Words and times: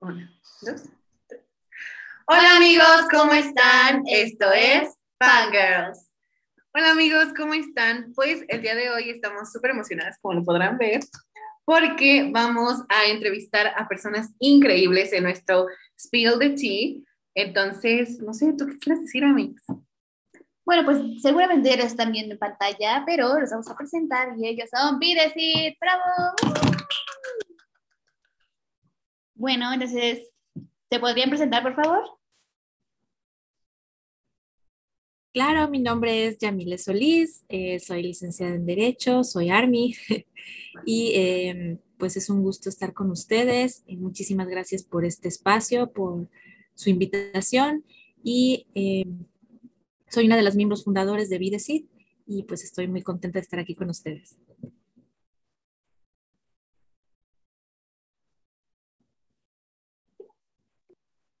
Una, 0.00 0.30
dos, 0.60 0.82
tres. 1.26 1.42
Hola 2.26 2.56
amigos, 2.56 3.06
¿cómo 3.10 3.32
están? 3.32 4.02
Esto 4.06 4.52
es 4.52 4.94
Fangirls. 5.18 6.10
Hola 6.74 6.90
amigos, 6.90 7.28
¿cómo 7.34 7.54
están? 7.54 8.12
Pues 8.14 8.44
el 8.48 8.60
día 8.60 8.74
de 8.74 8.90
hoy 8.90 9.08
estamos 9.08 9.50
súper 9.50 9.70
emocionadas, 9.70 10.18
como 10.20 10.34
lo 10.34 10.44
podrán 10.44 10.76
ver, 10.76 11.00
porque 11.64 12.28
vamos 12.30 12.82
a 12.90 13.06
entrevistar 13.06 13.68
a 13.74 13.88
personas 13.88 14.34
increíbles 14.38 15.14
en 15.14 15.22
nuestro 15.22 15.66
Spill 15.98 16.38
the 16.40 16.50
Tea. 16.50 16.96
Entonces, 17.34 18.20
no 18.20 18.34
sé, 18.34 18.52
¿tú 18.52 18.66
qué 18.66 18.78
quieres 18.78 19.02
decir, 19.02 19.24
amigos? 19.24 19.62
Bueno, 20.66 20.84
pues 20.84 20.98
seguramente 21.22 21.74
lo 21.74 21.84
están 21.84 22.12
viendo 22.12 22.34
en 22.34 22.38
pantalla, 22.38 23.02
pero 23.06 23.40
los 23.40 23.50
vamos 23.50 23.70
a 23.70 23.76
presentar 23.76 24.34
y 24.36 24.46
ellos 24.46 24.68
son 24.70 24.98
Videsit. 24.98 25.78
¡Bravo! 25.80 26.34
Bueno, 29.36 29.70
entonces, 29.70 30.30
¿se 30.88 30.98
podrían 30.98 31.28
presentar, 31.28 31.62
por 31.62 31.74
favor? 31.74 32.02
Claro, 35.34 35.68
mi 35.68 35.78
nombre 35.78 36.26
es 36.26 36.38
Yamile 36.38 36.78
Solís, 36.78 37.44
eh, 37.50 37.78
soy 37.78 38.02
licenciada 38.02 38.54
en 38.54 38.64
Derecho, 38.64 39.22
soy 39.22 39.50
ARMY 39.50 39.94
y 40.86 41.12
em, 41.14 41.78
pues 41.98 42.16
es 42.16 42.30
un 42.30 42.42
gusto 42.42 42.70
estar 42.70 42.94
con 42.94 43.10
ustedes. 43.10 43.82
Y 43.86 43.98
muchísimas 43.98 44.48
gracias 44.48 44.82
por 44.82 45.04
este 45.04 45.28
espacio, 45.28 45.92
por 45.92 46.30
su 46.74 46.88
invitación 46.88 47.84
y 48.24 48.66
em, 48.74 49.26
soy 50.08 50.24
una 50.24 50.36
de 50.36 50.42
las 50.42 50.56
miembros 50.56 50.82
fundadores 50.84 51.28
de 51.28 51.36
Videsit 51.36 51.86
y 52.26 52.44
pues 52.44 52.64
estoy 52.64 52.88
muy 52.88 53.02
contenta 53.02 53.38
de 53.38 53.42
estar 53.42 53.60
aquí 53.60 53.74
con 53.74 53.90
ustedes. 53.90 54.38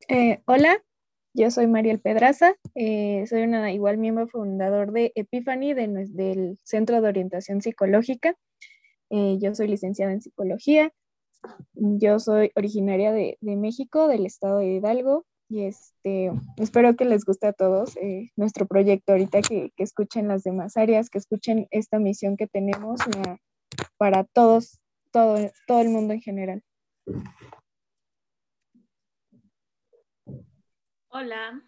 Eh, 0.08 0.40
hola, 0.46 0.80
yo 1.34 1.50
soy 1.50 1.66
Mariel 1.66 1.98
Pedraza, 1.98 2.54
eh, 2.76 3.24
soy 3.28 3.42
una 3.42 3.72
igual 3.72 3.98
miembro 3.98 4.28
fundador 4.28 4.92
de 4.92 5.10
Epiphany, 5.16 5.74
del 5.74 6.58
Centro 6.62 7.00
de 7.00 7.08
Orientación 7.08 7.60
Psicológica. 7.60 8.36
Eh, 9.10 9.38
yo 9.40 9.52
soy 9.56 9.66
licenciada 9.66 10.12
en 10.12 10.22
psicología. 10.22 10.92
Yo 11.74 12.20
soy 12.20 12.52
originaria 12.54 13.10
de, 13.12 13.36
México, 13.40 14.06
del 14.06 14.26
estado 14.26 14.58
de 14.58 14.74
Hidalgo, 14.74 15.26
y 15.48 15.64
este, 15.64 16.30
espero 16.56 16.94
que 16.96 17.04
les 17.04 17.24
guste 17.24 17.48
a 17.48 17.52
todos 17.52 17.96
nuestro 18.36 18.66
proyecto 18.66 19.12
ahorita, 19.12 19.42
que, 19.42 19.72
que, 19.76 19.82
escuchen 19.82 20.28
las 20.28 20.44
demás 20.44 20.76
áreas, 20.76 21.10
que 21.10 21.18
escuchen 21.18 21.66
esta 21.70 21.98
misión 21.98 22.36
que 22.36 22.46
tenemos 22.46 23.00
para 23.96 24.24
todos, 24.24 24.80
todo, 25.12 25.36
todo 25.66 25.80
el 25.80 25.90
mundo 25.90 26.14
en 26.14 26.20
general. 26.20 26.62
Hola, 31.18 31.58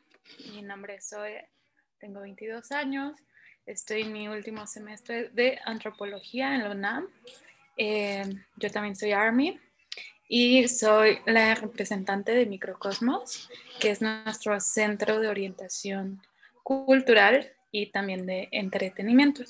mi 0.52 0.60
nombre 0.60 0.96
es 0.96 1.08
Zoe, 1.08 1.48
tengo 1.98 2.20
22 2.20 2.70
años, 2.70 3.18
estoy 3.64 4.02
en 4.02 4.12
mi 4.12 4.28
último 4.28 4.66
semestre 4.66 5.30
de 5.30 5.58
antropología 5.64 6.54
en 6.54 6.64
la 6.64 6.70
UNAM. 6.72 7.08
Eh, 7.78 8.26
yo 8.56 8.70
también 8.70 8.94
soy 8.94 9.12
ARMY 9.12 9.58
y 10.28 10.68
soy 10.68 11.20
la 11.24 11.54
representante 11.54 12.32
de 12.32 12.44
Microcosmos, 12.44 13.48
que 13.80 13.88
es 13.88 14.02
nuestro 14.02 14.60
centro 14.60 15.18
de 15.18 15.28
orientación 15.28 16.20
cultural 16.62 17.50
y 17.72 17.86
también 17.86 18.26
de 18.26 18.50
entretenimiento. 18.52 19.44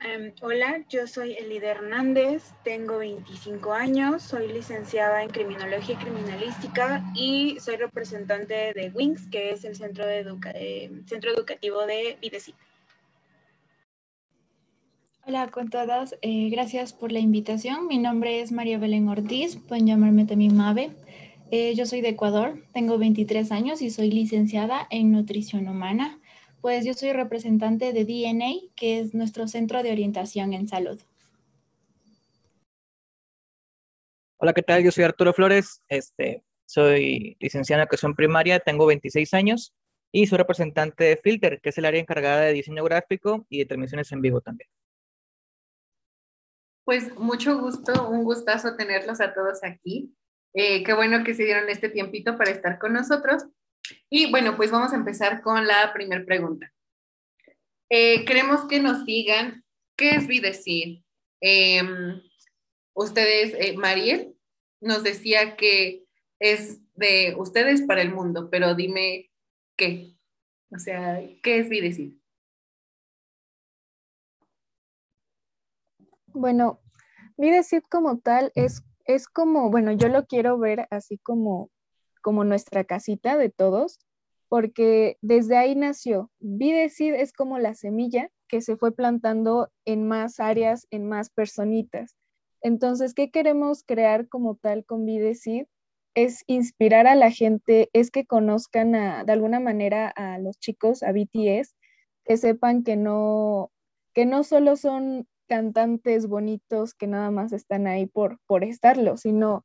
Em, 0.00 0.32
hola, 0.42 0.84
yo 0.90 1.06
soy 1.06 1.32
Elida 1.32 1.70
Hernández, 1.70 2.52
tengo 2.64 2.98
25 2.98 3.72
años, 3.72 4.22
soy 4.22 4.52
licenciada 4.52 5.22
en 5.22 5.30
Criminología 5.30 5.94
y 5.94 6.04
Criminalística 6.04 7.02
y 7.14 7.56
soy 7.60 7.76
representante 7.76 8.74
de 8.74 8.90
WINGS, 8.94 9.28
que 9.28 9.52
es 9.52 9.64
el 9.64 9.74
Centro, 9.74 10.04
eh, 10.06 10.90
Educativo 11.10 11.86
de 11.86 12.18
Videsit. 12.20 12.54
Hola 15.24 15.48
con 15.48 15.70
todos, 15.70 16.14
eh, 16.20 16.50
gracias 16.50 16.92
por 16.92 17.10
la 17.10 17.18
invitación. 17.18 17.86
Mi 17.86 17.96
nombre 17.96 18.42
es 18.42 18.52
María 18.52 18.78
Belén 18.78 19.08
Ortiz, 19.08 19.56
pueden 19.56 19.86
llamarme 19.86 20.26
también 20.26 20.54
Mave. 20.54 20.90
Eh, 21.50 21.74
yo 21.74 21.86
soy 21.86 22.02
de 22.02 22.10
Ecuador, 22.10 22.62
tengo 22.74 22.98
23 22.98 23.50
años 23.50 23.80
y 23.80 23.90
soy 23.90 24.10
licenciada 24.10 24.86
en 24.90 25.10
Nutrición 25.10 25.68
Humana. 25.68 26.20
Pues 26.66 26.84
yo 26.84 26.94
soy 26.94 27.12
representante 27.12 27.92
de 27.92 28.04
DNA, 28.04 28.72
que 28.74 28.98
es 28.98 29.14
nuestro 29.14 29.46
centro 29.46 29.84
de 29.84 29.92
orientación 29.92 30.52
en 30.52 30.66
salud. 30.66 31.00
Hola, 34.38 34.52
¿qué 34.52 34.62
tal? 34.62 34.82
Yo 34.82 34.90
soy 34.90 35.04
Arturo 35.04 35.32
Flores, 35.32 35.84
este, 35.86 36.42
soy 36.64 37.36
licenciado 37.38 37.78
en 37.78 37.84
educación 37.84 38.16
primaria, 38.16 38.58
tengo 38.58 38.84
26 38.84 39.32
años 39.34 39.74
y 40.10 40.26
soy 40.26 40.38
representante 40.38 41.04
de 41.04 41.16
Filter, 41.16 41.60
que 41.60 41.68
es 41.68 41.78
el 41.78 41.84
área 41.84 42.00
encargada 42.00 42.40
de 42.40 42.54
diseño 42.54 42.82
gráfico 42.82 43.46
y 43.48 43.58
de 43.60 43.66
transmisiones 43.66 44.10
en 44.10 44.22
vivo 44.22 44.40
también. 44.40 44.68
Pues 46.84 47.16
mucho 47.16 47.60
gusto, 47.60 48.08
un 48.08 48.24
gustazo 48.24 48.74
tenerlos 48.74 49.20
a 49.20 49.32
todos 49.32 49.62
aquí. 49.62 50.16
Eh, 50.52 50.82
qué 50.82 50.94
bueno 50.94 51.22
que 51.22 51.34
se 51.34 51.44
dieron 51.44 51.68
este 51.68 51.90
tiempito 51.90 52.36
para 52.36 52.50
estar 52.50 52.80
con 52.80 52.92
nosotros. 52.92 53.44
Y 54.10 54.30
bueno, 54.30 54.56
pues 54.56 54.70
vamos 54.70 54.92
a 54.92 54.96
empezar 54.96 55.42
con 55.42 55.66
la 55.66 55.92
primera 55.92 56.24
pregunta. 56.24 56.72
Eh, 57.88 58.24
queremos 58.24 58.66
que 58.66 58.80
nos 58.80 59.04
digan 59.04 59.64
qué 59.96 60.16
es 60.16 60.26
Videcir. 60.26 61.04
Em, 61.40 62.20
ustedes, 62.94 63.54
eh, 63.54 63.76
Mariel, 63.76 64.34
nos 64.80 65.02
decía 65.02 65.56
que 65.56 66.04
es 66.38 66.80
de 66.94 67.34
ustedes 67.38 67.82
para 67.82 68.02
el 68.02 68.12
mundo, 68.12 68.48
pero 68.50 68.74
dime 68.74 69.30
qué. 69.76 70.16
O 70.70 70.78
sea, 70.78 71.20
¿qué 71.42 71.58
es 71.60 71.68
Videcir? 71.68 72.18
Bueno, 76.26 76.80
Videcir 77.36 77.82
como 77.88 78.18
tal 78.18 78.50
es, 78.54 78.82
es 79.04 79.28
como, 79.28 79.70
bueno, 79.70 79.92
yo 79.92 80.08
lo 80.08 80.26
quiero 80.26 80.58
ver 80.58 80.86
así 80.90 81.18
como 81.18 81.70
como 82.26 82.42
nuestra 82.42 82.82
casita 82.82 83.38
de 83.38 83.50
todos, 83.50 84.00
porque 84.48 85.16
desde 85.20 85.56
ahí 85.56 85.76
nació. 85.76 86.28
Videcid 86.40 87.14
es 87.14 87.32
como 87.32 87.60
la 87.60 87.74
semilla 87.74 88.30
que 88.48 88.62
se 88.62 88.76
fue 88.76 88.90
plantando 88.90 89.70
en 89.84 90.08
más 90.08 90.40
áreas, 90.40 90.88
en 90.90 91.08
más 91.08 91.30
personitas. 91.30 92.16
Entonces, 92.62 93.14
¿qué 93.14 93.30
queremos 93.30 93.84
crear 93.84 94.26
como 94.28 94.56
tal 94.56 94.84
con 94.84 95.06
Videcid? 95.06 95.66
Es 96.16 96.42
inspirar 96.48 97.06
a 97.06 97.14
la 97.14 97.30
gente, 97.30 97.90
es 97.92 98.10
que 98.10 98.26
conozcan 98.26 98.90
de 98.90 99.32
alguna 99.32 99.60
manera 99.60 100.08
a 100.08 100.40
los 100.40 100.58
chicos, 100.58 101.04
a 101.04 101.12
BTS, 101.12 101.76
que 102.24 102.36
sepan 102.38 102.82
que 102.82 102.96
no, 102.96 103.70
que 104.14 104.26
no 104.26 104.42
solo 104.42 104.74
son 104.74 105.28
cantantes 105.46 106.26
bonitos 106.26 106.92
que 106.92 107.06
nada 107.06 107.30
más 107.30 107.52
están 107.52 107.86
ahí 107.86 108.06
por, 108.06 108.40
por 108.48 108.64
estarlo, 108.64 109.16
sino 109.16 109.64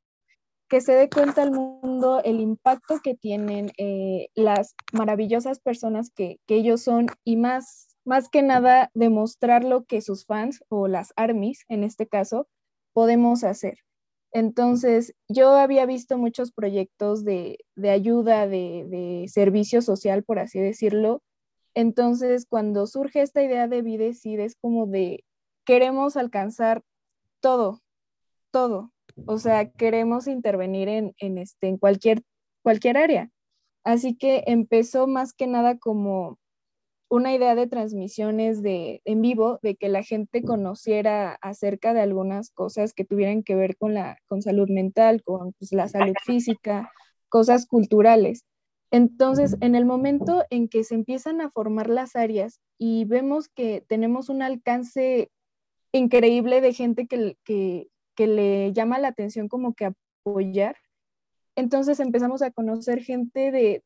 que 0.72 0.80
se 0.80 0.94
dé 0.94 1.10
cuenta 1.10 1.44
al 1.44 1.52
mundo 1.52 2.22
el 2.24 2.40
impacto 2.40 3.02
que 3.04 3.14
tienen 3.14 3.74
eh, 3.78 4.30
las 4.36 4.74
maravillosas 4.94 5.60
personas 5.60 6.12
que, 6.16 6.40
ellos 6.48 6.82
son 6.82 7.08
y 7.26 7.36
más, 7.36 7.90
más 8.06 8.30
que 8.30 8.42
nada 8.42 8.90
demostrar 8.94 9.66
lo 9.66 9.84
que 9.84 10.00
sus 10.00 10.26
fans 10.26 10.64
o 10.70 10.88
las 10.88 11.12
armies 11.18 11.66
en 11.68 11.84
este 11.84 12.08
caso 12.08 12.48
podemos 12.94 13.44
hacer. 13.44 13.80
Entonces, 14.32 15.14
yo 15.28 15.50
había 15.58 15.86
visto 15.86 16.18
muchos 16.18 16.54
proyectos 16.54 17.26
de, 17.26 17.58
ayuda, 17.84 18.48
de, 18.48 18.86
de, 18.88 19.28
servicio 19.28 19.82
social, 19.82 20.24
por 20.24 20.40
así 20.40 20.62
decirlo. 20.62 21.22
Entonces, 21.74 22.46
cuando 22.48 22.88
surge 22.88 23.22
esta 23.22 23.44
idea 23.44 23.68
de 23.68 23.82
Videcid, 23.82 24.40
es 24.40 24.56
como 24.56 24.88
de, 24.88 25.26
queremos 25.66 26.16
alcanzar 26.16 26.82
todo, 27.42 27.82
todo, 28.52 28.94
o 29.26 29.38
sea, 29.38 29.70
queremos 29.72 30.28
intervenir 30.28 30.90
en, 30.90 31.38
este, 31.38 31.68
en 31.68 31.78
cualquier, 31.78 32.22
cualquier 32.64 32.98
área. 32.98 33.30
Así 33.84 34.16
que 34.16 34.44
empezó 34.48 35.08
más 35.08 35.34
que 35.34 35.48
nada 35.48 35.78
como 35.78 36.38
una 37.10 37.34
idea 37.34 37.56
de 37.56 37.68
transmisiones 37.68 38.62
de, 38.62 39.02
en 39.06 39.22
vivo, 39.22 39.60
de 39.62 39.76
que 39.76 39.90
la 39.90 40.04
gente 40.04 40.44
conociera 40.44 41.38
acerca 41.42 41.94
de 41.94 42.02
algunas 42.02 42.52
cosas 42.52 42.94
que 42.94 43.04
tuvieran 43.04 43.44
que 43.44 43.56
ver 43.56 43.76
con 43.76 43.94
la 43.94 44.18
con 44.28 44.42
salud 44.42 44.70
mental, 44.70 45.22
con 45.24 45.54
pues, 45.60 45.74
la 45.74 45.90
salud 45.90 46.14
física, 46.26 46.92
cosas 47.28 47.66
culturales. 47.66 48.46
Entonces, 48.92 49.58
en 49.62 49.76
el 49.76 49.86
momento 49.86 50.46
en 50.50 50.68
que 50.68 50.84
se 50.84 50.96
empiezan 50.96 51.42
a 51.42 51.50
formar 51.52 51.90
las 51.90 52.16
áreas 52.16 52.60
y 52.78 53.06
vemos 53.06 53.50
que 53.50 53.84
tenemos 53.88 54.30
un 54.30 54.42
alcance 54.42 55.30
increíble 55.94 56.62
de 56.62 56.74
gente 56.74 57.08
que, 57.08 57.38
que, 57.44 57.88
que 58.22 58.28
le 58.28 58.72
llama 58.72 59.00
la 59.00 59.08
atención 59.08 59.48
como 59.48 59.74
que 59.74 59.86
apoyar. 60.26 60.76
Entonces 61.56 62.00
empezamos 62.00 62.44
a 62.44 62.52
conocer 62.52 63.02
gente 63.02 63.52
de 63.52 63.84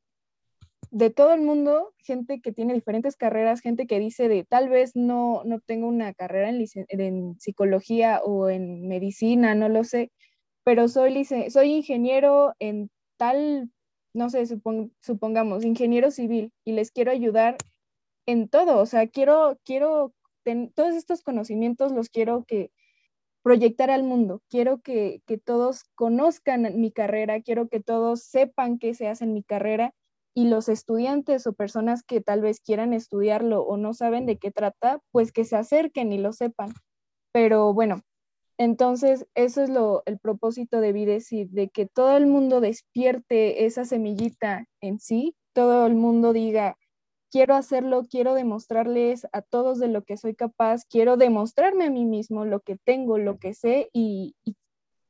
de 0.91 1.09
todo 1.09 1.33
el 1.33 1.41
mundo, 1.41 1.93
gente 1.97 2.41
que 2.41 2.51
tiene 2.51 2.73
diferentes 2.73 3.15
carreras, 3.15 3.61
gente 3.61 3.87
que 3.87 3.97
dice 3.97 4.27
de 4.27 4.43
tal 4.43 4.67
vez 4.67 4.95
no, 4.95 5.41
no 5.45 5.59
tengo 5.61 5.87
una 5.87 6.13
carrera 6.13 6.49
en, 6.49 6.65
en 6.89 7.39
psicología 7.39 8.21
o 8.23 8.49
en 8.49 8.87
medicina, 8.87 9.55
no 9.55 9.69
lo 9.69 9.83
sé, 9.83 10.11
pero 10.63 10.87
soy, 10.87 11.25
soy 11.25 11.73
ingeniero 11.73 12.53
en 12.59 12.89
tal, 13.17 13.71
no 14.13 14.29
sé, 14.29 14.45
supongamos, 15.01 15.63
ingeniero 15.65 16.11
civil 16.11 16.51
y 16.65 16.73
les 16.73 16.91
quiero 16.91 17.11
ayudar 17.11 17.57
en 18.25 18.49
todo, 18.49 18.79
o 18.79 18.85
sea, 18.85 19.07
quiero, 19.07 19.57
quiero, 19.63 20.13
todos 20.75 20.95
estos 20.95 21.21
conocimientos 21.23 21.91
los 21.91 22.09
quiero 22.09 22.43
que 22.45 22.71
proyectar 23.45 23.91
al 23.91 24.01
mundo, 24.01 24.41
quiero 24.49 24.81
que, 24.81 25.21
que 25.27 25.37
todos 25.37 25.83
conozcan 25.93 26.81
mi 26.81 26.91
carrera, 26.91 27.43
quiero 27.43 27.67
que 27.67 27.79
todos 27.79 28.23
sepan 28.23 28.79
qué 28.79 28.95
se 28.95 29.07
hace 29.07 29.25
en 29.25 29.33
mi 29.33 29.43
carrera 29.43 29.93
y 30.33 30.47
los 30.47 30.67
estudiantes 30.67 31.45
o 31.45 31.53
personas 31.53 32.01
que 32.01 32.21
tal 32.21 32.41
vez 32.41 32.59
quieran 32.59 32.91
estudiarlo 32.91 33.61
o 33.61 33.77
no 33.77 33.93
saben 33.93 34.25
de 34.25 34.39
qué 34.39 34.49
trata, 34.49 34.99
pues 35.11 35.31
que 35.31 35.45
se 35.45 35.57
acerquen 35.57 36.11
y 36.11 36.17
lo 36.17 36.33
sepan. 36.33 36.73
Pero 37.33 37.71
bueno, 37.71 38.01
entonces 38.57 39.27
eso 39.35 39.61
es 39.61 39.69
lo, 39.69 40.01
el 40.07 40.17
propósito 40.17 40.81
de 40.81 40.91
Videcid, 40.91 41.47
de 41.51 41.69
que 41.69 41.85
todo 41.85 42.17
el 42.17 42.25
mundo 42.25 42.61
despierte 42.61 43.67
esa 43.67 43.85
semillita 43.85 44.65
en 44.81 44.99
sí, 44.99 45.35
todo 45.53 45.85
el 45.85 45.93
mundo 45.93 46.33
diga, 46.33 46.79
quiero 47.31 47.55
hacerlo, 47.55 48.05
quiero 48.09 48.33
demostrarles 48.33 49.27
a 49.31 49.41
todos 49.41 49.79
de 49.79 49.87
lo 49.87 50.03
que 50.03 50.17
soy 50.17 50.35
capaz, 50.35 50.85
quiero 50.85 51.17
demostrarme 51.17 51.85
a 51.85 51.91
mí 51.91 52.05
mismo 52.05 52.45
lo 52.45 52.61
que 52.61 52.77
tengo, 52.77 53.17
lo 53.17 53.37
que 53.37 53.53
sé 53.53 53.89
y, 53.93 54.35
y 54.43 54.55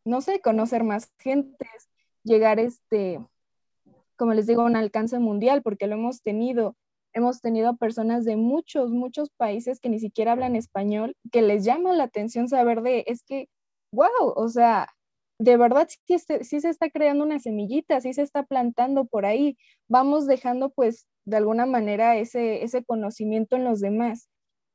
no 0.05 0.21
sé, 0.21 0.41
conocer 0.41 0.83
más 0.83 1.11
gentes, 1.19 1.89
llegar 2.23 2.59
este 2.59 3.19
como 4.15 4.33
les 4.33 4.47
digo, 4.47 4.63
un 4.63 4.75
alcance 4.75 5.19
mundial, 5.19 5.61
porque 5.61 5.87
lo 5.87 5.95
hemos 5.95 6.21
tenido. 6.21 6.75
Hemos 7.13 7.41
tenido 7.41 7.77
personas 7.77 8.25
de 8.25 8.35
muchos, 8.35 8.91
muchos 8.91 9.29
países 9.29 9.79
que 9.79 9.89
ni 9.89 9.99
siquiera 9.99 10.33
hablan 10.33 10.55
español, 10.55 11.15
que 11.31 11.41
les 11.41 11.63
llama 11.63 11.93
la 11.93 12.03
atención 12.03 12.49
saber 12.49 12.81
de, 12.81 13.05
es 13.07 13.23
que, 13.23 13.47
wow, 13.91 14.33
o 14.35 14.49
sea, 14.49 14.89
de 15.39 15.57
verdad 15.57 15.87
sí, 15.89 16.19
sí, 16.41 16.59
se 16.61 16.69
está 16.69 16.89
creando 16.89 17.23
una 17.23 17.39
semillita, 17.39 18.01
sí 18.01 18.13
se 18.13 18.21
está 18.21 18.43
plantando 18.43 19.05
por 19.05 19.25
ahí. 19.25 19.57
Vamos 19.87 20.27
dejando 20.27 20.69
pues 20.71 21.07
de 21.25 21.37
alguna 21.37 21.65
manera 21.65 22.17
ese, 22.17 22.63
ese 22.63 22.83
conocimiento 22.83 23.55
en 23.55 23.63
los 23.65 23.79
demás. 23.81 24.29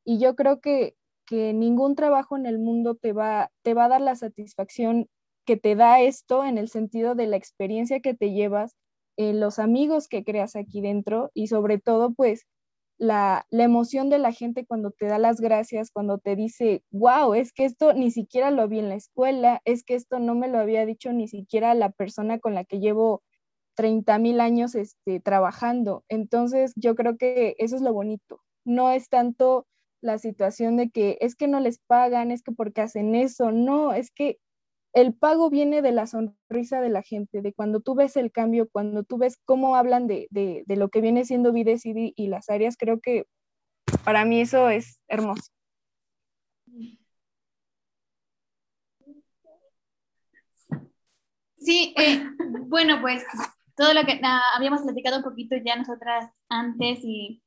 Y 0.05 0.19
yo 0.19 0.37
creo 0.37 0.61
que, 0.61 0.95
que 1.27 1.53
ningún 1.53 1.95
trabajo 1.95 2.37
en 2.37 2.47
el 2.47 2.59
mundo 2.59 2.97
te 2.97 3.13
va, 3.13 3.51
te 3.63 3.75
va 3.75 3.87
a 3.87 3.89
dar 3.89 4.01
la 4.01 4.17
satisfacción 4.17 5.09
que 5.45 5.57
te 5.57 5.75
da 5.75 6.01
esto 6.01 6.45
en 6.45 6.59
el 6.59 6.69
sentido 6.69 7.15
de 7.15 7.27
la 7.27 7.37
experiencia 7.37 8.01
que 8.01 8.15
te 8.15 8.33
llevas, 8.33 8.77
eh, 9.17 9.33
los 9.33 9.59
amigos 9.59 10.09
que 10.09 10.25
creas 10.25 10.57
aquí 10.57 10.81
dentro 10.81 11.31
y 11.35 11.49
sobre 11.49 11.79
todo 11.79 12.13
pues 12.13 12.47
la, 12.99 13.47
la, 13.51 13.65
emoción 13.65 14.11
de 14.11 14.19
la 14.19 14.33
gente 14.33 14.67
cuando 14.67 14.91
te 14.91 15.07
da 15.07 15.19
las 15.19 15.41
gracias, 15.41 15.91
cuando 15.91 16.19
te 16.19 16.37
dice, 16.37 16.85
wow, 16.91 17.35
es 17.35 17.53
que 17.53 17.65
esto 17.65 17.95
ni 17.95 18.11
siquiera 18.11 18.51
lo 18.51 18.69
vi 18.69 18.79
en 18.79 18.91
la 18.91 18.95
escuela, 18.95 19.63
es 19.65 19.85
que 19.85 19.95
esto 19.95 20.19
no 20.21 20.35
me 20.35 20.49
lo 20.49 20.59
había 20.59 20.85
dicho 20.85 21.13
ni 21.13 21.27
siquiera 21.27 21.75
la 21.75 21.91
persona 21.91 22.39
con 22.39 22.55
la 22.55 22.65
que 22.65 22.79
llevo 22.79 23.23
30 23.81 24.19
mil 24.19 24.41
años 24.43 24.75
este, 24.75 25.21
trabajando. 25.21 26.05
Entonces 26.11 26.75
yo 26.77 26.95
creo 26.95 27.17
que 27.17 27.55
eso 27.57 27.77
es 27.77 27.81
lo 27.81 27.95
bonito. 27.95 28.43
No 28.63 28.91
es 28.91 29.09
tanto 29.09 29.67
la 30.03 30.19
situación 30.19 30.77
de 30.77 30.91
que 30.91 31.17
es 31.23 31.35
que 31.35 31.49
no 31.49 31.61
les 31.61 31.79
pagan, 31.79 32.31
es 32.31 32.43
que 32.43 32.53
porque 32.53 32.83
hacen 32.83 33.15
eso, 33.15 33.53
no, 33.53 33.95
es 33.95 34.11
que 34.11 34.37
el 34.93 35.15
pago 35.15 35.49
viene 35.49 35.81
de 35.81 35.93
la 35.93 36.07
sonrisa 36.07 36.83
de 36.83 36.91
la 36.91 37.01
gente, 37.03 37.41
de 37.41 37.55
cuando 37.55 37.81
tú 37.81 37.95
ves 37.95 38.19
el 38.19 38.31
cambio, 38.31 38.69
cuando 38.71 39.03
tú 39.03 39.17
ves 39.17 39.39
cómo 39.47 39.77
hablan 39.77 40.07
de, 40.07 40.29
lo 40.67 40.91
que 40.91 41.01
viene 41.01 41.25
siendo 41.25 41.51
Videcidi 41.51 42.13
y 42.17 42.27
las 42.27 42.51
áreas, 42.51 42.77
creo 42.77 43.01
que 43.01 43.25
para 44.05 44.27
mí 44.27 44.43
eso 44.43 44.69
es 44.69 45.01
hermoso. 45.09 45.51
Sí, 51.57 51.95
eh, 51.97 52.27
bueno, 52.67 53.01
pues 53.01 53.25
todo 53.81 53.95
lo 53.95 54.05
que 54.05 54.21
habíamos 54.55 54.83
platicado 54.83 55.17
un 55.17 55.23
poquito 55.23 55.57
ya 55.57 55.75
nosotras 55.75 56.31
antes 56.51 56.99
y, 57.03 57.43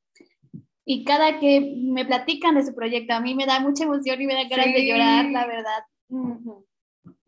y, 0.83 1.03
cada 1.03 1.39
que 1.39 1.75
me 1.77 2.05
platican 2.05 2.55
de 2.55 2.65
su 2.65 2.73
proyecto, 2.73 3.13
a 3.13 3.19
mí 3.19 3.35
me 3.35 3.45
da 3.45 3.59
mucha 3.59 3.83
emoción 3.83 4.19
y 4.19 4.25
me 4.25 4.33
da 4.33 4.49
ganas 4.49 4.73
de 4.73 4.87
llorar, 4.87 5.25
la 5.25 5.45
verdad. 5.45 5.83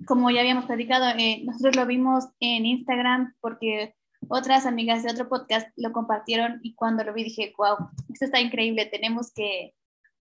Como 0.07 0.31
ya 0.31 0.39
habíamos 0.39 0.65
platicado, 0.65 1.05
eh, 1.19 1.43
nosotros 1.45 1.75
lo 1.75 1.85
vimos 1.85 2.25
en 2.39 2.65
Instagram 2.65 3.35
porque 3.41 3.93
otras 4.27 4.65
amigas 4.65 5.03
de 5.03 5.11
otro 5.11 5.29
podcast 5.29 5.69
lo 5.75 5.91
compartieron 5.91 6.59
y 6.63 6.73
cuando 6.73 7.03
lo 7.03 7.13
vi 7.13 7.25
dije, 7.25 7.53
wow, 7.59 7.77
esto 8.11 8.25
está 8.25 8.39
increíble, 8.41 8.87
tenemos 8.87 9.31
que... 9.35 9.75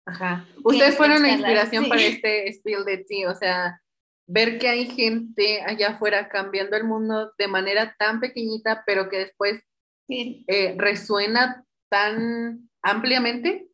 Ajá. 0.05 0.47
Ustedes 0.63 0.99
fueron 0.99 1.23
la 1.23 1.33
inspiración 1.33 1.89
para 1.89 2.03
este 2.03 2.53
Spill 2.53 2.85
de 2.85 2.99
Tea, 3.09 3.31
o 3.31 3.35
sea, 3.35 3.81
ver 4.27 4.59
que 4.59 4.69
hay 4.69 4.87
gente 4.87 5.63
allá 5.63 5.91
afuera 5.91 6.29
cambiando 6.29 6.77
el 6.77 6.85
mundo 6.85 7.33
de 7.39 7.49
manera 7.49 7.95
tan 7.99 8.21
pequeñita, 8.21 8.83
pero 8.87 9.09
que 9.09 9.19
después 9.19 9.63
eh, 10.09 10.75
resuena 10.79 11.65
tan 11.89 12.69
ampliamente. 12.83 13.69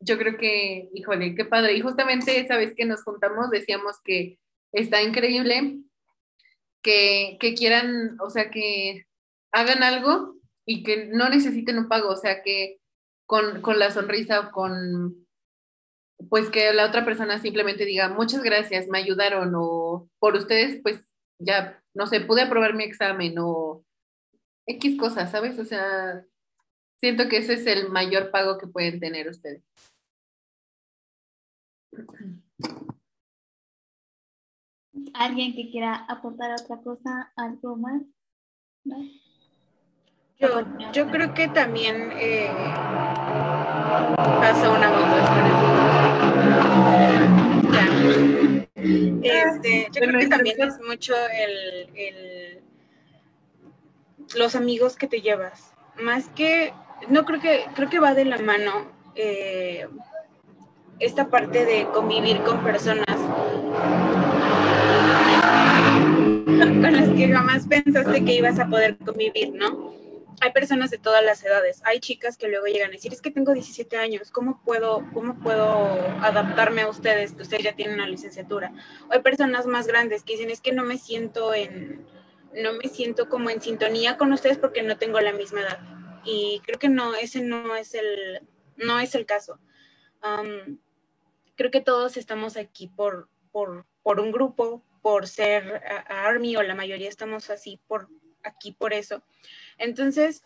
Yo 0.00 0.18
creo 0.18 0.36
que, 0.36 0.88
híjole, 0.94 1.34
qué 1.34 1.44
padre. 1.44 1.74
Y 1.74 1.80
justamente 1.80 2.40
esa 2.40 2.56
vez 2.56 2.74
que 2.74 2.86
nos 2.86 3.02
juntamos 3.02 3.50
decíamos 3.50 3.96
que 4.02 4.38
está 4.72 5.02
increíble 5.02 5.80
que, 6.82 7.54
quieran, 7.56 8.16
o 8.20 8.30
sea, 8.30 8.50
que 8.50 9.06
hagan 9.52 9.82
algo 9.82 10.36
y 10.64 10.82
que 10.82 11.06
no 11.06 11.28
necesiten 11.28 11.78
un 11.78 11.88
pago, 11.88 12.10
o 12.10 12.16
sea, 12.16 12.42
que 12.42 12.78
con, 13.26 13.62
la 13.78 13.90
sonrisa 13.90 14.40
o 14.40 14.50
con, 14.52 15.26
pues 16.28 16.50
que 16.50 16.72
la 16.72 16.86
otra 16.86 17.04
persona 17.04 17.38
simplemente 17.38 17.84
diga, 17.84 18.08
muchas 18.08 18.42
gracias, 18.42 18.88
me 18.88 18.98
ayudaron 18.98 19.52
o 19.56 20.08
por 20.18 20.34
ustedes, 20.34 20.80
pues 20.82 21.10
ya, 21.38 21.82
no 21.94 22.06
sé, 22.06 22.20
pude 22.20 22.42
aprobar 22.42 22.74
mi 22.74 22.84
examen 22.84 23.34
o 23.38 23.84
X 24.66 24.98
cosas, 24.98 25.30
¿sabes? 25.30 25.58
O 25.58 25.64
sea, 25.64 26.24
siento 26.98 27.28
que 27.28 27.38
ese 27.38 27.54
es 27.54 27.66
el 27.66 27.88
mayor 27.88 28.30
pago 28.30 28.58
que 28.58 28.66
pueden 28.66 29.00
tener 29.00 29.28
ustedes. 29.28 29.62
¿Alguien 35.14 35.54
que 35.54 35.70
quiera 35.70 36.04
aportar 36.08 36.52
otra 36.52 36.80
cosa, 36.82 37.32
algo 37.36 37.76
más? 37.76 38.02
Yo, 40.38 40.64
yo 40.92 41.10
creo 41.10 41.34
que 41.34 41.48
también 41.48 42.10
eh, 42.14 42.48
pasa 44.40 44.70
una 44.70 44.90
moto. 44.90 45.79
Este, 49.22 49.88
yo 49.92 50.00
creo 50.00 50.20
que 50.20 50.28
también 50.28 50.56
es 50.60 50.78
mucho 50.86 51.14
el, 51.14 51.88
el, 51.96 52.60
los 54.36 54.54
amigos 54.54 54.96
que 54.96 55.06
te 55.06 55.20
llevas. 55.20 55.72
Más 56.00 56.28
que, 56.28 56.72
no 57.08 57.24
creo 57.24 57.40
que, 57.40 57.64
creo 57.74 57.90
que 57.90 57.98
va 57.98 58.14
de 58.14 58.24
la 58.24 58.38
mano 58.38 58.90
eh, 59.14 59.86
esta 60.98 61.28
parte 61.28 61.64
de 61.64 61.86
convivir 61.92 62.42
con 62.42 62.62
personas 62.62 63.06
con 66.46 66.92
las 66.92 67.08
que 67.10 67.28
jamás 67.28 67.66
pensaste 67.66 68.24
que 68.24 68.34
ibas 68.34 68.58
a 68.58 68.68
poder 68.68 68.96
convivir, 68.98 69.52
¿no? 69.54 69.99
Hay 70.40 70.52
personas 70.52 70.90
de 70.90 70.98
todas 70.98 71.24
las 71.24 71.44
edades. 71.44 71.82
Hay 71.84 72.00
chicas 72.00 72.36
que 72.36 72.48
luego 72.48 72.66
llegan 72.66 72.90
a 72.90 72.92
decir, 72.92 73.12
es 73.12 73.20
que 73.20 73.30
tengo 73.30 73.52
17 73.52 73.96
años, 73.96 74.30
¿cómo 74.30 74.62
puedo, 74.64 75.04
cómo 75.12 75.38
puedo 75.40 75.66
adaptarme 76.20 76.82
a 76.82 76.88
ustedes? 76.88 77.34
Ustedes 77.38 77.62
ya 77.62 77.74
tienen 77.74 77.94
una 77.94 78.08
licenciatura. 78.08 78.72
Hay 79.10 79.20
personas 79.20 79.66
más 79.66 79.86
grandes 79.86 80.22
que 80.22 80.34
dicen, 80.34 80.50
es 80.50 80.60
que 80.60 80.72
no 80.72 80.84
me 80.84 80.98
siento 80.98 81.54
en, 81.54 82.06
no 82.54 82.72
me 82.72 82.88
siento 82.88 83.28
como 83.28 83.50
en 83.50 83.60
sintonía 83.60 84.16
con 84.16 84.32
ustedes 84.32 84.58
porque 84.58 84.82
no 84.82 84.96
tengo 84.96 85.20
la 85.20 85.32
misma 85.32 85.60
edad. 85.60 85.80
Y 86.24 86.60
creo 86.64 86.78
que 86.78 86.88
no, 86.88 87.14
ese 87.14 87.42
no 87.42 87.74
es 87.76 87.94
el, 87.94 88.46
no 88.76 88.98
es 88.98 89.14
el 89.14 89.26
caso. 89.26 89.58
creo 91.56 91.70
que 91.70 91.80
todos 91.80 92.16
estamos 92.16 92.56
aquí 92.56 92.88
por, 92.88 93.28
por, 93.52 93.86
por 94.02 94.20
un 94.20 94.32
grupo, 94.32 94.82
por 95.02 95.26
ser 95.28 95.82
Army 96.08 96.56
o 96.56 96.62
la 96.62 96.74
mayoría 96.74 97.08
estamos 97.08 97.50
así 97.50 97.80
por 97.86 98.08
aquí 98.42 98.72
por 98.72 98.92
eso. 98.92 99.22
Entonces, 99.78 100.42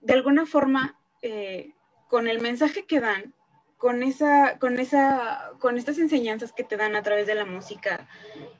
de 0.00 0.14
alguna 0.14 0.46
forma, 0.46 0.98
eh, 1.22 1.72
con 2.08 2.28
el 2.28 2.40
mensaje 2.40 2.86
que 2.86 3.00
dan, 3.00 3.34
con, 3.78 4.02
esa, 4.02 4.58
con, 4.58 4.78
esa, 4.78 5.52
con 5.58 5.76
estas 5.76 5.98
enseñanzas 5.98 6.52
que 6.52 6.64
te 6.64 6.76
dan 6.76 6.96
a 6.96 7.02
través 7.02 7.26
de 7.26 7.34
la 7.34 7.44
música 7.44 8.08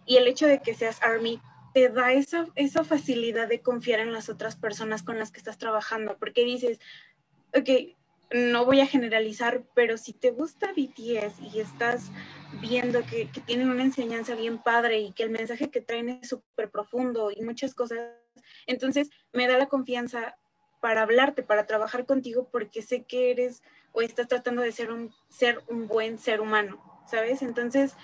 y 0.05 0.17
el 0.17 0.27
hecho 0.29 0.47
de 0.47 0.61
que 0.61 0.75
seas 0.75 1.03
Army, 1.03 1.41
te 1.73 1.89
da 1.89 2.13
esa, 2.13 2.47
esa 2.55 2.85
facilidad 2.85 3.49
de 3.49 3.61
confiar 3.61 4.01
en 4.01 4.13
las 4.13 4.29
otras 4.29 4.57
personas 4.57 5.03
con 5.03 5.19
las 5.19 5.31
que 5.31 5.39
estás 5.39 5.59
trabajando, 5.59 6.17
porque 6.19 6.45
dices, 6.45 6.81
ok, 7.55 7.95
no 8.33 8.65
voy 8.65 8.81
a 8.81 8.87
generalizar, 8.87 9.63
pero 9.75 9.99
si 9.99 10.13
te 10.13 10.31
gusta 10.31 10.73
BTS 10.73 11.39
y 11.55 11.61
estás 11.61 12.11
viendo 12.61 13.05
que, 13.05 13.31
que, 13.31 13.41
tienen 13.41 13.69
una 13.69 13.85
enseñanza 13.85 14.35
bien 14.35 14.59
padre 14.59 15.01
y 15.01 15.13
que 15.13 15.23
el 15.23 15.31
mensaje 15.31 15.71
que 15.71 15.81
traen 15.81 16.09
es 16.09 16.29
súper 16.31 16.71
profundo 16.71 17.31
y 17.31 17.43
muchas 17.43 17.75
cosas, 17.75 17.99
entonces 18.67 19.11
me 19.33 19.49
da 19.49 19.59
la 19.59 19.67
confianza 19.67 20.37
para 20.81 21.03
hablarte, 21.03 21.43
para 21.43 21.67
trabajar 21.67 22.07
contigo, 22.07 22.49
porque 22.51 22.83
sé 22.83 23.05
que 23.05 23.31
eres 23.31 23.63
o 23.93 24.03
estás 24.03 24.29
tratando 24.29 24.63
de 24.63 24.73
ser 24.73 24.93
un, 24.93 25.13
ser 25.29 25.63
un 25.69 25.89
buen 25.89 26.19
ser 26.19 26.41
humano, 26.41 26.81
¿sabes? 27.11 27.43
Entonces, 27.43 27.95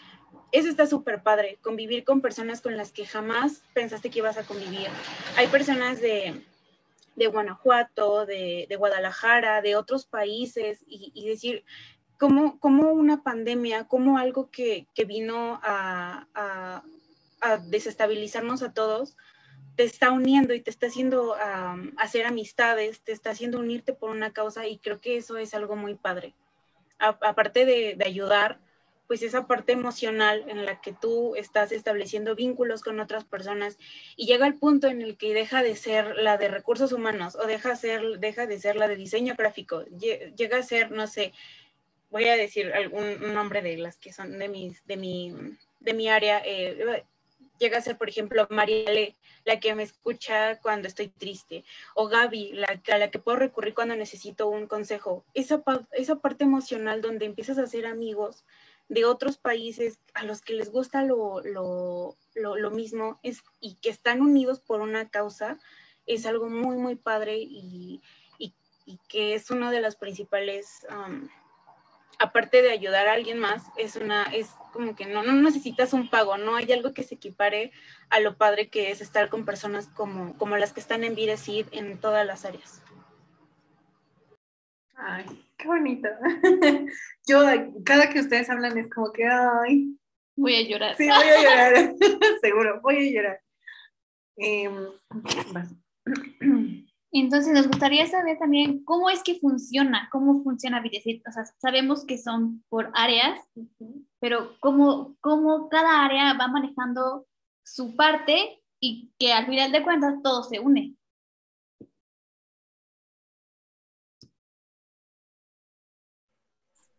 eso 0.52 0.68
está 0.68 0.86
súper 0.86 1.22
padre, 1.22 1.58
convivir 1.62 2.04
con 2.04 2.20
personas 2.20 2.60
con 2.60 2.76
las 2.76 2.92
que 2.92 3.06
jamás 3.06 3.62
pensaste 3.74 4.10
que 4.10 4.18
ibas 4.18 4.36
a 4.36 4.44
convivir. 4.44 4.88
Hay 5.36 5.46
personas 5.48 6.00
de, 6.00 6.44
de 7.16 7.26
Guanajuato, 7.26 8.26
de, 8.26 8.66
de, 8.68 8.76
Guadalajara, 8.76 9.62
de 9.62 9.76
otros 9.76 10.04
países, 10.06 10.84
y, 10.86 11.26
decir, 11.26 11.64
como, 12.18 12.58
como 12.60 12.92
una 12.92 13.22
pandemia, 13.22 13.84
como 13.88 14.18
algo 14.18 14.50
que, 14.50 14.86
que 14.94 15.04
vino 15.04 15.60
a, 15.62 16.82
desestabilizarnos 17.66 18.62
a 18.62 18.72
todos, 18.72 19.16
te 19.76 19.84
está 19.84 20.10
uniendo 20.10 20.54
y 20.54 20.60
te 20.60 20.70
está 20.70 20.86
haciendo 20.86 21.34
hacer 21.96 22.26
amistades, 22.26 23.00
te 23.00 23.12
está 23.12 23.30
haciendo 23.30 23.58
unirte 23.58 23.92
por 23.92 24.10
una 24.10 24.32
causa 24.32 24.66
y 24.66 24.78
creo 24.78 25.00
que 25.00 25.16
eso 25.16 25.36
es 25.36 25.54
algo 25.54 25.76
muy 25.76 25.94
padre. 25.94 26.34
aparte 26.98 27.64
de, 27.64 27.94
de 27.96 28.04
ayudar, 28.04 28.60
pues 29.12 29.22
esa 29.22 29.46
parte 29.46 29.72
emocional 29.72 30.44
en 30.48 30.64
la 30.64 30.80
que 30.80 30.92
tú 30.92 31.36
estás 31.36 31.70
estableciendo 31.72 32.34
vínculos 32.34 32.82
con 32.82 32.98
otras 33.00 33.24
personas 33.24 33.76
y 34.16 34.26
llega 34.26 34.46
el 34.46 34.54
punto 34.54 34.86
en 34.88 35.02
el 35.02 35.18
que 35.18 35.34
deja 35.34 35.62
de 35.62 35.76
ser 35.76 36.16
la 36.16 36.38
de 36.38 36.48
recursos 36.48 36.92
humanos 36.92 37.36
o 37.36 37.46
deja, 37.46 37.76
ser, 37.76 38.20
deja 38.20 38.46
de 38.46 38.58
ser 38.58 38.76
la 38.76 38.88
de 38.88 38.96
diseño 38.96 39.34
gráfico, 39.36 39.84
llega 39.84 40.56
a 40.56 40.62
ser, 40.62 40.92
no 40.92 41.06
sé, 41.06 41.34
voy 42.10 42.24
a 42.24 42.36
decir 42.36 42.72
algún 42.72 43.34
nombre 43.34 43.60
de 43.60 43.76
las 43.76 43.98
que 43.98 44.12
son 44.12 44.38
de, 44.38 44.48
mis, 44.48 44.82
de, 44.86 44.96
mi, 44.96 45.34
de 45.80 45.92
mi 45.92 46.08
área, 46.08 46.40
eh, 46.44 47.04
llega 47.58 47.78
a 47.78 47.82
ser, 47.82 47.96
por 47.96 48.08
ejemplo, 48.08 48.46
Mariale, 48.50 49.16
la 49.44 49.60
que 49.60 49.74
me 49.74 49.82
escucha 49.82 50.58
cuando 50.60 50.88
estoy 50.88 51.08
triste, 51.08 51.64
o 51.94 52.08
Gaby, 52.08 52.52
la, 52.52 52.80
a 52.92 52.98
la 52.98 53.10
que 53.10 53.18
puedo 53.18 53.38
recurrir 53.38 53.74
cuando 53.74 53.96
necesito 53.96 54.48
un 54.48 54.66
consejo. 54.66 55.24
Esa, 55.34 55.62
esa 55.92 56.16
parte 56.16 56.44
emocional 56.44 57.00
donde 57.02 57.26
empiezas 57.26 57.58
a 57.58 57.66
ser 57.66 57.86
amigos 57.86 58.44
de 58.88 59.04
otros 59.04 59.38
países 59.38 59.98
a 60.14 60.24
los 60.24 60.42
que 60.42 60.54
les 60.54 60.70
gusta 60.70 61.02
lo, 61.02 61.40
lo, 61.42 62.16
lo, 62.34 62.70
mismo 62.70 63.18
es, 63.22 63.42
y 63.60 63.74
que 63.76 63.90
están 63.90 64.20
unidos 64.20 64.60
por 64.60 64.80
una 64.80 65.08
causa, 65.08 65.58
es 66.06 66.26
algo 66.26 66.48
muy, 66.48 66.76
muy 66.76 66.96
padre 66.96 67.38
y, 67.38 68.02
y, 68.38 68.54
y 68.84 68.98
que 69.08 69.34
es 69.34 69.50
una 69.50 69.70
de 69.70 69.80
las 69.80 69.96
principales, 69.96 70.86
um, 70.90 71.28
aparte 72.18 72.62
de 72.62 72.70
ayudar 72.70 73.08
a 73.08 73.12
alguien 73.12 73.38
más, 73.38 73.64
es 73.76 73.96
una, 73.96 74.24
es 74.24 74.48
como 74.72 74.94
que 74.96 75.06
no, 75.06 75.22
no 75.22 75.32
necesitas 75.34 75.92
un 75.92 76.08
pago, 76.08 76.38
no 76.38 76.56
hay 76.56 76.70
algo 76.72 76.94
que 76.94 77.02
se 77.02 77.16
equipare 77.16 77.72
a 78.10 78.20
lo 78.20 78.36
padre 78.36 78.68
que 78.68 78.90
es 78.90 79.00
estar 79.00 79.28
con 79.28 79.44
personas 79.44 79.88
como, 79.88 80.36
como 80.38 80.56
las 80.56 80.72
que 80.72 80.80
están 80.80 81.04
en 81.04 81.14
Videseed 81.14 81.66
en 81.72 81.98
todas 81.98 82.26
las 82.26 82.44
áreas. 82.44 82.82
Ay, 84.94 85.24
qué 85.56 85.66
bonito. 85.66 86.08
Yo, 87.26 87.40
cada 87.84 88.08
que 88.10 88.20
ustedes 88.20 88.48
hablan 88.50 88.78
es 88.78 88.88
como 88.88 89.12
que, 89.12 89.24
ay. 89.26 89.96
Voy 90.36 90.54
a 90.54 90.68
llorar. 90.68 90.96
Sí, 90.96 91.08
voy 91.08 91.28
a 91.28 91.42
llorar. 91.42 91.94
Seguro, 92.40 92.80
voy 92.80 93.08
a 93.08 93.12
llorar. 93.12 93.40
Eh, 94.38 94.66
Entonces, 97.14 97.52
nos 97.52 97.68
gustaría 97.68 98.06
saber 98.06 98.38
también 98.38 98.82
cómo 98.84 99.10
es 99.10 99.22
que 99.22 99.38
funciona, 99.38 100.08
cómo 100.10 100.42
funciona 100.42 100.80
Videcit. 100.80 101.22
O 101.28 101.30
sea, 101.30 101.44
sabemos 101.58 102.06
que 102.06 102.16
son 102.16 102.64
por 102.70 102.90
áreas, 102.94 103.38
pero 104.18 104.56
cómo, 104.60 105.16
cómo 105.20 105.68
cada 105.68 106.04
área 106.04 106.32
va 106.34 106.48
manejando 106.48 107.26
su 107.62 107.94
parte 107.96 108.62
y 108.80 109.12
que 109.18 109.32
al 109.32 109.46
final 109.46 109.70
de 109.72 109.82
cuentas 109.82 110.22
todo 110.22 110.42
se 110.42 110.58
une. 110.58 110.96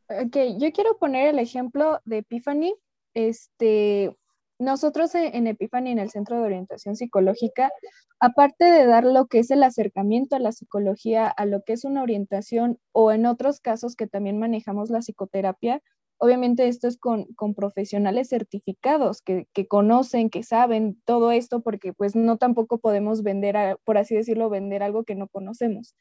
Ok, 0.10 0.38
yo 0.60 0.72
quiero 0.72 0.98
poner 1.00 1.30
el 1.30 1.40
ejemplo 1.40 2.00
de 2.06 2.20
Epiphany. 2.20 2.76
Este, 3.16 4.16
nosotros 4.64 5.14
en 5.16 5.48
Epiphany, 5.48 5.92
en 5.92 6.00
el 6.00 6.10
Centro 6.10 6.38
de 6.38 6.44
Orientación 6.44 6.96
Psicológica, 6.96 7.72
aparte 8.20 8.66
de 8.66 8.86
dar 8.86 9.04
lo 9.04 9.28
que 9.28 9.40
es 9.40 9.52
el 9.52 9.64
acercamiento 9.64 10.36
a 10.36 10.40
la 10.40 10.52
psicología, 10.52 11.28
a 11.28 11.46
lo 11.46 11.62
que 11.64 11.74
es 11.74 11.86
una 11.86 12.02
orientación 12.04 12.80
o 12.92 13.12
en 13.12 13.26
otros 13.26 13.60
casos 13.60 13.96
que 13.96 14.08
también 14.08 14.40
manejamos 14.40 14.90
la 14.90 15.00
psicoterapia, 15.00 15.82
obviamente 16.18 16.68
esto 16.68 16.88
es 16.88 16.98
con, 16.98 17.26
con 17.36 17.54
profesionales 17.54 18.30
certificados 18.30 19.22
que, 19.22 19.48
que, 19.54 19.68
conocen, 19.68 20.30
que 20.30 20.44
saben 20.44 21.02
todo 21.06 21.32
esto, 21.32 21.62
porque 21.62 21.94
pues 21.94 22.16
no 22.16 22.38
tampoco 22.38 22.78
podemos 22.80 23.24
vender, 23.24 23.78
por 23.84 23.98
así 23.98 24.16
decirlo, 24.16 24.50
vender 24.50 24.84
algo 24.84 25.04
que 25.04 25.16
no 25.16 25.28
conocemos. 25.28 25.96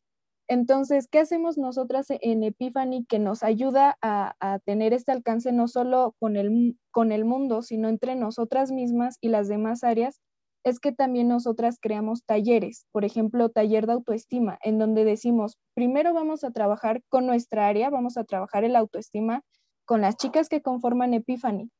Entonces, 0.48 1.08
¿qué 1.08 1.20
hacemos 1.20 1.56
nosotras 1.56 2.06
en 2.08 2.42
Epiphany 2.42 3.04
que 3.06 3.18
nos 3.18 3.42
ayuda 3.42 3.96
a, 4.02 4.58
tener 4.64 4.92
este 4.92 5.12
alcance 5.12 5.52
no 5.52 5.68
solo 5.68 6.14
con 6.18 6.36
el, 6.36 6.78
con 6.90 7.12
el 7.12 7.24
mundo, 7.24 7.62
sino 7.62 7.88
entre 7.88 8.14
nosotras 8.16 8.70
mismas 8.70 9.16
y 9.20 9.28
las 9.28 9.48
demás 9.48 9.84
áreas? 9.84 10.20
Es 10.64 10.78
que 10.78 10.92
también 10.92 11.28
nosotras 11.28 11.78
creamos 11.80 12.24
talleres, 12.24 12.86
por 12.92 13.04
ejemplo, 13.04 13.48
taller 13.48 13.86
de 13.86 13.94
autoestima, 13.94 14.58
en 14.62 14.78
donde 14.78 15.04
decimos, 15.04 15.58
primero 15.74 16.12
vamos 16.14 16.44
a 16.44 16.52
trabajar 16.52 17.02
con 17.08 17.26
nuestra 17.26 17.66
área, 17.66 17.90
vamos 17.90 18.16
a 18.16 18.24
trabajar 18.24 18.64
el 18.64 18.76
autoestima 18.76 19.42
con 19.84 20.02
las 20.02 20.16
chicas 20.16 20.48
que 20.48 20.62
conforman 20.62 21.14
Epiphany 21.14 21.70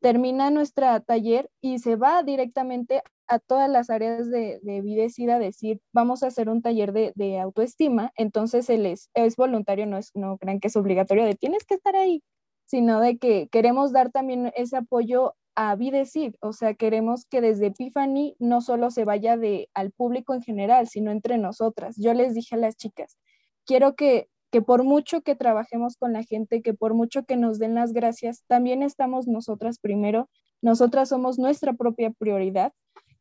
termina 0.00 0.50
nuestra 0.50 1.00
taller 1.00 1.50
y 1.60 1.78
se 1.78 1.96
va 1.96 2.22
directamente 2.22 3.02
a 3.28 3.38
todas 3.38 3.68
las 3.68 3.90
áreas 3.90 4.30
de, 4.30 4.60
de 4.62 5.32
a 5.32 5.38
decir, 5.38 5.80
vamos 5.92 6.22
a 6.22 6.28
hacer 6.28 6.48
un 6.48 6.62
taller 6.62 6.92
de, 6.92 7.38
autoestima, 7.40 8.12
entonces 8.16 8.68
es 8.68 9.36
voluntario, 9.36 9.86
no, 9.86 9.98
es, 9.98 10.12
no 10.14 10.38
crean 10.38 10.60
que 10.60 10.68
es 10.68 10.76
obligatorio 10.76 11.24
de 11.24 11.34
tienes 11.34 11.64
que 11.64 11.74
estar 11.74 11.96
ahí, 11.96 12.22
sino 12.66 13.00
de 13.00 13.18
que 13.18 13.48
queremos 13.48 13.92
dar 13.92 14.10
también 14.10 14.52
ese 14.56 14.76
apoyo 14.76 15.34
a 15.56 15.74
Videcid, 15.74 16.34
o 16.40 16.52
sea, 16.52 16.74
queremos 16.74 17.24
que 17.24 17.40
desde 17.40 17.68
Epiphany 17.68 18.36
no 18.38 18.60
solo 18.60 18.90
se 18.90 19.04
vaya 19.04 19.36
de, 19.36 19.70
al 19.74 19.90
público 19.90 20.34
en 20.34 20.42
general, 20.42 20.86
sino 20.86 21.10
entre 21.10 21.38
nosotras. 21.38 21.96
Yo 21.96 22.12
les 22.12 22.34
dije 22.34 22.56
a 22.56 22.58
las 22.58 22.76
chicas, 22.76 23.16
quiero 23.64 23.96
que 23.96 24.28
que 24.56 24.62
por 24.62 24.84
mucho 24.84 25.20
que 25.20 25.36
trabajemos 25.36 25.98
con 25.98 26.14
la 26.14 26.22
gente, 26.22 26.62
que 26.62 26.72
por 26.72 26.94
mucho 26.94 27.26
que 27.26 27.36
nos 27.36 27.58
den 27.58 27.74
las 27.74 27.92
gracias, 27.92 28.42
también 28.46 28.82
estamos 28.82 29.28
nosotras 29.28 29.78
primero, 29.78 30.30
nosotras 30.62 31.10
somos 31.10 31.38
nuestra 31.38 31.74
propia 31.74 32.10
prioridad. 32.10 32.72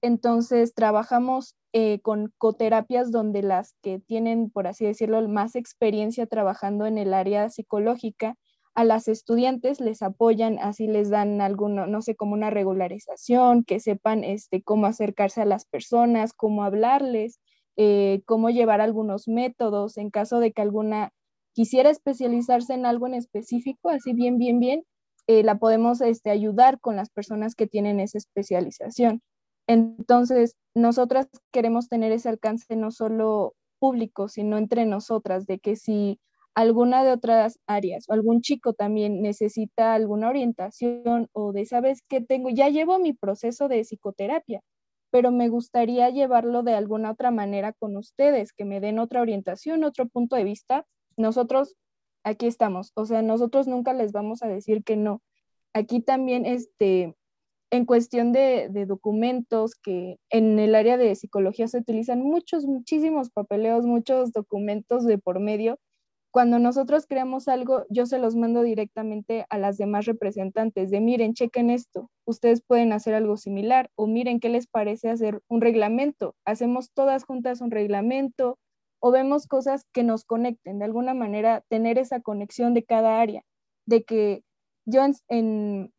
Entonces, 0.02 0.74
trabajamos 0.74 1.58
eh, 1.74 2.00
con 2.00 2.32
coterapias 2.38 3.12
donde 3.12 3.44
las 3.44 3.76
que 3.82 4.00
tienen, 4.00 4.50
por 4.50 4.66
así 4.66 4.86
decirlo, 4.86 5.28
más 5.28 5.58
experiencia 5.58 6.26
trabajando 6.26 6.86
en 6.86 6.98
el 6.98 7.14
área 7.14 7.50
psicológica, 7.50 8.36
a 8.74 8.86
las 8.86 9.10
estudiantes 9.10 9.82
les 9.82 10.04
apoyan, 10.04 10.58
así 10.60 10.88
les 10.88 11.10
dan 11.10 11.42
alguno, 11.42 11.86
no 11.86 12.02
sé, 12.02 12.16
como 12.16 12.32
una 12.32 12.50
regularización, 12.50 13.66
que 13.66 13.82
sepan 13.82 14.24
este, 14.24 14.64
cómo 14.64 14.86
acercarse 14.86 15.42
a 15.42 15.46
las 15.46 15.66
personas, 15.66 16.32
cómo 16.32 16.64
hablarles, 16.64 17.42
eh, 17.76 18.22
cómo 18.26 18.52
llevar 18.52 18.80
algunos 18.80 19.28
métodos 19.28 19.98
en 19.98 20.12
caso 20.12 20.40
de 20.40 20.54
que 20.54 20.62
alguna 20.62 21.12
quisiera 21.56 21.90
especializarse 21.90 22.74
en 22.74 22.86
algo 22.86 23.08
en 23.08 23.16
específico, 23.16 23.90
así 23.90 24.14
bien, 24.14 24.38
bien, 24.38 24.60
bien, 24.60 24.84
eh, 25.28 25.42
la 25.44 25.58
podemos 25.58 26.02
este, 26.02 26.30
ayudar 26.30 26.80
con 26.82 26.96
las 26.98 27.10
personas 27.10 27.56
que 27.56 27.66
tienen 27.66 28.00
esa 28.00 28.18
especialización. 28.18 29.22
Entonces, 29.68 30.56
nosotras 30.76 31.28
queremos 31.52 31.88
tener 31.90 32.12
ese 32.12 32.30
alcance 32.30 32.76
no 32.76 32.92
solo 32.92 33.56
público, 33.80 34.28
sino 34.28 34.58
entre 34.58 34.86
nosotras, 34.86 35.48
de 35.48 35.60
que 35.60 35.76
si 35.78 36.20
alguna 36.56 37.04
de 37.04 37.12
otras 37.12 37.60
áreas 37.68 38.06
o 38.10 38.14
algún 38.14 38.42
chico 38.42 38.74
también 38.74 39.22
necesita 39.22 39.94
alguna 39.94 40.30
orientación 40.30 41.30
o 41.34 41.54
de, 41.54 41.66
¿sabes 41.66 42.02
qué 42.08 42.22
tengo? 42.22 42.50
Ya 42.50 42.70
llevo 42.70 43.00
mi 43.00 43.14
proceso 43.14 43.68
de 43.68 43.82
psicoterapia, 43.82 44.62
pero 45.12 45.32
me 45.32 45.50
gustaría 45.50 46.10
llevarlo 46.10 46.64
de 46.64 46.74
alguna 46.76 47.12
otra 47.12 47.32
manera 47.32 47.74
con 47.74 47.98
ustedes, 47.98 48.54
que 48.54 48.66
me 48.66 48.82
den 48.82 49.00
otra 49.00 49.22
orientación, 49.22 49.84
otro 49.84 50.08
punto 50.08 50.36
de 50.36 50.44
vista. 50.44 50.86
Nosotros 51.18 51.76
aquí 52.24 52.48
estamos, 52.48 52.92
o 52.96 53.06
sea, 53.06 53.22
nosotros 53.22 53.68
nunca 53.68 53.94
les 53.94 54.12
vamos 54.12 54.44
a 54.44 54.48
decir 54.48 54.84
que 54.84 54.98
no. 54.98 55.22
Aquí 55.74 56.02
también, 56.02 56.46
este, 56.46 57.16
en 57.72 57.86
cuestión 57.86 58.32
de, 58.32 58.70
de 58.70 58.86
documentos, 58.86 59.76
que 59.76 60.18
en 60.30 60.60
el 60.60 60.76
área 60.76 60.98
de 60.98 61.16
psicología 61.16 61.68
se 61.68 61.80
utilizan 61.80 62.22
muchos, 62.22 62.66
muchísimos 62.66 63.30
papeleos, 63.30 63.86
muchos 63.86 64.32
documentos 64.32 65.06
de 65.06 65.18
por 65.18 65.40
medio, 65.40 65.80
cuando 66.36 66.60
nosotros 66.60 67.06
creamos 67.08 67.48
algo, 67.48 67.86
yo 67.88 68.06
se 68.06 68.20
los 68.20 68.36
mando 68.36 68.62
directamente 68.62 69.46
a 69.50 69.58
las 69.58 69.78
demás 69.78 70.04
representantes 70.04 70.92
de 70.92 71.00
miren, 71.00 71.34
chequen 71.34 71.70
esto, 71.70 72.12
ustedes 72.26 72.62
pueden 72.62 72.92
hacer 72.92 73.14
algo 73.14 73.38
similar 73.38 73.90
o 73.96 74.06
miren 74.06 74.42
qué 74.42 74.50
les 74.50 74.68
parece 74.68 75.10
hacer 75.10 75.40
un 75.48 75.62
reglamento, 75.62 76.36
hacemos 76.44 76.92
todas 76.92 77.24
juntas 77.24 77.62
un 77.62 77.72
reglamento 77.72 78.60
o 79.06 79.12
vemos 79.12 79.46
cosas 79.46 79.86
que 79.94 80.02
nos 80.02 80.26
conecten, 80.26 80.80
de 80.80 80.86
alguna 80.86 81.14
manera 81.14 81.64
tener 81.70 82.00
esa 82.00 82.22
conexión 82.22 82.74
de 82.74 82.86
cada 82.86 83.22
área, 83.22 83.44
de 83.86 84.04
que 84.04 84.44
yo 84.86 85.04
en, 85.28 85.94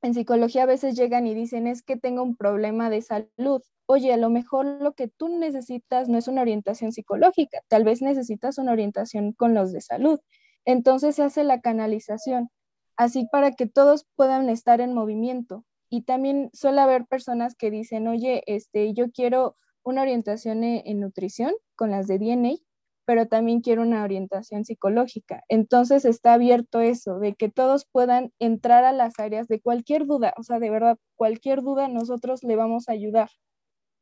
en 0.00 0.14
psicología 0.14 0.62
a 0.62 0.66
veces 0.66 0.96
llegan 0.96 1.26
y 1.26 1.34
dicen, 1.34 1.66
es 1.66 1.82
que 1.82 1.98
tengo 1.98 2.22
un 2.22 2.36
problema 2.36 2.88
de 2.88 3.02
salud. 3.02 3.60
Oye, 3.84 4.14
a 4.14 4.16
lo 4.16 4.30
mejor 4.30 4.64
lo 4.64 4.94
que 4.94 5.08
tú 5.08 5.28
necesitas 5.28 6.08
no 6.08 6.16
es 6.16 6.28
una 6.28 6.40
orientación 6.40 6.92
psicológica, 6.92 7.58
tal 7.68 7.84
vez 7.84 8.00
necesitas 8.00 8.56
una 8.56 8.72
orientación 8.72 9.34
con 9.34 9.52
los 9.52 9.70
de 9.70 9.82
salud. 9.82 10.18
Entonces 10.64 11.16
se 11.16 11.24
hace 11.24 11.44
la 11.44 11.60
canalización, 11.60 12.48
así 12.96 13.28
para 13.30 13.50
que 13.50 13.66
todos 13.66 14.06
puedan 14.16 14.48
estar 14.48 14.80
en 14.80 14.94
movimiento. 14.94 15.66
Y 15.90 16.04
también 16.04 16.48
suele 16.54 16.80
haber 16.80 17.04
personas 17.04 17.54
que 17.54 17.70
dicen, 17.70 18.08
oye, 18.08 18.42
este, 18.46 18.94
yo 18.94 19.10
quiero 19.10 19.58
una 19.82 20.02
orientación 20.02 20.64
en, 20.64 20.82
en 20.86 21.00
nutrición 21.00 21.52
con 21.76 21.90
las 21.90 22.06
de 22.06 22.18
DNA, 22.18 22.56
pero 23.10 23.26
también 23.26 23.60
quiero 23.60 23.82
una 23.82 24.04
orientación 24.04 24.64
psicológica. 24.64 25.42
Entonces 25.48 26.04
está 26.04 26.34
abierto 26.34 26.80
eso, 26.80 27.18
de 27.18 27.34
que 27.34 27.48
todos 27.48 27.84
puedan 27.90 28.32
entrar 28.38 28.84
a 28.84 28.92
las 28.92 29.18
áreas 29.18 29.48
de 29.48 29.60
cualquier 29.60 30.06
duda, 30.06 30.32
o 30.38 30.44
sea, 30.44 30.60
de 30.60 30.70
verdad, 30.70 30.96
cualquier 31.16 31.62
duda 31.62 31.88
nosotros 31.88 32.44
le 32.44 32.54
vamos 32.54 32.88
a 32.88 32.92
ayudar. 32.92 33.30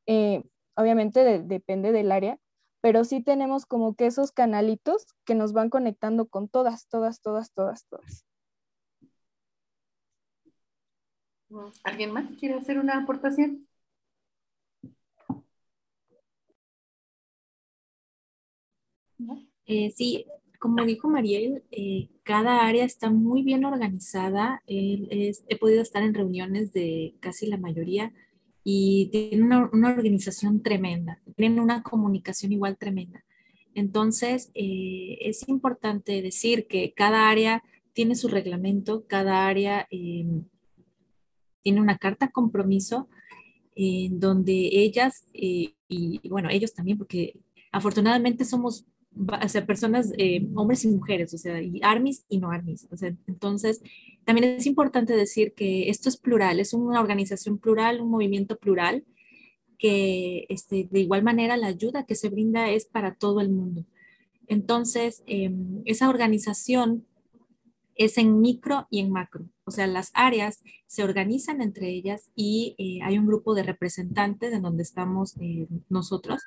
Eh, 0.06 0.42
obviamente 0.74 1.42
depende 1.42 1.92
del 1.92 2.12
área, 2.12 2.38
pero 2.80 3.04
sí 3.04 3.22
tenemos 3.22 3.66
como 3.66 3.94
que 3.94 4.06
esos 4.06 4.30
canalitos 4.30 5.06
que 5.24 5.34
nos 5.34 5.52
van 5.52 5.70
conectando 5.70 6.28
con 6.28 6.48
todas, 6.48 6.86
todas, 6.88 7.20
todas, 7.20 7.52
todas, 7.52 7.86
todas. 7.86 8.24
¿Alguien 11.82 12.12
más 12.12 12.30
quiere 12.38 12.54
hacer 12.56 12.78
una 12.78 12.98
aportación? 12.98 13.66
Eh, 19.66 19.90
sí, 19.96 20.26
como 20.58 20.84
dijo 20.84 21.08
Mariel, 21.08 21.62
eh, 21.70 22.08
cada 22.22 22.66
área 22.66 22.84
está 22.84 23.10
muy 23.10 23.42
bien 23.42 23.64
organizada. 23.64 24.62
he 24.66 25.56
podido 25.60 25.82
estar 25.82 26.02
en 26.02 26.14
reuniones 26.14 26.72
de 26.72 27.14
casi 27.20 27.46
la 27.46 27.58
mayoría 27.58 28.12
y 28.64 29.08
tienen 29.10 29.44
una, 29.44 29.90
organización 29.90 30.62
tremenda, 30.62 31.20
tienen 31.36 31.60
una 31.60 31.82
comunicación 31.82 32.52
igual 32.52 32.76
tremenda. 32.76 33.24
Entonces, 33.74 34.50
eh, 34.54 35.18
es 35.20 35.48
importante 35.48 36.20
decir 36.22 36.66
que 36.66 36.92
cada 36.92 37.30
área 37.30 37.62
tiene 37.92 38.14
su 38.14 38.28
reglamento, 38.28 39.06
cada 39.06 39.46
área 39.46 39.86
tiene 39.88 41.80
una 41.80 41.98
carta 41.98 42.30
compromiso 42.30 43.08
en 43.74 44.20
donde 44.20 44.70
ellas, 44.72 45.26
y 45.32 45.74
bueno, 46.28 46.48
ellos 46.50 46.74
también, 46.74 46.98
porque 46.98 47.38
afortunadamente 47.72 48.44
somos 48.44 48.86
o 49.16 49.48
sea, 49.48 49.66
personas, 49.66 50.12
eh, 50.16 50.46
hombres 50.54 50.84
y 50.84 50.88
mujeres, 50.88 51.34
o 51.34 51.38
sea, 51.38 51.60
y 51.60 51.80
armies 51.82 52.24
y 52.28 52.38
no 52.38 52.50
armies. 52.50 52.86
O 52.90 52.96
sea, 52.96 53.14
entonces, 53.26 53.82
también 54.24 54.56
es 54.58 54.66
importante 54.66 55.14
decir 55.14 55.54
que 55.54 55.88
esto 55.88 56.08
es 56.08 56.16
plural, 56.16 56.60
es 56.60 56.72
una 56.74 57.00
organización 57.00 57.58
plural, 57.58 58.00
un 58.00 58.10
movimiento 58.10 58.56
plural, 58.58 59.04
que 59.78 60.46
este, 60.48 60.88
de 60.90 61.00
igual 61.00 61.22
manera 61.22 61.56
la 61.56 61.68
ayuda 61.68 62.04
que 62.04 62.14
se 62.16 62.28
brinda 62.28 62.70
es 62.70 62.84
para 62.84 63.14
todo 63.14 63.40
el 63.40 63.48
mundo. 63.48 63.84
Entonces, 64.48 65.22
em, 65.26 65.82
esa 65.84 66.08
organización 66.08 67.06
es 67.94 68.16
en 68.16 68.40
micro 68.40 68.86
y 68.90 69.00
en 69.00 69.10
macro. 69.10 69.48
O 69.64 69.70
sea, 69.70 69.86
las 69.86 70.10
áreas 70.14 70.62
se 70.86 71.02
organizan 71.02 71.60
entre 71.60 71.90
ellas 71.90 72.30
y 72.34 72.74
eh, 72.78 73.00
hay 73.04 73.18
un 73.18 73.26
grupo 73.26 73.54
de 73.54 73.64
representantes 73.64 74.52
en 74.52 74.62
donde 74.62 74.84
estamos 74.84 75.36
eh, 75.40 75.66
nosotros 75.88 76.42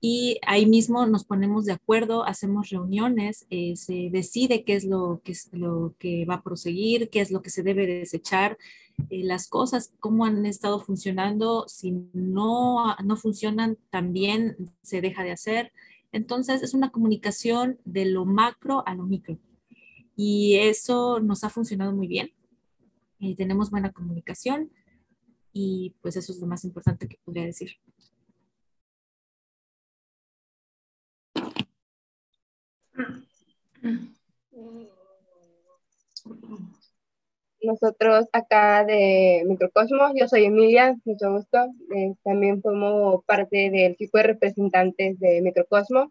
y 0.00 0.38
ahí 0.46 0.66
mismo 0.66 1.06
nos 1.06 1.24
ponemos 1.24 1.64
de 1.64 1.72
acuerdo, 1.72 2.24
hacemos 2.24 2.70
reuniones, 2.70 3.46
eh, 3.50 3.74
se 3.74 4.10
decide 4.12 4.62
qué 4.62 4.74
es 4.74 4.84
lo 4.84 5.20
que, 5.24 5.32
es 5.32 5.48
lo 5.52 5.94
que 5.98 6.24
va 6.24 6.34
a 6.34 6.42
proseguir, 6.42 7.10
qué 7.10 7.20
es 7.20 7.32
lo 7.32 7.42
que 7.42 7.50
se 7.50 7.64
debe 7.64 7.86
desechar, 7.86 8.58
eh, 9.10 9.24
las 9.24 9.48
cosas, 9.48 9.92
cómo 9.98 10.24
han 10.24 10.46
estado 10.46 10.78
funcionando, 10.78 11.64
si 11.66 11.92
no, 12.12 12.94
no 13.02 13.16
funcionan, 13.16 13.76
también 13.90 14.56
se 14.82 15.00
deja 15.00 15.24
de 15.24 15.32
hacer. 15.32 15.72
Entonces 16.12 16.62
es 16.62 16.74
una 16.74 16.90
comunicación 16.90 17.78
de 17.84 18.04
lo 18.04 18.24
macro 18.24 18.86
a 18.86 18.94
lo 18.94 19.04
micro. 19.04 19.38
Y 20.16 20.56
eso 20.56 21.20
nos 21.20 21.42
ha 21.42 21.50
funcionado 21.50 21.92
muy 21.92 22.06
bien. 22.06 22.32
Eh, 23.20 23.34
tenemos 23.34 23.70
buena 23.70 23.92
comunicación 23.92 24.70
y 25.52 25.96
pues 26.02 26.16
eso 26.16 26.32
es 26.32 26.38
lo 26.38 26.46
más 26.46 26.64
importante 26.64 27.08
que 27.08 27.18
podría 27.24 27.44
decir. 27.44 27.72
Nosotros 37.60 38.26
acá 38.32 38.84
de 38.84 39.42
Microcosmos, 39.46 40.12
yo 40.14 40.28
soy 40.28 40.44
Emilia, 40.44 40.96
mucho 41.04 41.32
gusto. 41.32 41.58
Eh, 41.94 42.14
también 42.22 42.62
formo 42.62 43.22
parte 43.26 43.70
del 43.70 43.92
equipo 43.92 44.18
de 44.18 44.24
representantes 44.24 45.18
de 45.18 45.42
Microcosmos. 45.42 46.10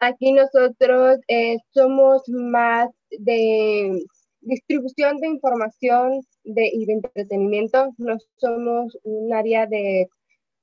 Aquí 0.00 0.32
nosotros 0.32 1.18
eh, 1.28 1.58
somos 1.70 2.22
más 2.28 2.90
de 3.10 4.04
distribución 4.40 5.18
de 5.18 5.28
información 5.28 6.20
de, 6.44 6.70
y 6.72 6.86
de 6.86 6.94
entretenimiento. 6.94 7.92
No 7.98 8.16
somos 8.36 8.98
un 9.04 9.32
área 9.32 9.66
de 9.66 10.08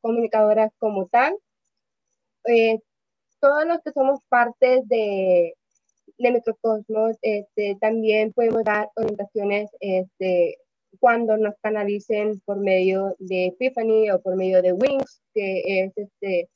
comunicadoras 0.01 0.71
como 0.77 1.07
tal. 1.07 1.35
Eh, 2.45 2.79
todos 3.39 3.65
los 3.65 3.79
que 3.81 3.91
somos 3.91 4.19
parte 4.29 4.81
de, 4.85 5.55
de 6.17 6.31
Microcosmos, 6.31 7.17
este, 7.21 7.77
también 7.81 8.33
podemos 8.33 8.63
dar 8.63 8.89
orientaciones 8.95 9.69
este, 9.79 10.57
cuando 10.99 11.37
nos 11.37 11.55
canalicen 11.61 12.39
por 12.45 12.57
medio 12.57 13.15
de 13.19 13.47
Epiphany 13.47 14.09
o 14.11 14.21
por 14.21 14.35
medio 14.35 14.61
de 14.61 14.73
Wings, 14.73 15.21
que 15.33 15.83
es 15.83 15.93
este 15.97 16.49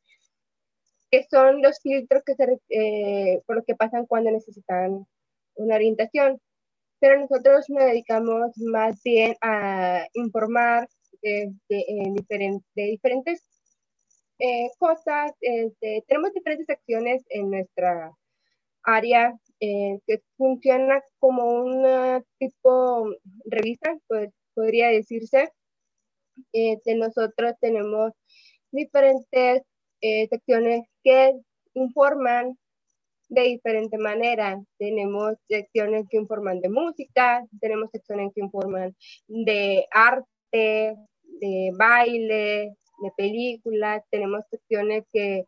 que 1.12 1.24
son 1.24 1.62
los 1.64 1.80
filtros 1.82 2.24
que 2.24 2.36
se, 2.36 2.60
eh, 2.70 3.42
por 3.48 3.56
los 3.58 3.66
que 3.66 3.76
pasan 3.76 4.06
cuando 4.06 4.30
necesitan 4.32 5.08
una 5.56 5.76
orientación. 5.76 6.40
Pero 7.00 7.20
nosotros 7.20 7.66
nos 7.70 7.84
dedicamos 7.86 8.52
más 8.58 9.02
bien 9.04 9.36
a 9.42 10.06
informar 10.14 10.88
de, 11.22 11.52
de, 11.68 12.60
de 12.76 12.84
diferentes 12.84 13.44
eh, 14.40 14.70
cosas, 14.78 15.34
este, 15.42 16.04
tenemos 16.08 16.34
diferentes 16.34 16.70
acciones 16.70 17.26
en 17.30 17.50
nuestra 17.50 18.14
área 18.84 19.38
eh, 19.62 20.00
que 20.08 20.22
funciona 20.38 21.02
como 21.20 21.44
una 21.64 22.24
tipo 22.38 23.10
revista, 23.46 23.98
podría 24.54 24.90
decirse. 24.90 25.52
Este, 26.54 26.96
nosotros 26.96 27.54
tenemos 27.60 28.14
diferentes 28.72 29.64
eh, 30.02 30.28
secciones 30.30 30.84
que 31.04 31.34
informan 31.74 32.58
de 33.30 33.42
diferente 33.44 33.98
manera. 33.98 34.62
Tenemos 34.78 35.36
secciones 35.48 36.06
que 36.10 36.18
informan 36.18 36.62
de 36.62 36.70
música, 36.70 37.46
tenemos 37.62 37.90
secciones 37.92 38.32
que 38.34 38.42
informan 38.42 38.96
de 39.28 39.86
arte, 39.92 40.96
de 41.24 41.72
baile, 41.78 42.76
de 43.02 43.12
películas, 43.16 44.04
tenemos 44.10 44.44
secciones 44.50 45.04
que 45.12 45.46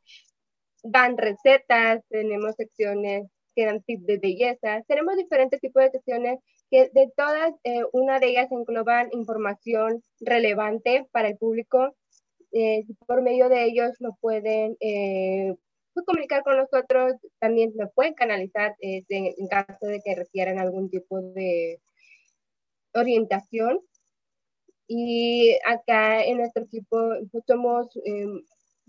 dan 0.83 1.17
recetas, 1.17 2.03
tenemos 2.09 2.55
secciones 2.55 3.27
que 3.55 3.65
dan 3.65 3.81
tips 3.83 4.05
de 4.05 4.17
belleza, 4.17 4.83
tenemos 4.87 5.15
diferentes 5.17 5.59
tipos 5.59 5.83
de 5.83 5.91
secciones 5.91 6.39
que 6.69 6.89
de 6.93 7.11
todas, 7.15 7.53
eh, 7.63 7.83
una 7.93 8.19
de 8.19 8.29
ellas 8.29 8.51
engloban 8.51 9.09
información 9.11 10.03
relevante 10.19 11.07
para 11.11 11.29
el 11.29 11.37
público. 11.37 11.95
Eh, 12.53 12.83
por 13.07 13.21
medio 13.21 13.49
de 13.49 13.63
ellos 13.65 13.91
lo 13.99 14.15
pueden 14.19 14.75
eh, 14.81 15.55
pues, 15.93 16.05
comunicar 16.05 16.43
con 16.43 16.57
nosotros, 16.57 17.13
también 17.39 17.71
lo 17.75 17.89
pueden 17.91 18.13
canalizar 18.13 18.75
en, 18.79 19.03
en 19.09 19.47
caso 19.47 19.85
de 19.87 20.01
que 20.01 20.15
requieran 20.15 20.59
algún 20.59 20.89
tipo 20.89 21.21
de 21.21 21.79
orientación 22.93 23.79
y 24.93 25.55
acá 25.65 26.21
en 26.23 26.37
nuestro 26.37 26.63
equipo 26.63 26.97
pues, 27.31 27.43
somos 27.47 27.87
em, 28.03 28.41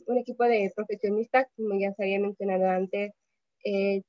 un 0.07 0.19
equipo 0.19 0.43
de 0.45 0.73
profesionistas, 0.75 1.47
como 1.57 1.79
ya 1.79 1.93
se 1.95 2.03
había 2.03 2.19
mencionado 2.19 2.69
antes, 2.69 3.13
eh, 3.65 4.03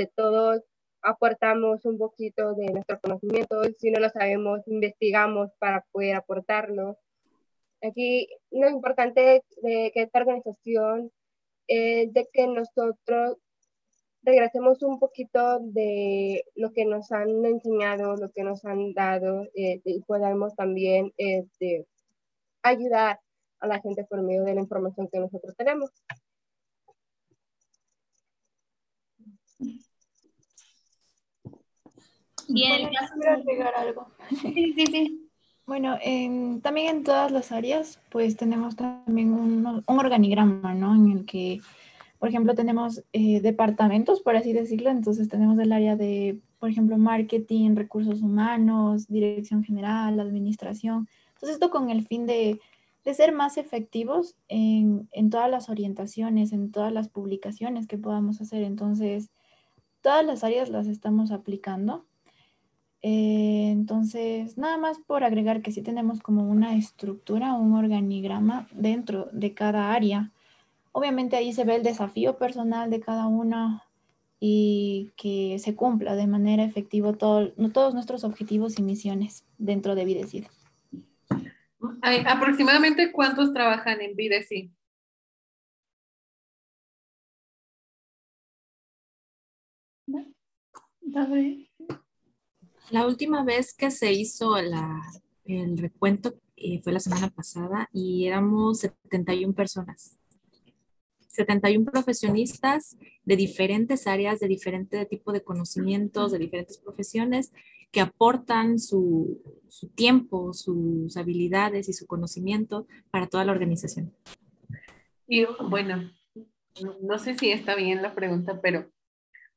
de 0.00 0.06
todos 0.16 0.62
aportamos 1.02 1.84
un 1.84 1.98
poquito 1.98 2.54
de 2.54 2.66
nuestro 2.72 2.98
conocimiento, 3.00 3.62
si 3.78 3.90
no 3.90 4.00
lo 4.00 4.08
sabemos, 4.10 4.66
investigamos 4.66 5.50
para 5.58 5.84
poder 5.92 6.16
aportarlo. 6.16 6.98
Aquí 7.82 8.28
lo 8.50 8.68
importante 8.68 9.42
de 9.62 9.90
que 9.92 10.02
esta 10.02 10.20
organización 10.20 11.10
es 11.66 12.12
de 12.12 12.28
que 12.32 12.46
nosotros 12.46 13.36
regresemos 14.22 14.82
un 14.82 14.98
poquito 14.98 15.60
de 15.60 16.44
lo 16.54 16.72
que 16.72 16.84
nos 16.84 17.12
han 17.12 17.44
enseñado, 17.44 18.16
lo 18.16 18.30
que 18.30 18.42
nos 18.42 18.64
han 18.64 18.92
dado 18.92 19.44
eh, 19.54 19.80
y 19.84 20.00
podamos 20.02 20.54
también 20.54 21.12
este, 21.16 21.86
ayudar 22.62 23.20
a 23.60 23.66
la 23.66 23.80
gente 23.80 24.04
por 24.04 24.22
medio 24.22 24.44
de 24.44 24.54
la 24.54 24.60
información 24.60 25.08
que 25.10 25.20
nosotros 25.20 25.54
tenemos. 25.56 25.90
Bien, 32.52 32.88
quiero 32.88 33.36
agregar 33.36 33.74
algo. 33.76 34.06
Sí, 34.28 34.72
sí, 34.74 34.86
sí. 34.86 35.30
Bueno, 35.66 35.98
también 36.62 36.96
en 36.96 37.04
todas 37.04 37.30
las 37.30 37.52
áreas, 37.52 38.00
pues 38.10 38.36
tenemos 38.36 38.74
también 38.74 39.32
un, 39.32 39.84
un 39.86 39.98
organigrama, 39.98 40.74
¿no? 40.74 40.94
En 40.96 41.12
el 41.12 41.24
que, 41.24 41.60
por 42.18 42.28
ejemplo, 42.28 42.56
tenemos 42.56 43.04
eh, 43.12 43.40
departamentos, 43.40 44.20
por 44.20 44.34
así 44.34 44.52
decirlo. 44.52 44.90
Entonces 44.90 45.28
tenemos 45.28 45.56
el 45.60 45.70
área 45.70 45.94
de, 45.94 46.40
por 46.58 46.70
ejemplo, 46.70 46.98
marketing, 46.98 47.76
recursos 47.76 48.20
humanos, 48.20 49.06
dirección 49.06 49.62
general, 49.62 50.18
administración. 50.18 51.08
Entonces 51.34 51.54
esto 51.54 51.70
con 51.70 51.88
el 51.88 52.04
fin 52.04 52.26
de, 52.26 52.60
de 53.04 53.14
ser 53.14 53.32
más 53.32 53.56
efectivos 53.56 54.34
en, 54.48 55.08
en 55.12 55.30
todas 55.30 55.48
las 55.48 55.68
orientaciones, 55.68 56.52
en 56.52 56.72
todas 56.72 56.92
las 56.92 57.08
publicaciones 57.08 57.86
que 57.86 57.96
podamos 57.96 58.40
hacer. 58.40 58.64
Entonces, 58.64 59.30
todas 60.00 60.26
las 60.26 60.42
áreas 60.42 60.68
las 60.68 60.88
estamos 60.88 61.30
aplicando 61.30 62.06
eh, 63.02 63.70
entonces, 63.70 64.58
nada 64.58 64.76
más 64.76 64.98
por 64.98 65.24
agregar 65.24 65.62
que 65.62 65.72
sí 65.72 65.82
tenemos 65.82 66.20
como 66.20 66.44
una 66.44 66.76
estructura, 66.76 67.54
un 67.54 67.74
organigrama 67.74 68.68
dentro 68.72 69.28
de 69.32 69.54
cada 69.54 69.92
área. 69.92 70.32
Obviamente 70.92 71.36
ahí 71.36 71.52
se 71.52 71.64
ve 71.64 71.76
el 71.76 71.82
desafío 71.82 72.36
personal 72.36 72.90
de 72.90 73.00
cada 73.00 73.26
una 73.26 73.84
y 74.38 75.12
que 75.16 75.58
se 75.58 75.74
cumpla 75.74 76.16
de 76.16 76.26
manera 76.26 76.64
efectiva 76.64 77.12
todo, 77.12 77.52
todos 77.72 77.94
nuestros 77.94 78.24
objetivos 78.24 78.78
y 78.78 78.82
misiones 78.82 79.44
dentro 79.58 79.94
de 79.94 80.04
Videcid. 80.04 80.44
¿Aproximadamente 82.26 83.12
cuántos 83.12 83.52
trabajan 83.52 84.00
en 84.00 84.16
Videcid? 84.16 84.70
La 92.90 93.06
última 93.06 93.44
vez 93.44 93.72
que 93.72 93.90
se 93.90 94.12
hizo 94.12 94.56
el 94.56 95.78
recuento 95.78 96.34
eh, 96.56 96.80
fue 96.82 96.92
la 96.92 97.00
semana 97.00 97.30
pasada 97.30 97.88
y 97.92 98.26
éramos 98.26 98.80
71 98.80 99.54
personas. 99.54 100.18
71 101.28 101.90
profesionistas 101.90 102.98
de 103.24 103.36
diferentes 103.36 104.06
áreas, 104.06 104.40
de 104.40 104.48
diferente 104.48 105.06
tipo 105.06 105.32
de 105.32 105.42
conocimientos, 105.42 106.32
de 106.32 106.38
diferentes 106.38 106.78
profesiones, 106.78 107.52
que 107.92 108.00
aportan 108.00 108.78
su, 108.78 109.40
tiempo, 109.94 110.52
sus 110.52 111.16
habilidades 111.16 111.88
y 111.88 111.92
su 111.92 112.06
conocimiento 112.06 112.86
para 113.10 113.28
toda 113.28 113.44
la 113.44 113.52
organización. 113.52 114.12
Y 115.28 115.46
bueno, 115.68 116.10
no 117.00 117.18
sé 117.18 117.38
si 117.38 117.52
está 117.52 117.76
bien 117.76 118.02
la 118.02 118.14
pregunta, 118.14 118.60
pero 118.60 118.90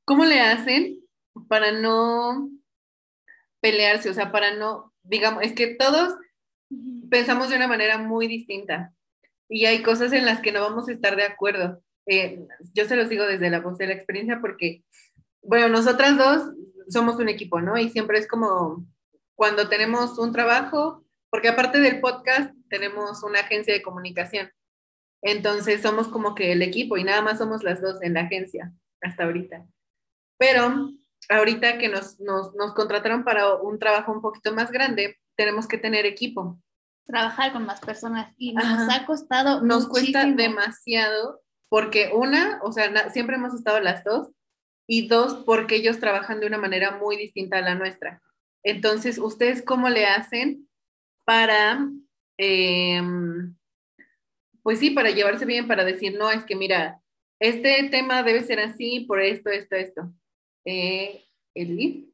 ¿cómo 0.06 0.24
le 0.26 0.40
hacen 0.40 1.00
para 1.48 1.72
no 1.72 2.50
pelearse, 3.64 4.10
o 4.10 4.14
sea, 4.14 4.30
para 4.30 4.54
no, 4.56 4.94
digamos, 5.04 5.42
es 5.42 5.54
que 5.54 5.68
todos 5.68 6.14
pensamos 7.10 7.50
de 7.50 7.56
una 7.56 7.70
manera 7.70 7.98
muy 7.98 8.28
distinta 8.28 8.94
y 9.48 9.66
hay 9.66 9.82
cosas 9.82 10.12
en 10.12 10.26
las 10.26 10.42
que 10.42 10.52
no 10.52 10.60
vamos 10.60 10.90
a 10.90 10.92
estar 10.92 11.16
de 11.16 11.24
acuerdo. 11.24 11.82
Eh, 12.06 12.46
yo 12.74 12.86
se 12.86 12.98
los 12.98 13.08
digo 13.08 13.26
desde 13.26 13.50
la 13.50 13.62
voz 13.62 13.78
de 13.78 13.88
la 13.88 13.94
experiencia 13.94 14.42
porque, 14.42 14.84
bueno, 15.42 15.70
nosotras 15.70 16.18
dos 16.18 16.54
somos 16.90 17.16
un 17.16 17.30
equipo, 17.30 17.62
¿no? 17.62 17.78
Y 17.78 17.90
siempre 17.90 18.20
es 18.20 18.28
como 18.28 18.86
cuando 19.34 19.70
tenemos 19.70 20.20
un 20.20 20.34
trabajo, 20.34 21.06
porque 21.30 21.48
aparte 21.48 21.80
del 21.80 22.02
podcast 22.02 22.54
tenemos 22.70 23.24
una 23.24 23.40
agencia 23.40 23.74
de 23.74 23.82
comunicación. 23.82 24.52
Entonces 25.22 25.82
somos 25.82 26.10
como 26.10 26.36
que 26.36 26.52
el 26.52 26.62
equipo 26.62 26.98
y 26.98 27.06
nada 27.06 27.22
más 27.22 27.38
somos 27.38 27.64
las 27.64 27.82
dos 27.82 28.02
en 28.02 28.16
la 28.16 28.22
agencia 28.24 28.74
hasta 29.02 29.24
ahorita. 29.24 29.66
Pero 30.38 30.90
ahorita 31.30 31.78
que 31.78 31.90
nos, 31.90 32.20
nos, 32.20 32.54
nos, 32.56 32.74
contrataron 32.74 33.24
para 33.24 33.56
un 33.56 33.80
trabajo 33.80 34.12
un 34.12 34.22
poquito 34.22 34.54
más 34.54 34.72
grande, 34.72 35.20
tenemos 35.36 35.68
que 35.68 35.78
tener 35.78 36.06
equipo. 36.06 36.60
Trabajar 37.06 37.52
con 37.52 37.66
más 37.66 37.82
personas 37.82 38.34
y 38.38 38.54
nos 38.54 38.90
ha 38.90 39.06
costado. 39.06 39.62
Nos 39.62 39.88
cuesta 39.88 40.26
demasiado 40.26 41.42
porque 41.70 42.12
una, 42.14 42.60
o 42.64 42.72
sea, 42.72 43.10
siempre 43.10 43.36
hemos 43.36 43.54
estado 43.54 43.80
las 43.80 44.04
dos 44.04 44.30
y 44.88 45.08
dos, 45.08 45.44
porque 45.46 45.76
ellos 45.76 46.00
trabajan 46.00 46.40
de 46.40 46.48
una 46.48 46.58
manera 46.58 46.98
muy 46.98 47.18
distinta 47.18 47.58
a 47.58 47.62
la 47.62 47.76
nuestra. 47.76 48.22
Entonces, 48.64 49.18
¿ustedes 49.18 49.64
cómo 49.64 49.90
le 49.90 50.06
hacen 50.06 50.70
para, 51.26 51.90
em, 52.38 53.56
pues 54.62 54.80
sí, 54.80 54.92
para 54.92 55.10
llevarse 55.12 55.46
bien, 55.46 55.68
para 55.68 55.84
decir, 55.84 56.18
no, 56.18 56.30
es 56.32 56.46
que 56.46 56.56
mira, 56.56 57.02
este 57.40 57.90
tema 57.90 58.24
debe 58.24 58.42
ser 58.44 58.60
así 58.60 59.02
por 59.02 59.20
esto, 59.20 59.50
esto, 59.50 59.76
esto? 59.76 60.14
Eh, 60.66 61.24
el 61.54 61.80
ID. 61.80 62.06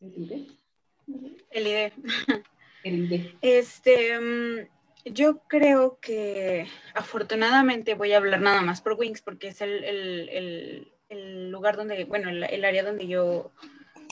El 0.00 1.66
ID. 1.66 1.92
El 2.82 3.38
Este, 3.40 4.18
mm, 4.18 4.68
yo 5.04 5.38
creo 5.48 5.98
que 6.00 6.66
afortunadamente 6.94 7.94
voy 7.94 8.12
a 8.12 8.18
hablar 8.18 8.40
nada 8.40 8.62
más 8.62 8.80
por 8.80 8.94
Wings 8.94 9.22
porque 9.22 9.48
es 9.48 9.60
el, 9.60 9.84
el, 9.84 10.88
el, 11.08 11.50
lugar 11.50 11.76
donde, 11.76 12.04
bueno, 12.04 12.30
el, 12.30 12.64
área 12.64 12.82
donde 12.82 13.06
yo 13.06 13.50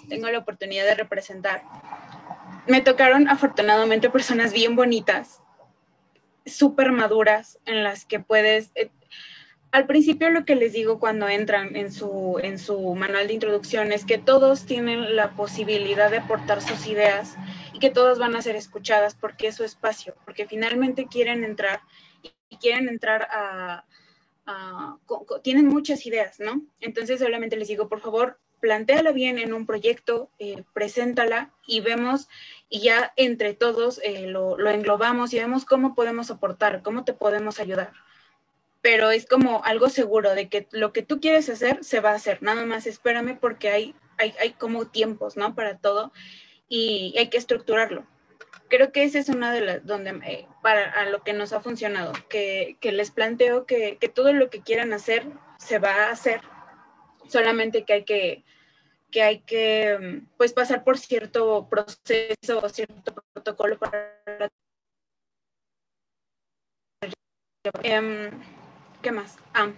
tengo 0.08 0.28
la 0.28 0.38
oportunidad 0.38 0.84
de 0.84 0.94
representar. 0.94 1.62
Me 2.66 2.80
tocaron 2.80 3.28
afortunadamente 3.28 4.10
personas 4.10 4.52
bien 4.52 4.76
bonitas, 4.76 5.40
súper 6.44 6.92
maduras, 6.92 7.58
en 7.64 7.82
las 7.84 8.04
que 8.04 8.20
puedes, 8.20 8.70
eh, 8.74 8.90
al 9.72 9.86
principio 9.86 10.30
lo 10.30 10.44
que 10.44 10.56
les 10.56 10.72
digo 10.72 10.98
cuando 10.98 11.28
entran 11.28 11.76
en 11.76 11.92
su, 11.92 12.40
en 12.42 12.58
su 12.58 12.94
manual 12.94 13.28
de 13.28 13.34
introducción 13.34 13.92
es 13.92 14.04
que 14.04 14.18
todos 14.18 14.66
tienen 14.66 15.14
la 15.14 15.32
posibilidad 15.36 16.10
de 16.10 16.18
aportar 16.18 16.60
sus 16.60 16.86
ideas 16.86 17.36
y 17.72 17.78
que 17.78 17.90
todas 17.90 18.18
van 18.18 18.34
a 18.34 18.42
ser 18.42 18.56
escuchadas 18.56 19.14
porque 19.14 19.48
es 19.48 19.56
su 19.56 19.64
espacio, 19.64 20.16
porque 20.24 20.46
finalmente 20.46 21.06
quieren 21.06 21.44
entrar 21.44 21.80
y 22.48 22.56
quieren 22.56 22.88
entrar 22.88 23.28
a, 23.30 23.84
tienen 25.42 25.68
muchas 25.68 26.04
ideas, 26.06 26.40
¿no? 26.40 26.62
Entonces 26.80 27.20
solamente 27.20 27.56
les 27.56 27.68
digo, 27.68 27.88
por 27.88 28.00
favor, 28.00 28.40
plantéala 28.58 29.12
bien 29.12 29.38
en 29.38 29.54
un 29.54 29.64
proyecto, 29.64 30.28
eh, 30.40 30.64
preséntala 30.72 31.54
y 31.64 31.80
vemos 31.80 32.28
y 32.68 32.80
ya 32.80 33.12
entre 33.14 33.54
todos 33.54 34.00
eh, 34.02 34.26
lo, 34.26 34.58
lo 34.58 34.70
englobamos 34.70 35.32
y 35.32 35.38
vemos 35.38 35.64
cómo 35.64 35.94
podemos 35.94 36.32
aportar, 36.32 36.82
cómo 36.82 37.04
te 37.04 37.12
podemos 37.12 37.60
ayudar 37.60 37.92
pero 38.82 39.10
es 39.10 39.26
como 39.26 39.62
algo 39.64 39.88
seguro 39.88 40.34
de 40.34 40.48
que 40.48 40.66
lo 40.70 40.92
que 40.92 41.02
tú 41.02 41.20
quieres 41.20 41.48
hacer 41.48 41.84
se 41.84 42.00
va 42.00 42.10
a 42.10 42.14
hacer, 42.14 42.42
nada 42.42 42.64
más 42.64 42.86
espérame 42.86 43.38
porque 43.38 43.70
hay, 43.70 43.94
hay, 44.18 44.34
hay 44.40 44.52
como 44.52 44.86
tiempos, 44.86 45.36
¿no? 45.36 45.54
Para 45.54 45.78
todo 45.78 46.12
y 46.68 47.14
hay 47.18 47.28
que 47.28 47.38
estructurarlo. 47.38 48.06
Creo 48.68 48.92
que 48.92 49.02
esa 49.02 49.18
es 49.18 49.28
una 49.28 49.52
de 49.52 49.60
las 49.60 49.84
donde 49.84 50.10
eh, 50.24 50.46
para 50.62 50.90
a 50.92 51.10
lo 51.10 51.22
que 51.22 51.32
nos 51.32 51.52
ha 51.52 51.60
funcionado, 51.60 52.12
que, 52.28 52.76
que 52.80 52.92
les 52.92 53.10
planteo 53.10 53.66
que, 53.66 53.98
que, 53.98 54.08
todo 54.08 54.32
lo 54.32 54.48
que 54.48 54.62
quieran 54.62 54.92
hacer 54.92 55.26
se 55.58 55.78
va 55.80 56.06
a 56.06 56.10
hacer, 56.12 56.40
solamente 57.28 57.84
que 57.84 57.92
hay 57.92 58.04
que, 58.04 58.44
que 59.10 59.22
hay 59.22 59.40
que 59.40 60.22
pues 60.36 60.52
pasar 60.52 60.84
por 60.84 60.98
cierto 60.98 61.68
proceso 61.68 62.60
o 62.62 62.68
cierto 62.68 63.14
protocolo 63.32 63.78
para 63.78 64.12
eh, 67.82 68.30
¿Qué 69.02 69.12
más? 69.12 69.38
Ah, 69.54 69.72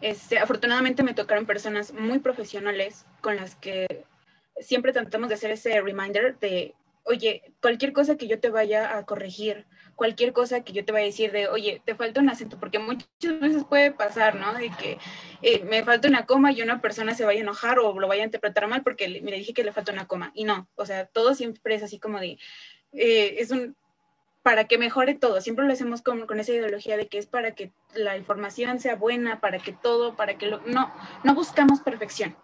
este, 0.00 0.38
afortunadamente 0.38 1.02
me 1.02 1.14
tocaron 1.14 1.46
personas 1.46 1.92
muy 1.92 2.18
profesionales 2.18 3.06
con 3.20 3.36
las 3.36 3.54
que 3.54 4.04
siempre 4.58 4.92
tratamos 4.92 5.28
de 5.28 5.36
hacer 5.36 5.52
ese 5.52 5.80
reminder 5.80 6.38
de, 6.40 6.74
oye, 7.04 7.42
cualquier 7.60 7.92
cosa 7.92 8.16
que 8.16 8.26
yo 8.26 8.40
te 8.40 8.50
vaya 8.50 8.96
a 8.96 9.06
corregir, 9.06 9.66
cualquier 9.94 10.32
cosa 10.32 10.64
que 10.64 10.72
yo 10.72 10.84
te 10.84 10.90
vaya 10.90 11.04
a 11.04 11.06
decir 11.06 11.30
de, 11.30 11.46
oye, 11.46 11.82
te 11.84 11.94
falta 11.94 12.20
un 12.20 12.28
acento, 12.28 12.58
porque 12.58 12.80
muchas 12.80 13.08
veces 13.40 13.64
puede 13.64 13.92
pasar, 13.92 14.34
¿no? 14.34 14.52
De 14.54 14.70
que 14.70 14.98
eh, 15.42 15.62
me 15.64 15.84
falta 15.84 16.08
una 16.08 16.26
coma 16.26 16.50
y 16.50 16.60
una 16.60 16.80
persona 16.80 17.14
se 17.14 17.24
vaya 17.24 17.40
a 17.40 17.42
enojar 17.42 17.78
o 17.78 17.98
lo 17.98 18.08
vaya 18.08 18.22
a 18.22 18.26
interpretar 18.26 18.66
mal 18.66 18.82
porque 18.82 19.08
le, 19.08 19.22
me 19.22 19.32
dije 19.32 19.54
que 19.54 19.62
le 19.62 19.72
falta 19.72 19.92
una 19.92 20.08
coma. 20.08 20.32
Y 20.34 20.44
no, 20.44 20.68
o 20.74 20.84
sea, 20.84 21.06
todo 21.06 21.34
siempre 21.34 21.76
es 21.76 21.82
así 21.84 22.00
como 22.00 22.18
de, 22.18 22.38
eh, 22.92 23.36
es 23.38 23.52
un, 23.52 23.76
para 24.44 24.66
que 24.66 24.76
mejore 24.76 25.14
todo. 25.14 25.40
Siempre 25.40 25.64
lo 25.64 25.72
hacemos 25.72 26.02
con, 26.02 26.26
con, 26.26 26.38
esa 26.38 26.52
ideología 26.52 26.98
de 26.98 27.08
que 27.08 27.16
es 27.16 27.24
para 27.26 27.54
que 27.54 27.72
la 27.94 28.18
información 28.18 28.78
sea 28.78 28.94
buena, 28.94 29.40
para 29.40 29.58
que 29.58 29.72
todo, 29.72 30.16
para 30.16 30.36
que 30.36 30.46
lo... 30.46 30.60
No, 30.66 30.92
no 31.24 31.34
buscamos 31.34 31.80
perfección. 31.80 32.36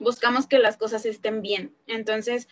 Buscamos 0.00 0.48
que 0.48 0.58
las 0.58 0.76
cosas 0.76 1.06
estén 1.06 1.42
bien. 1.42 1.76
Entonces, 1.86 2.48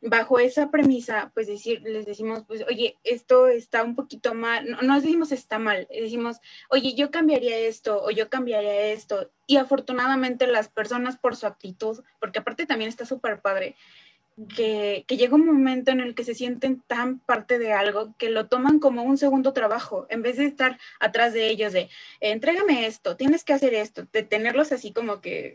bajo 0.00 0.40
esa 0.40 0.72
premisa, 0.72 1.30
pues 1.32 1.46
decir, 1.46 1.80
les 1.82 2.04
decimos, 2.04 2.42
pues, 2.44 2.64
oye, 2.68 2.98
esto 3.04 3.46
está 3.46 3.84
un 3.84 3.94
poquito 3.94 4.34
mal, 4.34 4.68
no, 4.68 4.82
no 4.82 5.00
decimos 5.00 5.30
está 5.30 5.60
mal, 5.60 5.86
decimos, 5.88 6.38
oye, 6.70 6.96
yo 6.96 7.12
cambiaría 7.12 7.56
esto 7.56 8.02
o 8.02 8.10
yo 8.10 8.28
cambiaría 8.28 8.86
esto. 8.86 9.30
Y 9.46 9.58
afortunadamente 9.58 10.48
las 10.48 10.68
personas 10.68 11.18
por 11.18 11.36
su 11.36 11.46
actitud, 11.46 12.02
porque 12.18 12.40
aparte 12.40 12.66
también 12.66 12.88
está 12.88 13.06
súper 13.06 13.40
padre, 13.40 13.76
que, 14.56 15.04
llega 15.08 15.34
un 15.34 15.46
momento 15.46 15.90
en 15.90 16.00
el 16.00 16.14
que 16.14 16.24
se 16.24 16.34
sienten 16.34 16.80
tan 16.80 17.18
parte 17.18 17.58
de 17.58 17.72
algo 17.72 18.14
que 18.18 18.30
lo 18.30 18.48
toman 18.48 18.78
como 18.78 19.02
un 19.02 19.18
segundo 19.18 19.52
trabajo, 19.52 20.06
en 20.10 20.22
vez 20.22 20.36
de 20.36 20.46
estar 20.46 20.78
atrás 21.00 21.32
de 21.32 21.48
ellos 21.48 21.72
de, 21.72 21.88
entrégame 22.20 22.86
esto, 22.86 23.16
tienes 23.16 23.44
que 23.44 23.52
hacer 23.52 23.74
esto, 23.74 24.06
de 24.12 24.22
tenerlos 24.22 24.72
así 24.72 24.92
como 24.92 25.20
que 25.20 25.54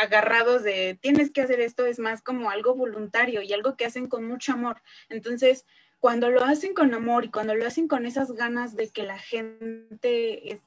agarrados 0.00 0.62
de, 0.62 0.98
tienes 1.00 1.30
que 1.30 1.42
hacer 1.42 1.60
esto, 1.60 1.86
es 1.86 1.98
más 1.98 2.22
como 2.22 2.50
algo 2.50 2.74
voluntario 2.74 3.42
y 3.42 3.52
algo 3.52 3.76
que 3.76 3.86
hacen 3.86 4.06
con 4.06 4.26
mucho 4.26 4.52
amor. 4.52 4.82
Entonces, 5.08 5.66
cuando 6.00 6.30
lo 6.30 6.44
hacen 6.44 6.74
con 6.74 6.94
amor 6.94 7.24
y 7.24 7.30
cuando 7.30 7.54
lo 7.54 7.66
hacen 7.66 7.88
con 7.88 8.06
esas 8.06 8.32
ganas 8.32 8.76
de 8.76 8.88
que 8.88 9.02
la 9.02 9.18
gente, 9.18 10.60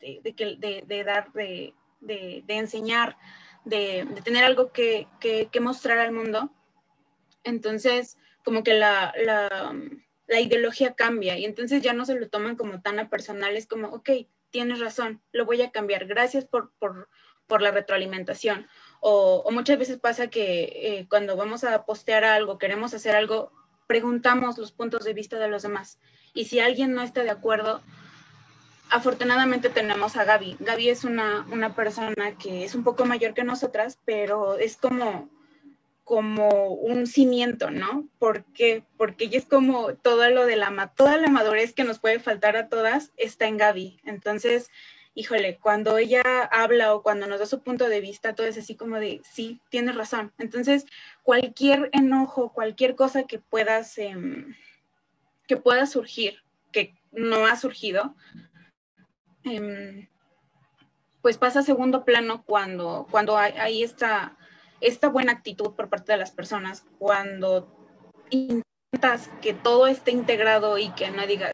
de, 0.00 0.34
que, 0.34 0.56
de, 0.86 1.04
dar, 1.04 1.32
de, 1.32 1.74
de 2.00 2.44
enseñar, 2.48 3.16
de, 3.64 4.06
tener 4.24 4.44
algo 4.44 4.72
que, 4.72 5.06
que, 5.20 5.60
mostrar 5.60 5.98
al 5.98 6.12
mundo, 6.12 6.50
entonces 7.44 8.16
como 8.44 8.62
que 8.62 8.74
la, 8.74 9.14
la, 9.24 9.74
la, 10.26 10.40
ideología 10.40 10.94
cambia 10.94 11.38
y 11.38 11.44
entonces 11.44 11.82
ya 11.82 11.92
no 11.92 12.04
se 12.04 12.18
lo 12.18 12.28
toman 12.28 12.56
como 12.56 12.82
tan 12.82 12.98
a 12.98 13.08
personal, 13.08 13.56
es 13.56 13.66
como, 13.66 13.88
ok, 13.88 14.10
tienes 14.50 14.80
razón, 14.80 15.22
lo 15.32 15.46
voy 15.46 15.62
a 15.62 15.70
cambiar, 15.70 16.06
gracias 16.06 16.44
por, 16.44 16.72
por, 16.78 17.08
por 17.46 17.62
la 17.62 17.70
retroalimentación. 17.70 18.66
O, 19.00 19.42
o, 19.44 19.50
muchas 19.50 19.78
veces 19.78 19.98
pasa 19.98 20.28
que 20.28 20.62
eh, 20.62 21.06
cuando 21.08 21.36
vamos 21.36 21.64
a 21.64 21.84
postear 21.84 22.24
algo, 22.24 22.58
queremos 22.58 22.94
hacer 22.94 23.16
algo, 23.16 23.52
preguntamos 23.86 24.58
los 24.58 24.72
puntos 24.72 25.04
de 25.04 25.14
vista 25.14 25.38
de 25.38 25.48
los 25.48 25.62
demás. 25.62 25.98
Y 26.34 26.46
si 26.46 26.60
alguien 26.60 26.94
no 26.94 27.02
está 27.02 27.22
de 27.22 27.30
acuerdo, 27.30 27.82
afortunadamente 28.90 29.70
tenemos 29.70 30.16
a 30.16 30.24
Gaby. 30.24 30.56
Gaby 30.60 30.88
es 30.88 31.04
una, 31.04 31.46
una, 31.50 31.74
persona 31.74 32.36
que 32.38 32.64
es 32.64 32.74
un 32.74 32.84
poco 32.84 33.04
mayor 33.04 33.34
que 33.34 33.44
nosotras, 33.44 33.98
pero 34.04 34.56
es 34.56 34.76
como, 34.76 35.28
como 36.04 36.68
un 36.68 37.06
cimiento, 37.06 37.70
¿no? 37.70 38.06
¿Por 38.18 38.44
qué? 38.52 38.84
Porque 38.96 39.24
ella 39.24 39.38
es 39.38 39.46
como 39.46 39.94
todo 39.94 40.28
lo 40.30 40.46
de 40.46 40.56
la, 40.56 40.92
toda 40.94 41.16
la 41.16 41.28
madurez 41.28 41.72
que 41.72 41.84
nos 41.84 41.98
puede 41.98 42.20
faltar 42.20 42.56
a 42.56 42.68
todas 42.68 43.12
está 43.16 43.46
en 43.46 43.56
Gaby. 43.56 44.00
Entonces, 44.04 44.70
híjole, 45.14 45.58
cuando 45.58 45.96
ella 45.96 46.22
habla 46.50 46.94
o 46.94 47.02
cuando 47.02 47.26
nos 47.26 47.38
da 47.38 47.46
su 47.46 47.62
punto 47.62 47.88
de 47.88 48.00
vista, 48.00 48.34
todo 48.34 48.46
es 48.46 48.58
así 48.58 48.74
como 48.74 48.96
de, 48.96 49.22
sí, 49.24 49.60
tienes 49.70 49.94
razón. 49.94 50.32
Entonces, 50.38 50.84
cualquier 51.22 51.88
enojo, 51.92 52.52
cualquier 52.52 52.96
cosa 52.96 53.22
que 53.24 53.38
puedas, 53.38 53.96
em, 53.98 54.54
que 55.46 55.56
pueda 55.56 55.86
surgir, 55.86 56.42
que 56.72 56.94
no 57.12 57.46
ha 57.46 57.56
surgido, 57.56 58.14
em, 59.44 60.08
pues 61.22 61.38
pasa 61.38 61.60
a 61.60 61.62
segundo 61.62 62.04
plano 62.04 62.44
cuando, 62.44 63.06
cuando 63.10 63.38
hay, 63.38 63.82
esta, 63.82 64.36
esta 64.80 65.08
buena 65.08 65.32
actitud 65.32 65.72
por 65.74 65.88
parte 65.88 66.12
de 66.12 66.18
las 66.18 66.30
personas, 66.30 66.84
cuando 66.98 67.68
intentas 68.30 69.30
que 69.42 69.54
todo 69.54 69.86
esté 69.86 70.10
integrado 70.10 70.78
y 70.78 70.90
que 70.90 71.10
no 71.10 71.26
digas, 71.26 71.52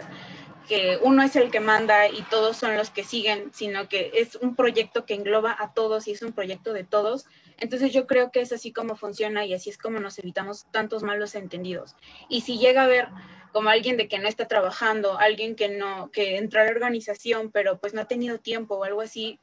que 0.70 1.00
uno 1.02 1.24
es 1.24 1.34
el 1.34 1.50
que 1.50 1.58
manda 1.58 2.06
y 2.06 2.22
todos 2.30 2.56
son 2.56 2.76
los 2.76 2.90
que 2.90 3.02
siguen, 3.02 3.50
sino 3.52 3.88
que 3.88 4.12
es 4.14 4.36
un 4.36 4.54
proyecto 4.54 5.04
que 5.04 5.14
engloba 5.14 5.56
a 5.58 5.74
todos 5.74 6.06
y 6.06 6.12
es 6.12 6.22
un 6.22 6.32
proyecto 6.32 6.72
de 6.72 6.84
todos. 6.84 7.26
Entonces 7.58 7.92
yo 7.92 8.06
creo 8.06 8.30
que 8.30 8.40
es 8.40 8.52
así 8.52 8.72
como 8.72 8.94
funciona 8.94 9.44
y 9.44 9.52
así 9.52 9.68
es 9.68 9.78
como 9.78 9.98
nos 9.98 10.20
evitamos 10.20 10.66
tantos 10.70 11.02
malos 11.02 11.34
entendidos. 11.34 11.96
Y 12.28 12.42
si 12.42 12.58
llega 12.58 12.84
a 12.84 12.86
ver 12.86 13.08
como 13.52 13.68
alguien 13.68 13.96
de 13.96 14.06
que 14.06 14.20
no 14.20 14.28
está 14.28 14.46
trabajando, 14.46 15.18
alguien 15.18 15.56
que 15.56 15.68
no, 15.68 16.12
que 16.12 16.36
entró 16.36 16.60
a 16.60 16.64
la 16.66 16.70
organización, 16.70 17.50
pero 17.50 17.80
pues 17.80 17.92
no 17.92 18.02
ha 18.02 18.06
tenido 18.06 18.38
tiempo 18.38 18.76
o 18.76 18.84
algo 18.84 19.00
así, 19.00 19.40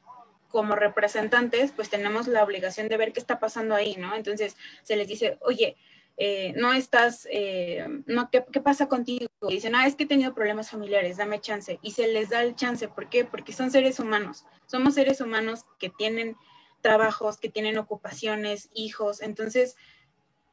como 0.48 0.74
representantes, 0.74 1.72
pues 1.72 1.90
tenemos 1.90 2.26
la 2.26 2.42
obligación 2.42 2.88
de 2.88 2.96
ver 2.96 3.12
qué 3.12 3.20
está 3.20 3.38
pasando 3.38 3.74
ahí, 3.74 3.96
¿no? 3.96 4.14
Entonces 4.14 4.56
se 4.82 4.96
les 4.96 5.08
dice, 5.08 5.38
oye, 5.40 5.76
eh, 6.16 6.52
no 6.56 6.72
estás, 6.72 7.28
eh, 7.30 7.86
no, 8.06 8.28
¿qué, 8.30 8.44
¿qué, 8.50 8.60
pasa 8.60 8.88
contigo? 8.88 9.28
Y 9.48 9.54
dicen, 9.54 9.74
ah, 9.76 9.86
es 9.86 9.94
que 9.94 10.04
he 10.04 10.08
tenido 10.08 10.34
problemas 10.34 10.70
familiares, 10.70 11.16
dame 11.16 11.40
chance. 11.40 11.78
Y 11.80 11.92
se 11.92 12.08
les 12.08 12.30
da 12.30 12.42
el 12.42 12.56
chance, 12.56 12.88
¿por 12.88 13.08
qué? 13.08 13.24
Porque 13.24 13.52
son 13.52 13.70
seres 13.70 14.00
humanos, 14.00 14.44
somos 14.66 14.94
seres 14.94 15.20
humanos 15.20 15.64
que 15.78 15.90
tienen 15.90 16.36
trabajos, 16.80 17.38
que 17.38 17.48
tienen 17.48 17.78
ocupaciones, 17.78 18.70
hijos, 18.74 19.22
entonces 19.22 19.76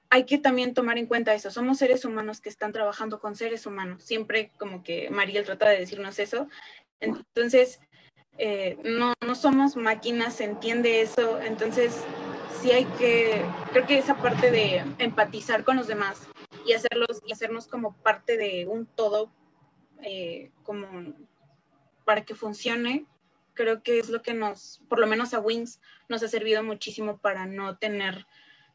hay 0.10 0.26
que 0.26 0.38
también 0.38 0.74
tomar 0.74 0.98
en 0.98 1.08
cuenta 1.08 1.34
eso, 1.34 1.52
somos 1.52 1.78
seres 1.78 2.06
humanos 2.06 2.42
que 2.42 2.50
están 2.50 2.72
trabajando 2.72 3.20
con 3.20 3.36
seres 3.36 3.66
humanos, 3.66 4.04
siempre 4.04 4.52
como 4.58 4.84
que 4.84 5.10
Mariel 5.10 5.46
trata 5.46 5.70
de 5.70 5.80
decirnos 5.80 6.20
eso, 6.20 6.48
entonces 7.00 7.80
eh, 8.38 8.78
no, 8.84 9.14
no 9.26 9.36
somos 9.36 9.76
máquinas, 9.76 10.36
se 10.36 10.44
entiende 10.44 11.02
eso, 11.02 11.40
entonces 11.42 12.04
sí 12.62 12.72
hay 12.72 12.86
que, 12.98 13.44
creo 13.72 13.86
que 13.86 13.98
esa 13.98 14.18
parte 14.18 14.52
de 14.52 14.84
empatizar 14.98 15.64
con 15.64 15.78
los 15.78 15.88
demás 15.88 16.28
y 16.66 16.74
hacerlos 16.74 17.22
y 17.26 17.32
hacernos 17.32 17.68
como 17.68 17.94
parte 17.94 18.38
de 18.38 18.68
un 18.68 18.86
todo, 18.86 19.32
eh, 20.02 20.52
como 20.64 21.14
para 22.04 22.26
que 22.26 22.36
funcione, 22.36 23.06
creo 23.54 23.82
que 23.82 24.00
es 24.00 24.10
lo 24.10 24.22
que 24.22 24.34
nos, 24.34 24.82
por 24.90 25.00
lo 25.00 25.08
menos 25.08 25.34
a 25.34 25.40
Wings, 25.40 25.80
nos 26.10 26.22
ha 26.24 26.28
servido 26.28 26.64
muchísimo 26.64 27.18
para 27.18 27.46
no 27.46 27.78
tener 27.78 28.28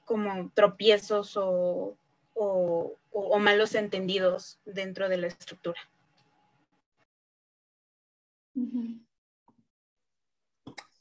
como 0.04 0.50
tropiezos 0.54 1.36
o, 1.36 1.96
o, 2.34 3.38
malos 3.38 3.74
entendidos 3.74 4.58
dentro 4.64 5.08
de 5.08 5.16
la 5.18 5.26
estructura. 5.26 5.80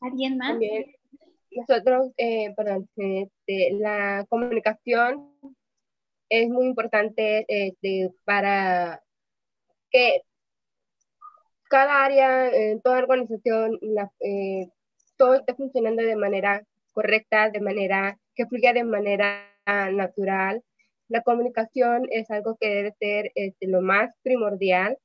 ¿Alguien 0.01 0.37
más? 0.37 0.57
nosotros, 1.51 2.11
eh, 2.17 2.53
perdón, 2.55 2.87
este, 2.95 3.73
la 3.79 4.25
comunicación 4.29 5.33
es 6.29 6.47
muy 6.49 6.67
importante 6.67 7.45
este, 7.47 8.11
para 8.23 9.01
que 9.89 10.21
cada 11.69 12.03
área, 12.03 12.49
en 12.49 12.81
toda 12.81 12.99
organización, 12.99 13.79
eh, 14.19 14.69
todo 15.17 15.35
esté 15.35 15.53
funcionando 15.55 16.03
de 16.03 16.15
manera 16.15 16.63
correcta, 16.93 17.49
de 17.49 17.59
manera 17.59 18.17
que 18.35 18.45
fluya 18.45 18.73
de 18.73 18.83
manera 18.83 19.45
natural. 19.91 20.63
La 21.09 21.21
comunicación 21.21 22.07
es 22.11 22.29
algo 22.31 22.57
que 22.59 22.69
debe 22.69 22.93
ser 22.99 23.31
este, 23.35 23.67
lo 23.67 23.81
más 23.81 24.11
primordial 24.23 24.97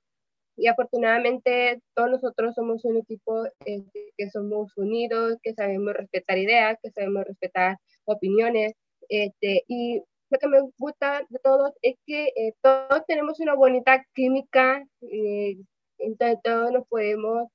y 0.56 0.68
afortunadamente 0.68 1.80
todos 1.94 2.10
nosotros 2.10 2.54
somos 2.54 2.84
un 2.84 2.98
equipo 2.98 3.44
este, 3.64 4.12
que 4.16 4.30
somos 4.30 4.76
unidos, 4.76 5.38
que 5.42 5.54
sabemos 5.54 5.94
respetar 5.94 6.38
ideas, 6.38 6.78
que 6.82 6.90
sabemos 6.90 7.24
respetar 7.24 7.78
opiniones. 8.04 8.74
Este, 9.08 9.64
y 9.68 10.02
lo 10.30 10.38
que 10.38 10.48
me 10.48 10.60
gusta 10.78 11.24
de 11.28 11.38
todos 11.40 11.72
es 11.82 11.96
que 12.06 12.26
eh, 12.36 12.54
todos 12.62 13.04
tenemos 13.06 13.40
una 13.40 13.54
bonita 13.54 14.06
química, 14.14 14.84
eh, 15.02 15.56
entonces 15.98 16.38
todos 16.42 16.72
nos 16.72 16.86
podemos 16.88 17.48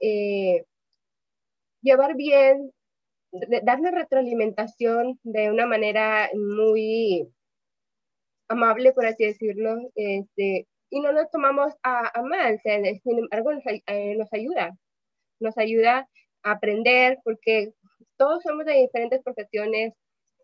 eh, 0.00 0.64
llevar 1.82 2.16
bien, 2.16 2.72
darle 3.62 3.90
retroalimentación 3.90 5.18
de 5.22 5.50
una 5.50 5.66
manera 5.66 6.30
muy 6.34 7.28
amable, 8.48 8.92
por 8.92 9.06
así 9.06 9.24
decirlo, 9.24 9.76
este, 9.94 10.66
y 10.94 11.00
no 11.00 11.10
nos 11.10 11.28
tomamos 11.28 11.72
a, 11.82 12.08
a 12.16 12.22
mal, 12.22 12.60
sin 12.62 13.18
embargo 13.18 13.50
eh, 13.50 14.14
nos, 14.14 14.32
ayuda, 14.32 14.78
nos 15.40 15.58
ayuda 15.58 16.08
a 16.44 16.52
aprender 16.52 17.18
porque 17.24 17.72
todos 18.16 18.44
somos 18.44 18.64
de 18.64 18.74
diferentes 18.74 19.20
profesiones 19.24 19.92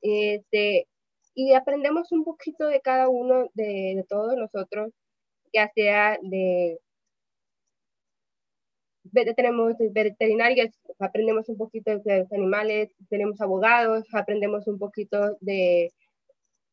este, 0.03 0.89
y 1.37 1.53
aprendemos 1.55 2.11
un 2.11 2.25
poquito 2.25 2.67
de 2.67 2.81
cada 2.81 3.09
uno 3.09 3.49
de, 3.55 3.95
de 3.95 4.05
todos 4.09 4.35
nosotros, 4.37 4.93
ya 5.53 5.71
sea 5.73 6.19
de 6.21 6.81
tenemos 9.37 9.77
veterinarias, 9.93 10.77
aprendemos 10.99 11.49
un 11.49 11.59
poquito 11.59 11.97
de 12.01 12.19
los 12.19 12.33
animales, 12.33 12.91
tenemos 13.09 13.41
abogados, 13.41 14.05
aprendemos 14.13 14.67
un 14.67 14.81
poquito 14.81 15.37
de, 15.41 15.93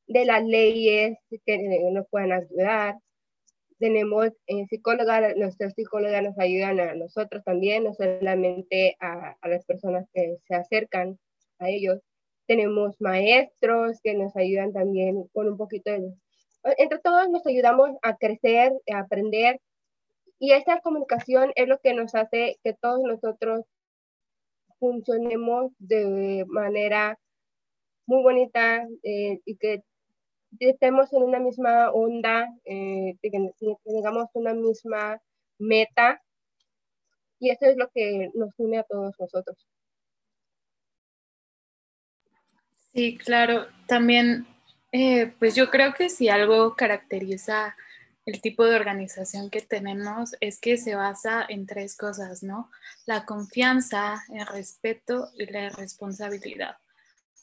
de 0.08 0.26
las 0.26 0.44
leyes 0.44 1.20
que 1.46 1.92
nos 1.92 2.08
pueden 2.10 2.32
ayudar, 2.32 2.96
tenemos 3.80 4.30
eh, 4.48 4.66
psicólogas, 4.70 5.36
nuestros 5.36 5.74
psicólogas 5.74 6.24
nos 6.24 6.38
ayudan 6.40 6.80
a 6.80 6.96
nosotros 6.96 7.44
también, 7.44 7.84
no 7.84 7.94
solamente 7.94 8.96
a, 9.00 9.36
a, 9.42 9.48
las 9.48 9.66
personas 9.66 10.08
que 10.14 10.38
se 10.48 10.56
acercan 10.56 11.20
a 11.60 11.70
ellos. 11.70 12.00
Tenemos 12.48 12.96
maestros 13.00 14.00
que 14.02 14.14
nos 14.14 14.36
ayudan 14.36 14.74
también 14.74 15.28
con 15.34 15.50
un 15.50 15.58
poquito 15.58 15.92
de... 15.92 16.14
Entre 16.78 17.00
todos 17.00 17.30
nos 17.30 17.46
ayudamos 17.46 17.92
a 18.02 18.18
crecer, 18.18 18.74
a 18.94 19.00
aprender, 19.00 19.60
y 20.40 20.52
esta 20.52 20.80
comunicación 20.82 21.52
es 21.56 21.68
lo 21.68 21.80
que 21.80 21.94
nos 21.94 22.14
hace 22.14 22.60
que 22.64 22.74
todos 22.74 23.02
nosotros 23.02 23.66
funcionemos 24.80 25.72
de 25.80 26.46
manera 26.48 27.18
muy 28.06 28.22
bonita 28.22 28.88
eh, 29.04 29.40
y 29.46 29.58
que 29.58 29.84
estemos 30.60 31.12
en 31.14 31.24
una 31.24 31.40
misma 31.40 31.92
onda, 31.92 32.54
eh, 32.66 33.18
tengamos 33.22 34.30
una 34.34 34.54
misma 34.54 35.22
meta 35.58 36.22
y 37.40 37.52
eso 37.52 37.66
es 37.66 37.78
lo 37.78 37.90
que 37.90 38.30
nos 38.34 38.52
une 38.58 38.80
a 38.80 38.84
todos 38.84 39.16
nosotros. 39.20 39.58
Sí, 42.94 43.18
claro. 43.18 43.68
También, 43.86 44.48
eh, 44.92 45.34
pues 45.38 45.56
yo 45.56 45.70
creo 45.70 45.94
que 45.94 46.10
si 46.10 46.30
algo 46.30 46.76
caracteriza 46.76 47.76
el 48.26 48.42
tipo 48.42 48.66
de 48.66 48.76
organización 48.76 49.50
que 49.50 49.62
tenemos 49.62 50.36
es 50.42 50.60
que 50.60 50.78
se 50.78 50.96
basa 50.96 51.46
en 51.48 51.66
tres 51.66 51.96
cosas, 51.96 52.44
¿no? 52.44 52.70
La 53.06 53.26
confianza, 53.26 54.24
el 54.34 54.46
respeto 54.48 55.30
y 55.38 55.46
la 55.46 55.70
responsabilidad. 55.70 56.78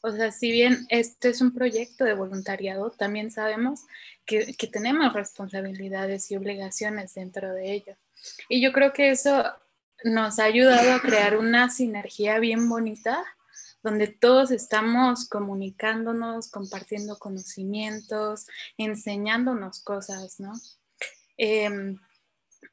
O 0.06 0.12
sea, 0.12 0.30
si 0.30 0.52
bien 0.52 0.86
este 0.90 1.30
es 1.30 1.40
un 1.40 1.54
proyecto 1.54 2.04
de 2.04 2.12
voluntariado, 2.12 2.90
también 2.90 3.30
sabemos 3.30 3.86
que, 4.26 4.54
que 4.54 4.66
tenemos 4.66 5.14
responsabilidades 5.14 6.30
y 6.30 6.36
obligaciones 6.36 7.14
dentro 7.14 7.54
de 7.54 7.72
ello. 7.72 7.96
Y 8.50 8.60
yo 8.60 8.74
creo 8.74 8.92
que 8.92 9.08
eso 9.08 9.44
nos 10.04 10.38
ha 10.38 10.44
ayudado 10.44 10.92
a 10.92 11.00
crear 11.00 11.38
una 11.38 11.70
sinergia 11.70 12.38
bien 12.38 12.68
bonita 12.68 13.24
donde 13.82 14.08
todos 14.08 14.50
estamos 14.50 15.26
comunicándonos, 15.26 16.50
compartiendo 16.50 17.18
conocimientos, 17.18 18.46
enseñándonos 18.76 19.80
cosas, 19.82 20.38
¿no? 20.38 20.52
Em, 21.38 21.98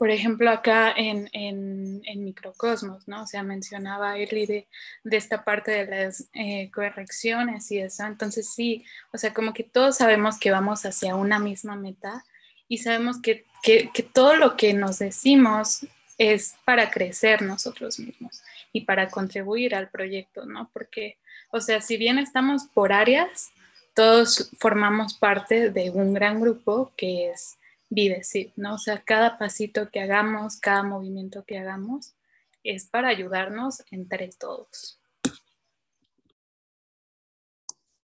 por 0.01 0.09
ejemplo, 0.09 0.49
acá 0.49 0.91
en, 0.97 1.29
en, 1.31 2.23
Microcosmos, 2.23 3.07
¿no? 3.07 3.21
O 3.21 3.27
sea, 3.27 3.43
mencionaba 3.43 4.17
Eli 4.17 4.47
de, 4.47 4.67
de 5.03 5.17
esta 5.17 5.43
parte 5.43 5.69
de 5.69 5.85
las 5.85 6.27
eh, 6.33 6.71
correcciones 6.71 7.71
y 7.71 7.77
eso. 7.77 8.07
Entonces, 8.07 8.51
sí, 8.51 8.83
o 9.13 9.19
sea, 9.19 9.31
como 9.31 9.53
que 9.53 9.61
todos 9.61 9.97
sabemos 9.97 10.39
que 10.39 10.49
vamos 10.49 10.87
hacia 10.87 11.13
una 11.13 11.37
misma 11.37 11.75
meta 11.75 12.25
y 12.67 12.79
sabemos 12.79 13.21
que, 13.21 13.45
que, 13.61 13.91
que 13.93 14.01
todo 14.01 14.35
lo 14.35 14.57
que 14.57 14.73
nos 14.73 14.97
decimos 14.97 15.85
es 16.17 16.55
para 16.65 16.89
crecer 16.89 17.43
nosotros 17.43 17.99
mismos 17.99 18.41
y 18.73 18.85
para 18.85 19.07
contribuir 19.07 19.75
al 19.75 19.91
proyecto, 19.91 20.47
¿no? 20.47 20.71
Porque, 20.73 21.19
o 21.51 21.61
sea, 21.61 21.79
si 21.79 21.97
bien 21.97 22.17
estamos 22.17 22.63
por 22.73 22.91
áreas, 22.91 23.51
todos 23.93 24.49
formamos 24.57 25.13
parte 25.13 25.69
de 25.69 25.91
un 25.91 26.15
gran 26.15 26.41
grupo 26.41 26.91
que 26.97 27.29
es 27.29 27.59
Videcid, 27.91 28.51
¿no? 28.55 28.75
O 28.75 28.77
sea, 28.77 29.03
cada 29.03 29.37
pasito 29.37 29.91
que 29.91 29.99
hagamos, 29.99 30.59
cada 30.59 30.81
movimiento 30.81 31.43
que 31.45 31.59
hagamos 31.59 32.15
es 32.63 32.87
para 32.89 33.09
ayudarnos 33.09 33.83
entre 33.91 34.29
todos. 34.29 34.99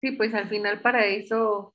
Sí, 0.02 0.10
pues 0.10 0.34
al 0.34 0.48
final 0.48 0.82
para 0.82 1.06
eso, 1.06 1.74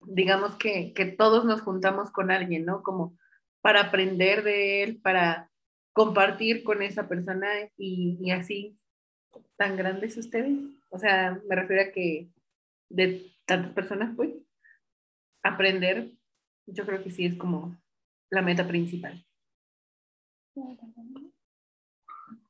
digamos 0.00 0.56
que, 0.56 0.92
que 0.94 1.04
todos 1.04 1.44
nos 1.44 1.60
juntamos 1.60 2.10
con 2.10 2.30
alguien, 2.30 2.64
¿no? 2.64 2.82
Como 2.82 3.16
para 3.60 3.82
aprender 3.82 4.42
de 4.42 4.82
él, 4.82 5.00
para 5.00 5.50
compartir 5.94 6.64
con 6.64 6.82
esa 6.82 7.08
persona 7.08 7.48
y, 7.76 8.30
así 8.30 8.76
tan 9.56 9.76
grandes 9.76 10.16
ustedes. 10.16 10.58
O 10.90 10.98
sea, 10.98 11.40
me 11.48 11.54
refiero 11.54 11.82
a 11.82 11.92
que 11.92 12.28
de 12.88 13.32
tantas 13.46 13.72
personas, 13.72 14.14
pues, 14.16 14.30
aprender, 15.42 16.10
yo 16.66 16.86
creo 16.86 17.02
que 17.02 17.10
sí 17.10 17.24
es 17.24 17.36
como 17.36 17.76
la 18.30 18.42
meta 18.42 18.66
principal. 18.66 19.24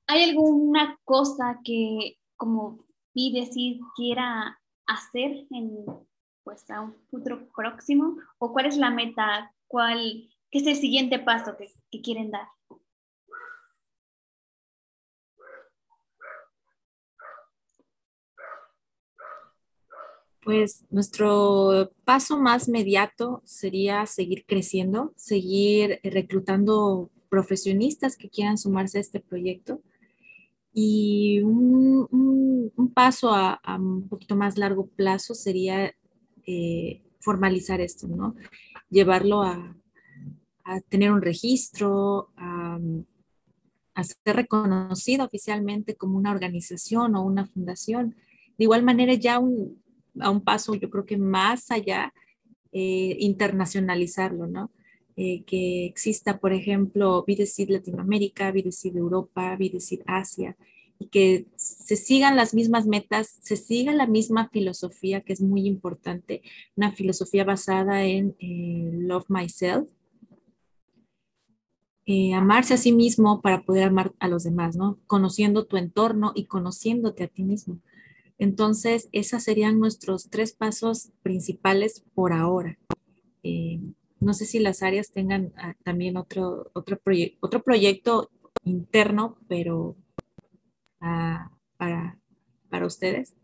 ¿Hay 0.06 0.22
alguna 0.30 0.98
cosa 1.04 1.60
que 1.64 2.18
como 2.36 2.84
vi 3.14 3.32
decir 3.32 3.80
quiera 3.96 4.60
hacer 4.86 5.46
en 5.50 5.84
pues 6.42 6.70
a 6.70 6.82
un 6.82 6.94
futuro 7.10 7.48
próximo? 7.54 8.18
¿O 8.38 8.52
cuál 8.52 8.66
es 8.66 8.76
la 8.76 8.90
meta? 8.90 9.54
¿Cuál 9.66 10.28
qué 10.50 10.58
es 10.58 10.66
el 10.66 10.76
siguiente 10.76 11.18
paso 11.18 11.56
que, 11.56 11.72
que 11.90 12.02
quieren 12.02 12.30
dar? 12.30 12.46
Pues 20.44 20.84
nuestro 20.90 21.90
paso 22.04 22.38
más 22.38 22.68
inmediato 22.68 23.40
sería 23.46 24.04
seguir 24.04 24.44
creciendo, 24.46 25.14
seguir 25.16 26.00
reclutando 26.02 27.10
profesionistas 27.30 28.16
que 28.16 28.28
quieran 28.28 28.58
sumarse 28.58 28.98
a 28.98 29.00
este 29.00 29.20
proyecto. 29.20 29.80
Y 30.72 31.40
un, 31.40 32.70
paso 32.94 33.30
a, 33.32 33.58
un 33.78 34.08
poquito 34.08 34.36
más 34.36 34.58
largo 34.58 34.86
plazo 34.86 35.34
sería 35.34 35.94
eh, 36.46 37.02
formalizar 37.20 37.80
esto, 37.80 38.06
¿no? 38.06 38.34
Llevarlo 38.90 39.42
a, 39.42 39.74
tener 40.88 41.10
un 41.10 41.22
registro, 41.22 42.30
a, 42.36 42.78
a, 43.94 44.04
ser 44.04 44.36
reconocido 44.36 45.24
oficialmente 45.24 45.94
como 45.96 46.18
una 46.18 46.30
organización 46.32 47.16
o 47.16 47.24
una 47.24 47.46
fundación. 47.46 48.14
De 48.56 48.64
igual 48.64 48.82
manera, 48.82 49.14
ya 49.14 49.38
un, 49.38 49.83
a 50.20 50.30
un 50.30 50.42
paso, 50.42 50.74
yo 50.74 50.90
creo 50.90 51.06
que 51.06 51.16
más 51.16 51.70
allá, 51.70 52.12
eh, 52.72 53.16
internacionalizarlo, 53.20 54.46
¿no? 54.46 54.70
Eh, 55.16 55.44
que 55.44 55.86
exista, 55.86 56.40
por 56.40 56.52
ejemplo, 56.52 57.24
Videcid 57.24 57.70
Latinoamérica, 57.70 58.50
Videcid 58.50 58.96
Europa, 58.96 59.54
Videcid 59.56 60.00
Asia, 60.06 60.56
y 60.98 61.06
que 61.06 61.46
se 61.56 61.94
sigan 61.96 62.34
las 62.34 62.52
mismas 62.52 62.86
metas, 62.86 63.38
se 63.40 63.56
siga 63.56 63.92
la 63.92 64.08
misma 64.08 64.48
filosofía, 64.48 65.20
que 65.20 65.32
es 65.32 65.40
muy 65.40 65.66
importante, 65.66 66.42
una 66.76 66.92
filosofía 66.92 67.44
basada 67.44 68.04
en 68.04 68.34
eh, 68.40 68.90
Love 68.92 69.26
Myself, 69.28 69.88
amarse 72.34 72.74
a 72.74 72.76
sí 72.76 72.92
mismo 72.92 73.40
para 73.40 73.62
poder 73.62 73.84
amar 73.84 74.12
a 74.18 74.28
los 74.28 74.44
demás, 74.44 74.76
¿no? 74.76 74.98
Conociendo 75.06 75.64
tu 75.64 75.76
entorno 75.76 76.32
y 76.34 76.46
conociéndote 76.46 77.24
a 77.24 77.28
ti 77.28 77.44
mismo. 77.44 77.80
Entonces, 78.38 79.08
esos 79.12 79.42
serían 79.44 79.78
nuestros 79.78 80.28
tres 80.30 80.52
pasos 80.52 81.10
principales 81.22 82.04
por 82.14 82.32
ahora. 82.32 82.78
Eh, 83.42 83.80
no 84.20 84.34
sé 84.34 84.46
si 84.46 84.58
las 84.60 84.82
áreas 84.82 85.12
tengan 85.12 85.52
ah, 85.56 85.74
también 85.84 86.16
otro, 86.16 86.70
otro, 86.74 87.00
otro 87.40 87.62
proyecto 87.62 88.30
interno, 88.64 89.38
pero 89.48 89.96
ah, 91.00 91.50
para, 91.76 92.18
para 92.68 92.86
ustedes. 92.86 93.34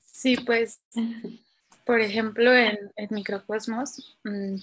Sí, 0.00 0.36
pues 0.44 0.80
por 1.86 2.00
ejemplo, 2.00 2.52
en, 2.52 2.90
Microcosmos, 3.10 4.18
mm, 4.24 4.56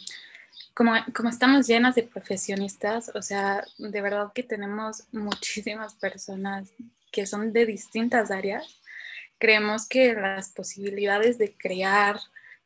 como, 0.73 0.93
como, 1.15 1.29
estamos 1.29 1.65
llenas 1.65 1.95
de 1.95 2.03
profesionistas, 2.03 3.11
o 3.15 3.21
sea, 3.21 3.63
de 3.77 4.01
verdad 4.01 4.33
que 4.35 4.43
tenemos 4.43 5.05
muchísimas 5.13 5.95
personas 5.95 6.69
que 7.11 7.25
son 7.25 7.53
de 7.53 7.65
distintas 7.65 8.29
áreas, 8.29 8.81
creemos 9.39 9.87
que 9.87 10.13
las 10.13 10.49
posibilidades 10.49 11.37
de 11.37 11.53
crear 11.53 12.19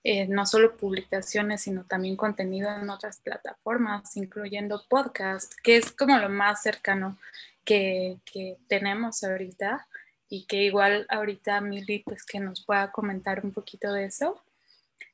eh, 0.04 0.28
no 0.28 0.46
solo 0.46 0.76
publicaciones, 0.76 1.62
sino 1.62 1.84
también 1.84 2.16
contenido 2.16 2.70
en 2.76 2.90
otras 2.90 3.20
plataformas, 3.20 4.18
incluyendo 4.18 4.84
podcast, 4.90 5.54
que 5.64 5.78
es 5.78 5.92
como 5.92 6.18
lo 6.18 6.30
más 6.30 6.64
cercano 6.64 7.20
que, 7.64 8.18
que 8.26 8.58
tenemos 8.68 9.24
ahorita 9.24 9.88
y 10.30 10.46
que 10.46 10.64
igual 10.64 11.06
ahorita 11.10 11.62
Mili 11.62 12.00
pues 12.00 12.26
que 12.26 12.40
nos 12.40 12.66
pueda 12.66 12.92
comentar 12.92 13.44
un 13.44 13.52
poquito 13.52 13.92
de 13.94 14.06
eso. 14.06 14.42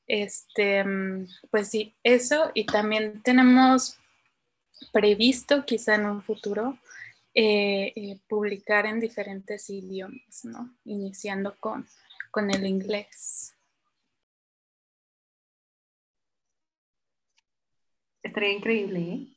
Este, 0.08 0.84
mm, 0.84 1.28
pues 1.50 1.70
sí, 1.70 1.96
eso 2.04 2.52
y 2.54 2.66
también 2.66 3.22
tenemos 3.24 3.98
previsto 4.92 5.66
quizá 5.66 5.96
en 5.96 6.06
un 6.06 6.22
futuro 6.22 6.78
eh, 7.34 7.94
eh, 7.96 8.20
publicar 8.28 8.86
en 8.86 9.00
diferentes 9.00 9.70
idiomas, 9.70 10.46
¿no? 10.46 10.76
Iniciando 10.86 11.56
con, 11.60 11.88
con 12.32 12.52
el 12.52 12.66
inglés. 12.66 13.56
Estaría 18.22 18.54
increíble, 18.54 19.00
¿eh? 19.00 19.28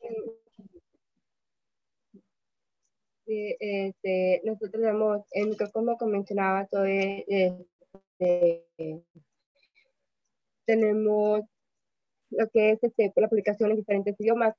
Sí, 3.27 3.57
este, 3.59 4.41
nosotros 4.45 4.85
hemos, 4.85 5.23
en 5.33 5.57
como 5.99 6.13
mencionaba, 6.13 6.67
todo 6.67 6.85
este, 6.85 7.67
tenemos 10.67 11.43
lo 12.31 12.49
que 12.51 12.73
es 12.73 12.83
este, 12.83 13.13
la 13.17 13.29
publicación 13.29 13.71
en 13.71 13.77
diferentes 13.77 14.17
idiomas, 14.19 14.55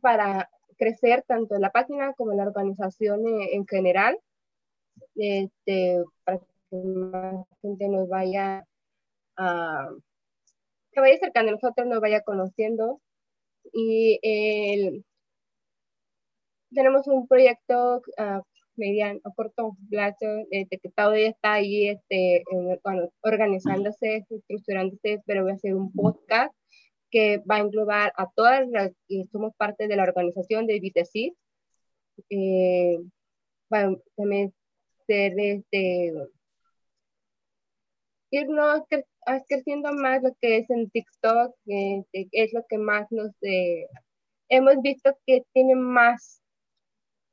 para 0.00 0.50
crecer 0.76 1.24
tanto 1.26 1.54
en 1.54 1.62
la 1.62 1.70
página 1.70 2.12
como 2.14 2.32
en 2.32 2.38
la 2.38 2.44
organización 2.44 3.22
en 3.26 3.66
general, 3.66 4.18
este, 5.14 6.04
para 6.24 6.38
que 6.38 6.76
más 6.76 7.46
gente 7.62 7.88
nos 7.88 8.08
vaya 8.08 8.66
a, 9.36 9.88
que 10.92 11.00
vaya 11.00 11.18
cercano 11.18 11.50
a 11.50 11.52
nosotros, 11.52 11.86
nos 11.86 12.00
vaya 12.00 12.22
conociendo. 12.22 13.00
Y 13.72 14.18
tenemos 16.74 17.06
un 17.08 17.26
proyecto 17.26 18.02
uh, 18.18 18.42
mediano, 18.76 19.20
corto 19.34 19.76
plazo, 19.90 20.26
de 20.50 20.66
que 20.70 20.90
todavía 20.94 21.28
está 21.28 21.54
ahí 21.54 21.88
este, 21.88 22.44
organizándose, 23.22 24.24
estructurándose, 24.28 25.22
pero 25.26 25.42
voy 25.42 25.52
a 25.52 25.54
hacer 25.54 25.74
un 25.74 25.92
podcast 25.92 26.54
que 27.10 27.38
va 27.38 27.56
a 27.56 27.60
englobar 27.60 28.12
a 28.16 28.28
todas 28.34 28.68
las 28.68 28.92
que 29.08 29.24
somos 29.32 29.54
parte 29.56 29.88
de 29.88 29.96
la 29.96 30.04
organización 30.04 30.66
de 30.66 30.80
Vitacid. 30.80 31.32
Eh, 32.30 32.98
a 33.70 33.90
también 34.16 34.54
ser 35.06 35.34
este, 35.38 36.12
irnos 38.30 38.82
creciendo 39.48 39.92
más 39.92 40.22
lo 40.22 40.34
que 40.40 40.58
es 40.58 40.70
en 40.70 40.90
TikTok, 40.90 41.54
que 41.64 42.04
es 42.12 42.52
lo 42.52 42.64
que 42.68 42.78
más 42.78 43.06
nos 43.10 43.32
hemos 44.48 44.80
visto 44.82 45.16
que 45.26 45.44
tiene 45.52 45.74
más 45.74 46.42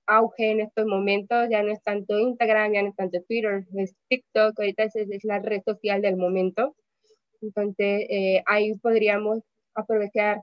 auge 0.08 0.52
en 0.52 0.62
estos 0.62 0.86
momentos, 0.86 1.48
ya 1.50 1.64
no 1.64 1.72
es 1.72 1.82
tanto 1.84 2.20
Instagram, 2.20 2.74
ya 2.74 2.82
no 2.84 2.90
es 2.90 2.96
tanto 2.96 3.22
Twitter, 3.28 3.66
es 3.76 3.96
TikTok, 4.10 4.60
ahorita 4.60 4.84
es, 4.84 4.96
es 4.96 5.24
la 5.24 5.40
red 5.40 5.62
social 5.66 6.02
del 6.02 6.18
momento. 6.18 6.76
Entonces, 7.42 8.06
eh, 8.10 8.44
ahí 8.46 8.74
podríamos 8.80 9.40
aprovechar 9.76 10.42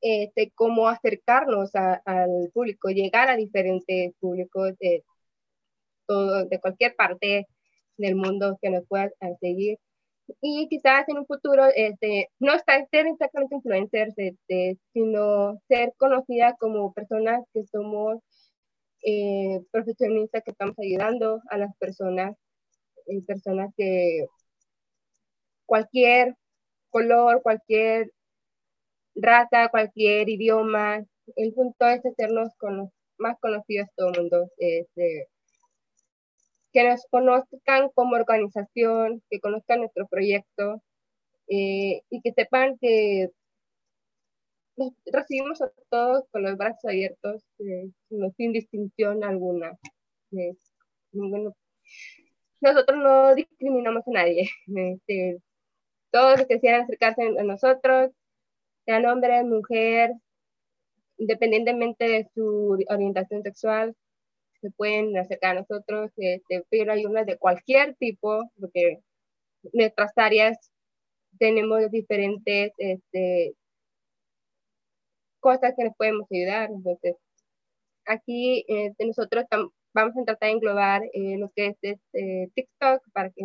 este, 0.00 0.52
cómo 0.54 0.88
acercarnos 0.88 1.70
al 1.74 2.50
público, 2.52 2.88
llegar 2.90 3.28
a 3.28 3.36
diferentes 3.36 4.12
públicos 4.20 4.72
de, 4.80 5.04
todo, 6.06 6.44
de 6.46 6.60
cualquier 6.60 6.94
parte 6.96 7.46
del 7.96 8.16
mundo 8.16 8.58
que 8.62 8.70
nos 8.70 8.86
pueda 8.86 9.10
seguir. 9.40 9.78
Y 10.40 10.68
quizás 10.68 11.08
en 11.08 11.18
un 11.18 11.26
futuro, 11.26 11.64
este, 11.74 12.28
no 12.38 12.54
estar, 12.54 12.86
ser 12.90 13.06
exactamente 13.06 13.56
influencers, 13.56 14.14
este, 14.16 14.78
sino 14.92 15.58
ser 15.68 15.94
conocida 15.96 16.54
como 16.58 16.92
personas 16.92 17.44
que 17.54 17.64
somos 17.64 18.20
eh, 19.02 19.60
profesionistas 19.70 20.42
que 20.44 20.50
estamos 20.52 20.76
ayudando 20.78 21.40
a 21.50 21.58
las 21.58 21.76
personas, 21.78 22.36
eh, 23.06 23.22
personas 23.26 23.72
que 23.76 24.26
cualquier 25.66 26.34
color, 26.90 27.42
cualquier 27.42 28.10
raza, 29.14 29.68
cualquier 29.68 30.28
idioma, 30.28 31.04
el 31.36 31.52
punto 31.54 31.86
es 31.86 32.04
hacernos 32.04 32.54
con, 32.58 32.90
más 33.18 33.36
conocidos 33.40 33.88
todo 33.96 34.12
el 34.12 34.20
mundo, 34.20 34.50
este, 34.58 35.28
que 36.72 36.88
nos 36.88 37.04
conozcan 37.10 37.90
como 37.94 38.16
organización, 38.16 39.22
que 39.30 39.40
conozcan 39.40 39.80
nuestro 39.80 40.06
proyecto 40.08 40.82
eh, 41.48 42.02
y 42.10 42.20
que 42.22 42.32
sepan 42.32 42.78
que 42.80 43.30
recibimos 45.06 45.60
a 45.62 45.70
todos 45.90 46.24
con 46.30 46.42
los 46.42 46.56
brazos 46.56 46.84
abiertos, 46.84 47.44
sin 48.36 48.52
distinción 48.52 49.24
alguna. 49.24 49.78
Nosotros 52.60 52.98
no 52.98 53.34
discriminamos 53.34 54.06
a 54.06 54.10
nadie. 54.10 54.48
Este, 54.74 55.38
todos 56.10 56.38
los 56.38 56.46
que 56.46 56.60
quieran 56.60 56.82
acercarse 56.82 57.22
a 57.22 57.42
nosotros, 57.42 58.10
sean 58.84 59.06
hombre, 59.06 59.44
mujer, 59.44 60.12
independientemente 61.18 62.08
de 62.08 62.30
su 62.34 62.78
orientación 62.88 63.42
sexual, 63.42 63.94
se 64.60 64.70
pueden 64.72 65.16
acercar 65.16 65.56
a 65.56 65.60
nosotros, 65.60 66.10
este, 66.16 66.64
pero 66.70 66.92
hay 66.92 67.04
de 67.26 67.38
cualquier 67.38 67.94
tipo, 67.96 68.50
porque 68.58 69.00
nuestras 69.72 70.12
áreas 70.16 70.70
tenemos 71.38 71.90
diferentes 71.90 72.72
este, 72.78 73.54
cosas 75.48 75.72
que 75.74 75.84
nos 75.84 75.96
podemos 75.96 76.26
ayudar. 76.30 76.70
Entonces, 76.70 77.16
aquí 78.04 78.66
este, 78.68 79.06
nosotros 79.06 79.46
vamos 79.94 80.14
a 80.16 80.24
tratar 80.24 80.48
de 80.48 80.54
englobar 80.54 81.02
eh, 81.14 81.38
lo 81.38 81.50
que 81.56 81.68
es 81.68 81.78
este, 81.80 82.50
TikTok 82.54 83.02
para 83.12 83.30
que 83.30 83.44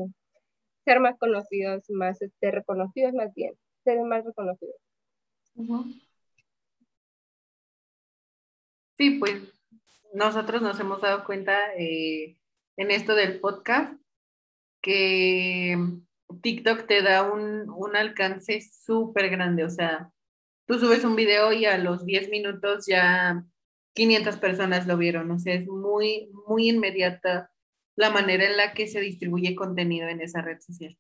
ser 0.84 1.00
más 1.00 1.18
conocidos, 1.18 1.84
más 1.90 2.22
este, 2.22 2.52
reconocidos 2.52 3.14
más 3.14 3.34
bien, 3.34 3.54
ser 3.86 4.02
más 4.02 4.26
reconocidos. 4.26 4.76
Sí, 8.98 9.12
pues 9.18 9.36
nosotros 10.14 10.62
nos 10.62 10.78
hemos 10.82 11.00
dado 11.00 11.24
cuenta 11.24 11.74
eh, 11.78 12.38
en 12.76 12.92
esto 12.92 13.16
del 13.16 13.40
podcast 13.40 13.98
que 14.82 15.78
TikTok 16.42 16.86
te 16.86 17.02
da 17.02 17.32
un, 17.32 17.70
un 17.70 17.96
alcance 17.96 18.60
súper 18.60 19.30
grande, 19.30 19.64
o 19.64 19.70
sea, 19.70 20.13
tú 20.66 20.80
subes 20.80 21.04
un 21.04 21.16
video 21.16 21.52
y 21.54 21.66
a 21.66 21.78
los 21.78 22.06
10 22.06 22.30
minutos 22.30 22.86
ya 22.88 23.44
500 23.94 24.38
personas 24.38 24.88
lo 24.88 24.98
vieron, 24.98 25.30
o 25.32 25.40
sea, 25.40 25.54
es 25.54 25.68
muy, 25.68 26.30
muy 26.48 26.70
inmediata 26.70 27.52
la 27.96 28.10
manera 28.10 28.46
en 28.46 28.58
la 28.58 28.74
que 28.74 28.88
se 28.88 29.00
distribuye 29.00 29.56
contenido 29.56 30.08
en 30.08 30.22
esa 30.22 30.42
red 30.42 30.60
social. 30.62 30.98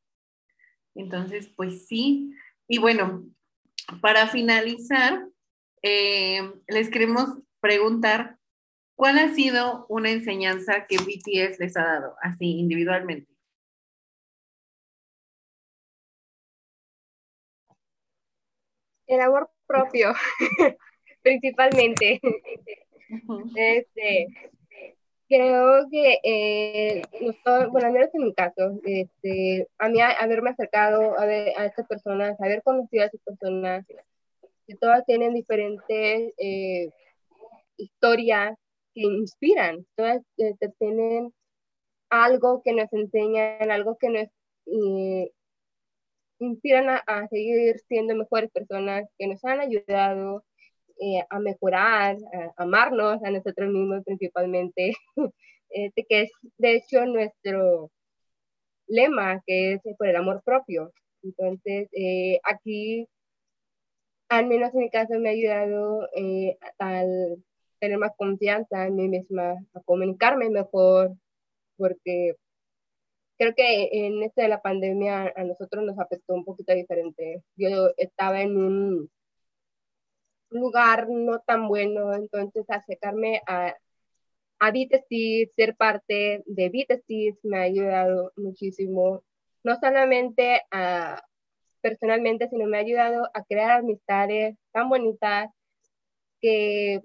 Entonces, 0.95 1.49
pues 1.55 1.87
sí. 1.87 2.33
Y 2.67 2.77
bueno, 2.77 3.25
para 4.01 4.27
finalizar, 4.27 5.27
eh, 5.81 6.51
les 6.67 6.89
queremos 6.89 7.39
preguntar, 7.59 8.37
¿cuál 8.95 9.17
ha 9.17 9.33
sido 9.33 9.87
una 9.89 10.11
enseñanza 10.11 10.85
que 10.87 10.97
BTS 10.97 11.59
les 11.59 11.75
ha 11.77 11.83
dado, 11.83 12.15
así 12.21 12.59
individualmente? 12.59 13.31
El 19.07 19.21
amor 19.21 19.52
propio, 19.67 20.13
principalmente. 21.21 22.19
Este, 23.55 24.27
creo 25.27 25.87
que, 25.89 26.19
eh, 26.23 27.01
bueno, 27.71 27.87
al 27.87 27.93
menos 27.93 28.09
en 28.13 28.23
mi 28.23 28.33
caso, 28.33 28.79
este, 28.83 29.67
a 29.77 29.89
mí 29.89 29.99
haberme 30.01 30.51
acercado 30.51 31.17
a, 31.19 31.25
ver, 31.25 31.53
a 31.57 31.65
estas 31.65 31.87
personas, 31.87 32.39
haber 32.41 32.61
conocido 32.63 33.03
a 33.03 33.05
estas 33.07 33.21
personas, 33.21 33.85
que 34.67 34.75
todas 34.75 35.05
tienen 35.05 35.33
diferentes 35.33 36.33
eh, 36.37 36.89
historias 37.77 38.57
que 38.93 39.01
inspiran, 39.01 39.85
todas 39.95 40.21
eh, 40.37 40.53
tienen 40.79 41.33
algo 42.09 42.61
que 42.63 42.73
nos 42.73 42.91
enseñan, 42.93 43.71
algo 43.71 43.97
que 43.97 44.09
nos 44.09 44.27
eh, 44.67 45.31
inspiran 46.45 46.89
a, 46.89 47.27
seguir 47.29 47.79
siendo 47.87 48.15
mejores 48.15 48.51
personas, 48.51 49.05
que 49.17 49.27
nos 49.27 49.43
han 49.45 49.59
ayudado 49.59 50.43
eh, 50.99 51.23
a 51.29 51.39
mejorar, 51.39 52.17
a 52.57 52.63
amarnos 52.63 53.23
a 53.23 53.31
nosotros 53.31 53.69
mismos 53.69 54.03
principalmente, 54.05 54.93
este, 55.69 56.05
que 56.05 56.21
es 56.23 56.31
de 56.57 56.75
hecho 56.75 57.05
nuestro 57.05 57.91
lema, 58.87 59.41
que 59.45 59.73
es 59.73 59.81
por 59.97 60.07
el 60.07 60.15
amor 60.15 60.41
propio. 60.45 60.91
Entonces, 61.23 61.89
eh, 61.93 62.39
aquí, 62.43 63.07
al 64.29 64.47
menos 64.47 64.73
en 64.73 64.79
mi 64.81 64.89
caso, 64.89 65.19
me 65.19 65.29
ha 65.29 65.31
ayudado 65.33 66.09
eh, 66.15 66.57
al 66.77 67.43
tener 67.79 67.97
más 67.97 68.11
confianza 68.17 68.87
en 68.87 68.95
mí 68.95 69.09
misma, 69.09 69.55
a 69.73 69.81
comunicarme 69.81 70.49
mejor, 70.49 71.15
porque 71.77 72.35
creo 73.37 73.53
que 73.55 73.89
en 73.91 74.23
esto 74.23 74.41
de 74.41 74.47
la 74.47 74.61
pandemia 74.61 75.33
a 75.35 75.43
nosotros 75.43 75.83
nos 75.83 75.99
afectó 75.99 76.33
un 76.33 76.45
poquito 76.45 76.73
diferente. 76.73 77.43
Yo 77.55 77.89
estaba 77.97 78.41
en 78.41 78.57
un 78.57 79.11
lugar 80.49 81.07
no 81.09 81.39
tan 81.39 81.67
bueno, 81.67 82.13
entonces 82.13 82.65
acercarme 82.69 83.41
a, 83.47 83.75
a 84.59 84.71
ser 85.55 85.75
parte 85.75 86.43
de 86.45 86.69
Vitestis 86.69 87.35
me 87.43 87.57
ha 87.57 87.61
ayudado 87.63 88.31
muchísimo, 88.37 89.23
no 89.63 89.75
solamente 89.79 90.61
a, 90.71 91.21
personalmente, 91.81 92.49
sino 92.49 92.65
me 92.67 92.77
ha 92.77 92.81
ayudado 92.81 93.29
a 93.33 93.43
crear 93.43 93.71
amistades 93.71 94.57
tan 94.71 94.89
bonitas 94.89 95.49
que 96.41 97.01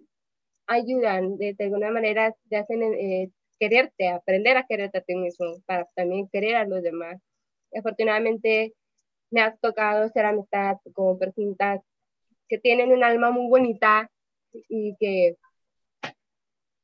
ayudan 0.66 1.38
de, 1.38 1.56
alguna 1.58 1.90
manera, 1.90 2.34
te 2.48 2.56
hacen 2.56 2.82
eh, 2.82 3.30
quererte, 3.59 4.09
aprender 4.09 4.56
a 4.56 4.66
quererte 4.66 4.98
a 4.98 5.02
ti 5.02 5.14
mismo, 5.16 5.46
para 5.66 5.86
también 5.94 6.28
querer 6.28 6.56
a 6.56 6.64
los 6.66 6.82
demás. 6.82 7.20
afortunadamente 7.76 8.74
me 9.30 9.42
ha 9.42 9.56
tocado 9.56 10.09
ser 10.11 10.24
amistad 10.26 10.78
con 10.94 11.18
personas 11.18 11.80
que 12.48 12.59
tienen 12.59 12.92
un 12.92 13.04
alma 13.04 13.30
muy 13.30 13.48
bonita 13.48 14.11
y 14.68 14.96
que, 14.98 15.36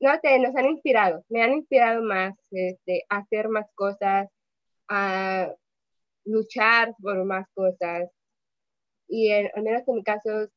no 0.01 0.11
sé, 0.23 0.39
nos 0.39 0.55
han 0.57 0.67
inspirado, 0.67 1.25
me 1.29 1.43
han 1.43 1.55
inspirado 1.55 2.03
más 2.03 2.35
este, 2.51 3.05
a 3.09 3.19
hacer 3.19 3.49
más 3.49 3.67
cosas, 3.75 4.29
a 4.89 5.53
luchar 6.25 6.95
por 7.01 7.25
más 7.25 7.47
cosas. 7.55 8.11
Y 9.09 9.31
en, 9.31 9.51
al 9.55 9.63
menos 9.63 9.83
en 9.89 9.95
mi 9.97 10.03
caso, 10.05 10.49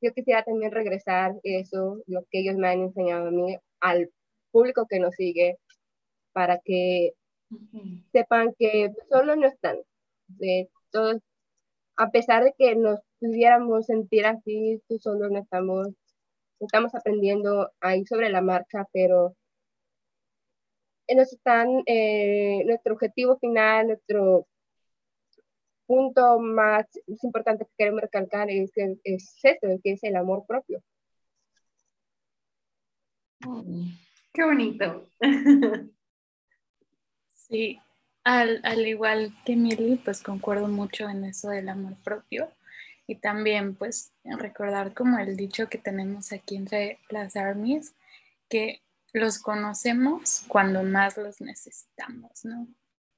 yo 0.00 0.12
quisiera 0.14 0.42
también 0.44 0.72
regresar 0.72 1.34
eso, 1.44 1.98
lo 2.06 2.24
que 2.30 2.40
ellos 2.40 2.56
me 2.56 2.68
han 2.68 2.80
enseñado 2.82 3.28
a 3.28 3.30
mí, 3.30 3.56
al 3.80 4.10
público 4.52 4.86
que 4.88 5.00
nos 5.00 5.14
sigue, 5.16 5.58
para 6.32 6.58
que 6.60 7.12
sepan 8.12 8.54
que 8.58 8.92
solo 9.10 9.36
no 9.36 9.46
están. 9.48 9.78
De 10.28 10.70
todos, 10.90 11.18
a 11.96 12.10
pesar 12.10 12.44
de 12.44 12.54
que 12.56 12.76
nos 12.76 13.00
pudiéramos 13.20 13.86
sentir 13.86 14.26
así, 14.26 14.82
tú 14.88 14.98
solo 14.98 15.28
no 15.28 15.40
estamos, 15.40 15.88
estamos 16.60 16.94
aprendiendo 16.94 17.72
ahí 17.80 18.04
sobre 18.06 18.30
la 18.30 18.42
marcha, 18.42 18.86
pero 18.92 19.36
nos 21.14 21.32
están, 21.32 21.82
eh, 21.86 22.62
nuestro 22.66 22.94
objetivo 22.94 23.38
final, 23.38 23.88
nuestro 23.88 24.46
punto 25.86 26.38
más 26.38 26.86
importante 27.22 27.64
que 27.66 27.72
queremos 27.76 28.00
recalcar 28.02 28.50
es, 28.50 28.72
es 29.04 29.38
esto, 29.42 29.68
que 29.82 29.92
es 29.92 30.04
el 30.04 30.16
amor 30.16 30.44
propio. 30.46 30.82
Qué 34.32 34.44
bonito. 34.44 35.08
Sí, 37.28 37.78
Al, 38.24 38.60
al, 38.64 38.86
igual 38.86 39.34
que 39.44 39.56
Mili, 39.56 39.96
pues 39.96 40.22
concuerdo 40.22 40.68
mucho 40.68 41.08
en 41.08 41.24
eso 41.24 41.50
del 41.50 41.68
amor 41.68 41.96
propio 42.02 42.50
y 43.06 43.16
también 43.16 43.74
pues 43.74 44.12
recordar 44.24 44.94
como 44.94 45.18
el 45.18 45.36
dicho 45.36 45.68
que 45.68 45.78
tenemos 45.78 46.32
aquí 46.32 46.56
entre 46.56 46.98
las 47.10 47.36
armies, 47.36 47.94
que 48.48 48.82
los 49.12 49.38
conocemos 49.38 50.44
cuando 50.48 50.82
más 50.84 51.16
los 51.18 51.40
necesitamos, 51.40 52.44
¿no? 52.44 52.68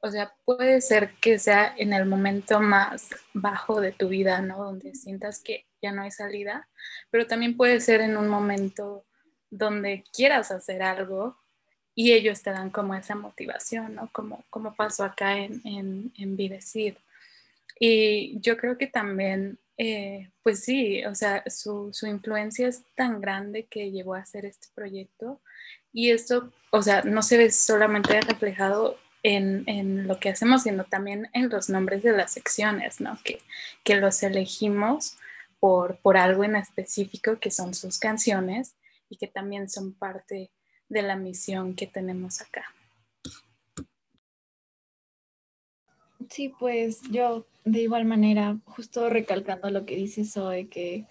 O 0.01 0.11
sea, 0.11 0.35
puede 0.45 0.81
ser 0.81 1.15
que 1.21 1.39
sea 1.39 1.75
en 1.77 1.93
el 1.93 2.07
momento 2.07 2.61
más 2.61 3.09
bajo 3.35 3.81
de 3.81 3.93
tu 3.93 4.09
vida, 4.09 4.43
¿no? 4.43 4.59
Donde 4.65 4.95
sientas 4.95 5.41
que 5.41 5.67
ya 5.83 5.93
no 5.93 6.03
hay 6.03 6.11
salida, 6.11 6.69
pero 7.11 7.27
también 7.27 7.57
puede 7.57 7.81
ser 7.81 8.01
en 8.01 8.17
un 8.17 8.29
momento 8.29 9.07
donde 9.57 10.05
quieras 10.13 10.51
hacer 10.51 10.83
algo 10.83 11.37
y 11.95 12.13
ellos 12.13 12.43
te 12.43 12.51
dan 12.51 12.71
como 12.71 12.95
esa 12.95 13.15
motivación, 13.15 13.95
¿no? 13.95 14.11
Como, 14.13 14.45
como 14.51 14.75
pasó 14.75 15.05
acá 15.05 15.39
en, 15.39 15.61
en, 15.65 16.13
en 16.19 16.37
Videcid. 16.37 16.95
Y 17.79 18.41
yo 18.41 18.57
creo 18.57 18.77
que 18.77 18.89
también, 18.89 19.59
eh, 19.79 20.31
pues 20.43 20.65
sí, 20.65 21.05
o 21.05 21.15
sea, 21.15 21.45
su, 21.47 21.91
su, 21.93 22.07
influencia 22.07 22.67
es 22.67 22.83
tan 22.97 23.21
grande 23.21 23.67
que 23.67 23.93
llevó 23.93 24.15
a 24.15 24.21
hacer 24.21 24.45
este 24.45 24.69
proyecto. 24.75 25.41
Y 25.93 26.11
esto, 26.11 26.53
o 26.71 26.83
sea, 26.83 27.03
no 27.03 27.23
se 27.23 27.39
ve 27.39 27.53
solamente 27.53 28.21
reflejado 28.21 28.99
en, 29.23 30.07
lo 30.07 30.19
que 30.19 30.31
hacemos, 30.31 30.65
sino 30.65 30.85
también 30.85 31.31
en 31.33 31.49
los 31.49 31.71
nombres 31.71 32.03
de 32.03 32.13
las 32.13 32.33
secciones, 32.33 33.01
¿no? 33.01 33.19
Que, 33.25 33.41
que 33.85 33.97
los 33.97 34.23
elegimos 34.23 35.17
por, 35.61 35.97
por 35.99 36.17
algo 36.17 36.45
en 36.45 36.57
específico, 36.57 37.39
que 37.39 37.51
son 37.53 37.73
sus 37.73 37.99
canciones 37.99 38.75
y 39.09 39.17
que 39.17 39.27
también 39.27 39.69
son 39.69 39.93
parte 39.93 40.51
de 40.89 41.03
la 41.03 41.17
misión 41.17 41.75
que 41.75 41.87
tenemos 41.87 42.41
acá. 42.41 42.65
Sí, 46.31 46.53
pues 46.59 47.03
yo 47.11 47.47
de 47.65 47.81
igual 47.83 48.05
manera, 48.05 48.59
justo 48.65 49.09
recalcando 49.09 49.71
lo 49.71 49.85
que 49.87 49.97
dice 49.97 50.25
Zoe, 50.25 50.69
que 50.69 51.07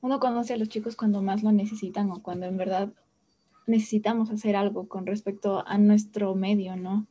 uno 0.00 0.18
conoce 0.18 0.54
a 0.54 0.56
los 0.56 0.68
chicos 0.68 0.96
cuando 0.96 1.22
más 1.22 1.42
lo 1.42 1.52
necesitan 1.52 2.10
o 2.10 2.22
cuando 2.22 2.46
en 2.46 2.56
verdad 2.56 2.92
necesitamos 3.66 4.30
hacer 4.30 4.56
algo 4.56 4.88
con 4.88 5.06
respecto 5.06 5.64
a 5.66 5.78
nuestro 5.78 6.34
medio, 6.34 6.76
¿no? 6.76 7.06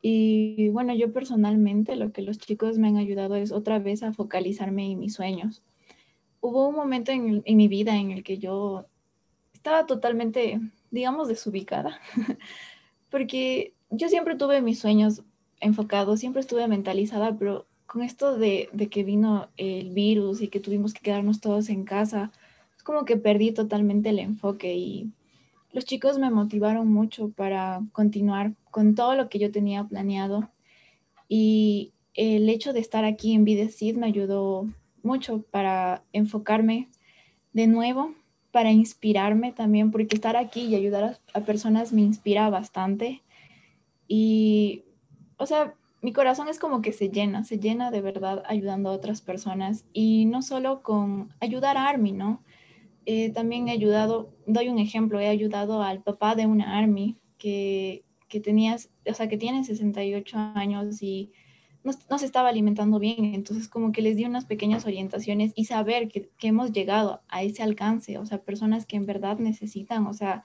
Y 0.00 0.70
bueno, 0.70 0.94
yo 0.94 1.12
personalmente 1.12 1.94
lo 1.94 2.10
que 2.12 2.22
los 2.22 2.38
chicos 2.38 2.78
me 2.78 2.88
han 2.88 2.96
ayudado 2.96 3.36
es 3.36 3.52
otra 3.52 3.78
vez 3.78 4.02
a 4.02 4.12
focalizarme 4.12 4.90
en 4.90 4.98
mis 4.98 5.14
sueños. 5.14 5.62
Hubo 6.40 6.68
un 6.68 6.74
momento 6.74 7.12
en, 7.12 7.42
mi 7.44 7.68
vida 7.68 7.96
en 7.96 8.10
el 8.10 8.24
que 8.24 8.38
yo 8.38 8.86
estaba 9.62 9.86
totalmente, 9.86 10.58
digamos, 10.90 11.28
desubicada, 11.28 12.00
porque 13.10 13.74
yo 13.90 14.08
siempre 14.08 14.34
tuve 14.34 14.60
mis 14.60 14.80
sueños 14.80 15.22
enfocados, 15.60 16.18
siempre 16.18 16.40
estuve 16.40 16.66
mentalizada, 16.66 17.38
pero 17.38 17.68
con 17.86 18.02
esto 18.02 18.36
de, 18.36 18.68
que 18.90 19.04
vino 19.04 19.50
el 19.56 19.90
virus 19.90 20.42
y 20.42 20.48
que 20.48 20.58
tuvimos 20.58 20.92
que 20.92 21.02
quedarnos 21.02 21.40
todos 21.40 21.68
en 21.68 21.84
casa, 21.84 22.32
es 22.76 22.82
como 22.82 23.04
que 23.04 23.16
perdí 23.16 23.52
totalmente 23.52 24.08
el 24.08 24.18
enfoque 24.18 24.74
y 24.74 25.12
los 25.70 25.84
chicos 25.84 26.18
me 26.18 26.30
motivaron 26.30 26.88
mucho 26.92 27.30
para 27.30 27.82
continuar 27.92 28.54
con 28.72 28.96
todo 28.96 29.14
lo 29.14 29.28
que 29.28 29.38
yo 29.38 29.52
tenía 29.52 29.84
planeado. 29.84 30.50
Y 31.28 31.92
el 32.14 32.48
hecho 32.48 32.72
de 32.72 32.80
estar 32.80 33.04
aquí 33.04 33.32
en 33.32 33.44
Videcid 33.44 33.96
me 33.96 34.08
ayudó 34.08 34.68
mucho 35.04 35.42
para 35.52 36.02
enfocarme 36.12 36.88
de 37.52 37.68
nuevo, 37.68 38.12
para 38.52 38.70
inspirarme 38.70 39.52
también, 39.52 39.90
porque 39.90 40.14
estar 40.14 40.36
aquí 40.36 40.62
y 40.62 40.74
ayudar 40.76 41.18
a, 41.34 41.40
personas 41.40 41.92
me 41.92 42.02
inspira 42.02 42.50
bastante. 42.50 43.22
Y, 44.06 44.84
o 45.38 45.46
sea, 45.46 45.74
mi 46.02 46.12
corazón 46.12 46.48
es 46.48 46.58
como 46.58 46.82
que 46.82 46.92
se 46.92 47.08
llena, 47.08 47.44
se 47.44 47.58
llena 47.58 47.90
de 47.90 48.02
verdad 48.02 48.42
ayudando 48.46 48.90
a 48.90 48.92
otras 48.92 49.22
personas 49.22 49.84
y 49.92 50.26
no 50.26 50.42
solo 50.42 50.82
con 50.82 51.32
ayudar 51.40 51.76
a 51.76 51.88
Army, 51.88 52.12
¿no? 52.12 52.42
Eh, 53.06 53.30
también 53.30 53.68
he 53.68 53.72
ayudado, 53.72 54.30
doy 54.46 54.68
un 54.68 54.78
ejemplo, 54.78 55.18
he 55.18 55.28
ayudado 55.28 55.82
al 55.82 56.02
papá 56.02 56.36
de 56.36 56.46
una 56.46 56.78
army 56.78 57.16
que, 57.36 58.04
que 58.28 58.38
tenía, 58.38 58.76
o 59.06 59.14
sea, 59.14 59.28
que 59.28 59.36
tiene 59.36 59.64
68 59.64 60.38
años 60.54 61.02
y 61.02 61.32
no, 61.84 62.18
se 62.18 62.26
estaba 62.26 62.48
alimentando 62.48 62.98
bien. 62.98 63.34
Entonces, 63.34 63.68
como 63.68 63.92
que 63.92 64.02
les 64.02 64.16
di 64.16 64.24
unas 64.24 64.44
pequeñas 64.44 64.86
orientaciones 64.86 65.52
y 65.56 65.64
saber 65.64 66.08
que, 66.08 66.30
que, 66.38 66.48
hemos 66.48 66.72
llegado 66.72 67.22
a 67.28 67.42
ese 67.42 67.62
alcance, 67.62 68.18
o 68.18 68.26
sea, 68.26 68.42
personas 68.42 68.86
que 68.86 68.96
en 68.96 69.06
verdad 69.06 69.38
necesitan, 69.38 70.06
o 70.06 70.12
sea, 70.12 70.44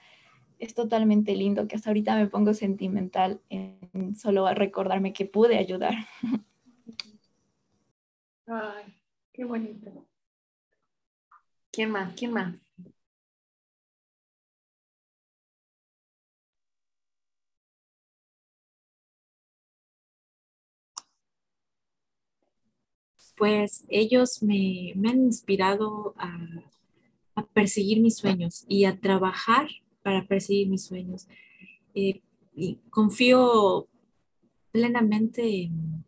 es 0.60 0.74
totalmente 0.74 1.36
lindo 1.36 1.68
que 1.68 1.76
hasta 1.76 1.90
ahorita 1.90 2.16
me 2.16 2.28
pongo 2.28 2.54
sentimental 2.54 3.42
en 3.50 4.16
solo 4.16 4.52
recordarme 4.54 5.14
que 5.14 5.26
pude 5.26 5.58
ayudar. 5.58 5.94
Ay, 8.48 8.96
qué 9.34 9.44
bonito. 9.44 10.06
¿Quién 11.72 11.92
más? 11.92 12.14
¿Quién 12.16 12.32
más? 12.34 12.67
Pues 23.38 23.86
ellos 23.88 24.42
me, 24.42 24.94
me 24.96 25.10
han 25.10 25.22
inspirado 25.22 26.14
a, 26.18 26.38
perseguir 27.54 28.02
mis 28.02 28.18
sueños 28.18 28.66
y 28.68 28.86
a 28.86 29.00
trabajar 29.00 29.68
para 30.02 30.26
perseguir 30.26 30.70
mis 30.70 30.84
sueños. 30.86 31.28
Eh, 31.94 32.22
y 32.56 32.80
confío 32.90 33.88
plenamente 34.72 35.64
en, 35.64 36.04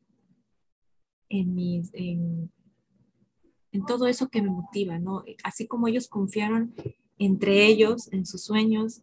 en, 1.29 1.53
mis, 1.53 1.93
en, 1.93 2.51
en 3.71 3.85
todo 3.85 4.07
eso 4.07 4.29
que 4.29 4.41
me 4.41 4.49
motiva, 4.49 4.97
¿no? 4.97 5.23
Así 5.43 5.67
como 5.67 5.87
ellos 5.87 6.07
confiaron 6.07 6.73
entre 7.19 7.67
ellos, 7.67 8.11
en 8.11 8.25
sus 8.25 8.43
sueños, 8.43 9.01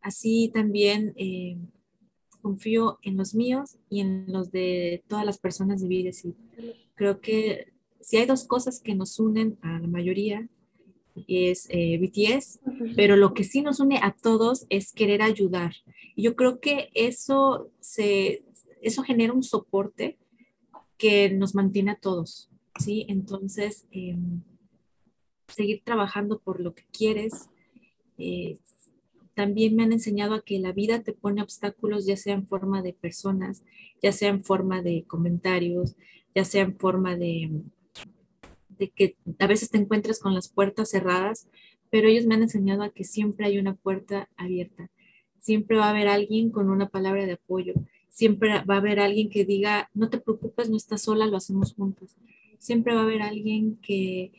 así 0.00 0.50
también 0.54 1.12
eh, 1.16 1.58
confío 2.40 2.98
en 3.02 3.16
los 3.16 3.34
míos 3.34 3.78
y 3.90 4.00
en 4.00 4.26
los 4.28 4.50
de 4.50 5.02
todas 5.08 5.26
las 5.26 5.38
personas 5.38 5.80
de 5.80 5.88
vida. 5.88 6.10
Creo 7.02 7.20
que 7.20 7.72
si 8.00 8.18
hay 8.18 8.26
dos 8.26 8.44
cosas 8.44 8.78
que 8.78 8.94
nos 8.94 9.18
unen 9.18 9.58
a 9.60 9.80
la 9.80 9.88
mayoría, 9.88 10.48
es 11.26 11.66
eh, 11.68 11.98
BTS, 11.98 12.60
pero 12.94 13.16
lo 13.16 13.34
que 13.34 13.42
sí 13.42 13.60
nos 13.60 13.80
une 13.80 13.98
a 14.00 14.12
todos 14.12 14.66
es 14.68 14.92
querer 14.92 15.20
ayudar. 15.20 15.72
Y 16.14 16.22
yo 16.22 16.36
creo 16.36 16.60
que 16.60 16.90
eso, 16.94 17.72
se, 17.80 18.44
eso 18.82 19.02
genera 19.02 19.32
un 19.32 19.42
soporte 19.42 20.16
que 20.96 21.28
nos 21.28 21.56
mantiene 21.56 21.90
a 21.90 21.98
todos. 21.98 22.48
¿sí? 22.78 23.04
Entonces, 23.08 23.88
eh, 23.90 24.16
seguir 25.48 25.82
trabajando 25.82 26.38
por 26.38 26.60
lo 26.60 26.72
que 26.72 26.84
quieres. 26.92 27.50
Eh, 28.16 28.60
también 29.34 29.74
me 29.74 29.82
han 29.82 29.92
enseñado 29.92 30.34
a 30.34 30.44
que 30.44 30.60
la 30.60 30.70
vida 30.70 31.02
te 31.02 31.14
pone 31.14 31.42
obstáculos, 31.42 32.06
ya 32.06 32.16
sea 32.16 32.34
en 32.34 32.46
forma 32.46 32.80
de 32.80 32.92
personas, 32.92 33.64
ya 34.00 34.12
sea 34.12 34.28
en 34.28 34.44
forma 34.44 34.82
de 34.82 35.02
comentarios, 35.08 35.96
ya 36.34 36.44
sea 36.44 36.62
en 36.62 36.76
forma 36.76 37.16
de, 37.16 37.50
de 38.78 38.88
que 38.90 39.16
a 39.38 39.46
veces 39.46 39.70
te 39.70 39.78
encuentres 39.78 40.20
con 40.20 40.34
las 40.34 40.48
puertas 40.48 40.90
cerradas, 40.90 41.48
pero 41.90 42.08
ellos 42.08 42.26
me 42.26 42.34
han 42.34 42.42
enseñado 42.42 42.82
a 42.82 42.90
que 42.90 43.04
siempre 43.04 43.46
hay 43.46 43.58
una 43.58 43.74
puerta 43.74 44.28
abierta. 44.36 44.90
Siempre 45.38 45.76
va 45.76 45.86
a 45.86 45.90
haber 45.90 46.08
alguien 46.08 46.50
con 46.50 46.70
una 46.70 46.88
palabra 46.88 47.26
de 47.26 47.32
apoyo. 47.32 47.74
Siempre 48.08 48.62
va 48.64 48.74
a 48.74 48.78
haber 48.78 49.00
alguien 49.00 49.28
que 49.28 49.44
diga, 49.44 49.90
no 49.92 50.08
te 50.08 50.18
preocupes, 50.18 50.70
no 50.70 50.76
estás 50.76 51.02
sola, 51.02 51.26
lo 51.26 51.36
hacemos 51.36 51.74
juntos 51.74 52.16
siempre 52.62 52.94
va 52.94 53.00
a 53.00 53.02
haber 53.02 53.22
alguien 53.22 53.76
que 53.82 54.30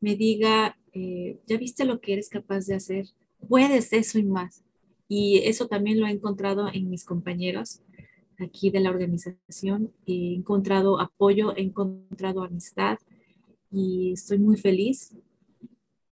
me 0.00 0.14
diga, 0.14 0.78
eh, 0.92 1.38
ya 1.46 1.56
viste 1.58 1.84
lo 1.84 2.00
que 2.00 2.12
eres 2.12 2.28
capaz 2.28 2.66
de 2.66 2.76
hacer, 2.76 3.06
puedes 3.48 3.92
eso 3.92 4.20
y 4.20 4.22
más. 4.22 4.62
Y 5.08 5.38
eso 5.44 5.66
también 5.66 6.00
lo 6.00 6.06
he 6.06 6.10
encontrado 6.10 6.68
en 6.72 6.88
mis 6.88 7.04
compañeros 7.04 7.80
aquí 8.38 8.70
de 8.70 8.80
la 8.80 8.90
organización. 8.90 9.92
He 10.06 10.34
encontrado 10.34 11.00
apoyo, 11.00 11.54
he 11.56 11.62
encontrado 11.62 12.42
amistad 12.42 12.98
y 13.70 14.12
estoy 14.12 14.38
muy 14.38 14.56
feliz. 14.56 15.16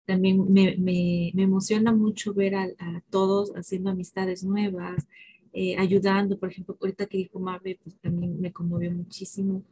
También 0.05 0.51
me, 0.51 0.75
me, 0.77 1.29
emociona 1.35 1.93
mucho 1.93 2.33
ver 2.33 2.55
a, 2.55 2.67
todos 3.09 3.51
haciendo 3.55 3.91
amistades 3.91 4.43
nuevas, 4.43 5.07
eh, 5.53 5.77
ayudando. 5.77 6.39
Por 6.39 6.51
ejemplo, 6.51 6.77
ahorita 6.79 7.05
que 7.05 7.17
dijo 7.17 7.39
Mabe, 7.39 7.79
pues 7.83 7.95
también 7.99 8.39
me 8.41 8.51
conmovió 8.51 8.91
muchísimo. 8.91 9.63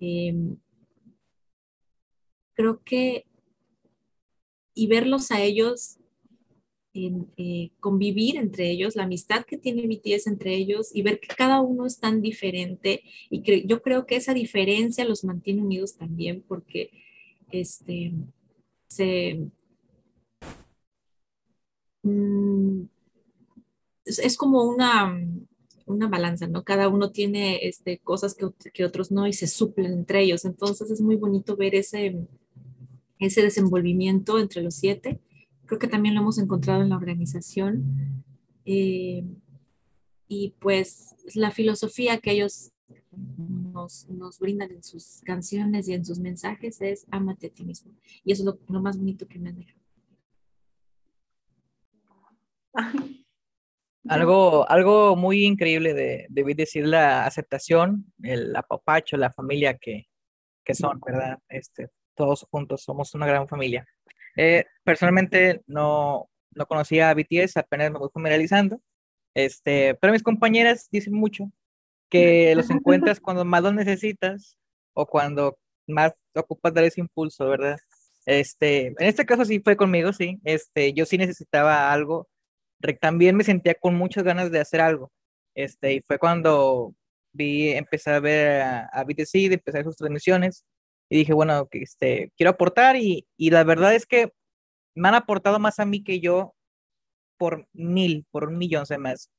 Eh, 0.00 0.56
creo 2.54 2.82
que 2.84 3.26
y 4.74 4.86
verlos 4.86 5.30
a 5.32 5.40
ellos 5.40 5.98
en, 6.96 7.28
eh, 7.36 7.70
convivir 7.80 8.36
entre 8.36 8.70
ellos, 8.70 8.96
la 8.96 9.04
amistad 9.04 9.44
que 9.44 9.58
tiene 9.58 9.86
BTS 9.86 10.26
entre 10.28 10.54
ellos 10.54 10.90
y 10.94 11.02
ver 11.02 11.20
que 11.20 11.28
cada 11.28 11.60
uno 11.60 11.86
es 11.86 11.98
tan 11.98 12.22
diferente 12.22 13.02
y 13.30 13.42
que 13.42 13.66
yo 13.66 13.82
creo 13.82 14.06
que 14.06 14.16
esa 14.16 14.34
diferencia 14.34 15.04
los 15.04 15.24
mantiene 15.24 15.62
unidos 15.62 15.96
también 15.96 16.42
porque 16.46 16.90
este 17.50 18.12
se 18.88 19.40
mm, 22.02 22.82
es, 24.04 24.18
es, 24.18 24.36
como 24.36 24.64
una 24.64 25.18
una 25.86 26.08
balanza, 26.08 26.46
¿no? 26.48 26.64
Cada 26.64 26.88
uno 26.88 27.12
tiene 27.12 27.66
este, 27.66 27.98
cosas 27.98 28.34
que, 28.34 28.48
que, 28.72 28.84
otros 28.84 29.10
no 29.12 29.26
y 29.26 29.32
se 29.32 29.46
suplen 29.46 29.92
entre 29.92 30.22
ellos. 30.22 30.44
Entonces 30.44 30.90
es 30.90 31.00
muy 31.00 31.16
bonito 31.16 31.56
ver 31.56 31.76
ese, 31.76 32.26
ese 33.18 33.42
desenvolvimiento 33.42 34.38
entre 34.38 34.62
los 34.62 34.74
siete. 34.74 35.20
Creo 35.66 35.78
que 35.78 35.88
también 35.88 36.14
lo 36.14 36.20
hemos 36.22 36.38
encontrado 36.38 36.82
en 36.82 36.90
la 36.90 36.96
organización. 36.96 38.24
Eh, 38.64 39.24
y 40.28 40.54
pues 40.58 41.14
la 41.34 41.50
filosofía 41.50 42.18
que 42.18 42.32
ellos 42.32 42.72
nos, 43.72 44.08
nos, 44.08 44.38
brindan 44.38 44.70
en 44.72 44.82
sus 44.82 45.20
canciones 45.24 45.88
y 45.88 45.94
en 45.94 46.04
sus 46.04 46.18
mensajes 46.18 46.80
es 46.80 47.06
amate 47.10 47.48
a 47.48 47.50
ti 47.50 47.64
mismo. 47.64 47.92
Y 48.24 48.32
eso 48.32 48.42
es 48.42 48.46
lo, 48.46 48.58
lo 48.68 48.80
más 48.80 48.98
bonito 48.98 49.26
que 49.26 49.38
me 49.38 49.50
han 49.50 49.56
dejado. 49.56 49.80
Algo, 54.08 54.68
algo 54.70 55.16
muy 55.16 55.44
increíble 55.44 55.92
de, 55.92 56.26
debí 56.28 56.54
decir, 56.54 56.86
la 56.86 57.26
aceptación, 57.26 58.06
el 58.22 58.54
apapacho, 58.54 59.16
la 59.16 59.32
familia 59.32 59.76
que, 59.78 60.06
que 60.64 60.74
son, 60.76 61.00
¿verdad? 61.04 61.38
Este, 61.48 61.88
todos 62.14 62.46
juntos 62.48 62.84
somos 62.84 63.14
una 63.16 63.26
gran 63.26 63.48
familia. 63.48 63.84
Eh, 64.36 64.64
personalmente 64.84 65.62
no, 65.66 66.28
no 66.52 66.66
conocía 66.66 67.10
a 67.10 67.14
BTS, 67.14 67.56
apenas 67.56 67.90
me 67.90 67.98
voy 67.98 68.10
familiarizando, 68.12 68.80
este, 69.34 69.94
pero 69.96 70.12
mis 70.12 70.22
compañeras 70.22 70.88
dicen 70.90 71.14
mucho 71.14 71.50
que 72.10 72.54
los 72.54 72.70
encuentras 72.70 73.20
cuando 73.20 73.44
más 73.44 73.62
los 73.62 73.74
necesitas 73.74 74.56
o 74.94 75.06
cuando 75.06 75.58
más 75.86 76.12
ocupas 76.34 76.74
dar 76.74 76.84
ese 76.84 77.00
impulso, 77.00 77.48
¿verdad? 77.48 77.78
Este, 78.26 78.88
en 78.88 78.96
este 78.98 79.26
caso 79.26 79.44
sí 79.44 79.60
fue 79.60 79.76
conmigo, 79.76 80.12
sí. 80.12 80.40
Este, 80.44 80.92
yo 80.92 81.06
sí 81.06 81.18
necesitaba 81.18 81.92
algo 81.92 82.28
también 82.94 83.36
me 83.36 83.44
sentía 83.44 83.74
con 83.74 83.94
muchas 83.94 84.24
ganas 84.24 84.50
de 84.50 84.60
hacer 84.60 84.80
algo. 84.80 85.12
Este, 85.54 85.94
y 85.94 86.00
fue 86.02 86.18
cuando 86.18 86.94
vi, 87.32 87.70
empecé 87.70 88.10
a 88.10 88.20
ver 88.20 88.62
a, 88.62 88.86
a 88.86 89.04
BTC, 89.04 89.52
empecé 89.52 89.78
a 89.80 89.84
sus 89.84 89.96
transmisiones 89.96 90.64
y 91.08 91.18
dije, 91.18 91.32
bueno, 91.32 91.68
este, 91.72 92.32
quiero 92.36 92.50
aportar 92.50 92.96
y, 92.96 93.26
y 93.36 93.50
la 93.50 93.64
verdad 93.64 93.94
es 93.94 94.06
que 94.06 94.32
me 94.94 95.08
han 95.08 95.14
aportado 95.14 95.58
más 95.58 95.78
a 95.78 95.86
mí 95.86 96.02
que 96.02 96.20
yo 96.20 96.54
por 97.38 97.68
mil, 97.72 98.26
por 98.30 98.48
un 98.48 98.58
millón 98.58 98.84
de 98.88 98.98
más. 98.98 99.30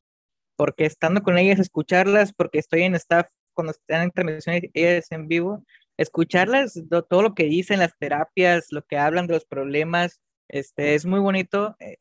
Porque 0.55 0.85
estando 0.85 1.23
con 1.23 1.37
ellas, 1.37 1.59
escucharlas, 1.59 2.33
porque 2.33 2.59
estoy 2.59 2.83
en 2.83 2.95
staff 2.95 3.29
cuando 3.53 3.71
están 3.71 4.03
en 4.03 4.11
transmisiones 4.11 4.63
ellas 4.73 5.11
en 5.11 5.27
vivo, 5.27 5.63
escucharlas, 5.97 6.79
todo 7.09 7.21
lo 7.23 7.33
que 7.33 7.45
dicen, 7.45 7.79
las 7.79 7.97
terapias, 7.97 8.67
lo 8.71 8.83
que 8.83 8.97
hablan 8.97 9.27
de 9.27 9.33
los 9.33 9.45
problemas, 9.45 10.21
este, 10.47 10.95
es 10.95 11.05
muy 11.05 11.19
bonito. 11.19 11.75
Eh, 11.79 11.97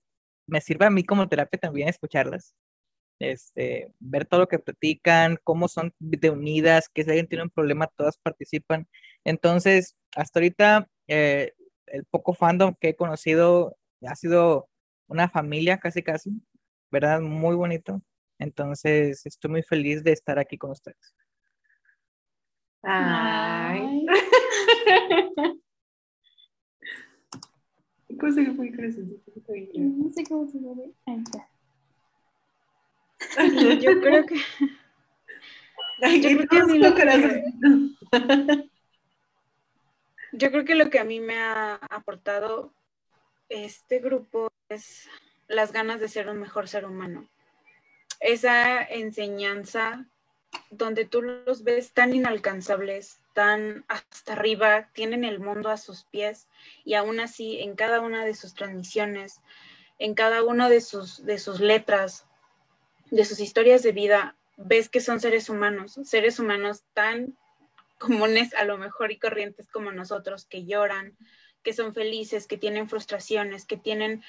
me 0.46 0.60
sirve 0.60 0.86
a 0.86 0.90
mí 0.90 1.02
como 1.04 1.28
terapia 1.28 1.58
también 1.58 1.88
escucharlas. 1.88 2.54
Este, 3.18 3.90
ver 3.98 4.26
todo 4.26 4.40
lo 4.40 4.48
que 4.48 4.58
platican, 4.58 5.38
cómo 5.42 5.68
son 5.68 5.94
de 5.98 6.30
unidas, 6.30 6.90
que 6.90 7.02
si 7.02 7.10
alguien 7.10 7.28
tiene 7.28 7.44
un 7.44 7.50
problema, 7.50 7.86
todas 7.96 8.18
participan. 8.18 8.86
Entonces, 9.26 9.96
hasta 10.14 10.38
ahorita, 10.38 10.88
eh, 11.08 11.52
el 11.86 12.04
poco 12.04 12.32
fandom 12.32 12.76
que 12.80 12.90
he 12.90 12.96
conocido 12.96 13.76
ha 14.06 14.14
sido 14.14 14.68
una 15.08 15.28
familia 15.28 15.78
casi 15.78 16.00
casi, 16.00 16.30
¿verdad? 16.92 17.20
Muy 17.20 17.56
bonito. 17.56 18.00
Entonces, 18.38 19.26
estoy 19.26 19.50
muy 19.50 19.64
feliz 19.64 20.04
de 20.04 20.12
estar 20.12 20.38
aquí 20.38 20.56
con 20.56 20.70
ustedes. 20.70 21.12
Ay. 22.84 24.06
Cosa 28.20 28.44
que 28.44 28.52
fue 28.52 28.70
No 28.70 30.12
sé 30.12 30.22
cómo 30.28 30.46
se 30.46 30.58
llama. 30.60 30.82
Ahí 31.06 31.24
está. 31.24 31.48
Yo 33.80 34.00
creo 34.00 34.24
que. 34.24 34.36
yo, 36.20 36.28
creo 36.36 36.48
que 36.48 36.58
a 36.58 36.66
mí 36.66 36.78
lo 36.78 36.94
que, 36.94 38.70
yo 40.32 40.50
creo 40.50 40.64
que 40.64 40.74
lo 40.74 40.90
que 40.90 40.98
a 40.98 41.04
mí 41.04 41.20
me 41.20 41.38
ha 41.38 41.74
aportado 41.90 42.72
este 43.48 44.00
grupo 44.00 44.50
es 44.68 45.08
las 45.48 45.72
ganas 45.72 46.00
de 46.00 46.08
ser 46.08 46.28
un 46.28 46.40
mejor 46.40 46.68
ser 46.68 46.84
humano. 46.84 47.28
Esa 48.20 48.82
enseñanza 48.82 50.06
donde 50.70 51.04
tú 51.04 51.22
los 51.22 51.64
ves 51.64 51.92
tan 51.92 52.14
inalcanzables, 52.14 53.20
tan 53.34 53.84
hasta 53.88 54.32
arriba, 54.32 54.88
tienen 54.92 55.24
el 55.24 55.38
mundo 55.38 55.68
a 55.68 55.76
sus 55.76 56.04
pies 56.04 56.48
y 56.84 56.94
aún 56.94 57.20
así 57.20 57.60
en 57.60 57.76
cada 57.76 58.00
una 58.00 58.24
de 58.24 58.34
sus 58.34 58.54
transmisiones, 58.54 59.40
en 59.98 60.14
cada 60.14 60.42
una 60.42 60.68
de 60.68 60.80
sus, 60.80 61.24
de 61.24 61.38
sus 61.38 61.60
letras, 61.60 62.26
de 63.10 63.24
sus 63.24 63.40
historias 63.40 63.82
de 63.82 63.92
vida, 63.92 64.36
ves 64.56 64.88
que 64.88 65.00
son 65.00 65.20
seres 65.20 65.48
humanos, 65.48 65.98
seres 66.04 66.38
humanos 66.38 66.82
tan 66.94 67.36
comunes 67.98 68.54
a 68.54 68.64
lo 68.64 68.78
mejor 68.78 69.12
y 69.12 69.18
corrientes 69.18 69.68
como 69.68 69.92
nosotros, 69.92 70.44
que 70.44 70.64
lloran, 70.64 71.16
que 71.62 71.72
son 71.72 71.94
felices, 71.94 72.46
que 72.46 72.58
tienen 72.58 72.88
frustraciones, 72.88 73.66
que 73.66 73.76
tienen 73.76 74.22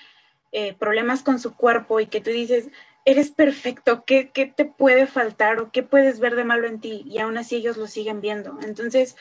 eh, 0.52 0.74
problemas 0.74 1.24
con 1.24 1.40
su 1.40 1.56
cuerpo 1.56 2.00
y 2.00 2.08
que 2.08 2.22
tú 2.22 2.30
dices, 2.30 2.70
eres 3.06 3.32
perfecto, 3.32 4.06
¿qué, 4.06 4.26
te 4.26 4.66
puede 4.66 5.08
faltar 5.08 5.60
o 5.60 5.72
qué 5.72 5.84
puedes 5.84 6.20
ver 6.20 6.36
de 6.36 6.44
malo 6.44 6.68
en 6.68 6.82
ti? 6.82 7.04
Y 7.06 7.20
aún 7.20 7.38
así 7.38 7.58
ellos 7.58 7.78
lo 7.78 7.88
siguen 7.88 8.22
viendo. 8.22 8.58
Entonces, 8.64 9.16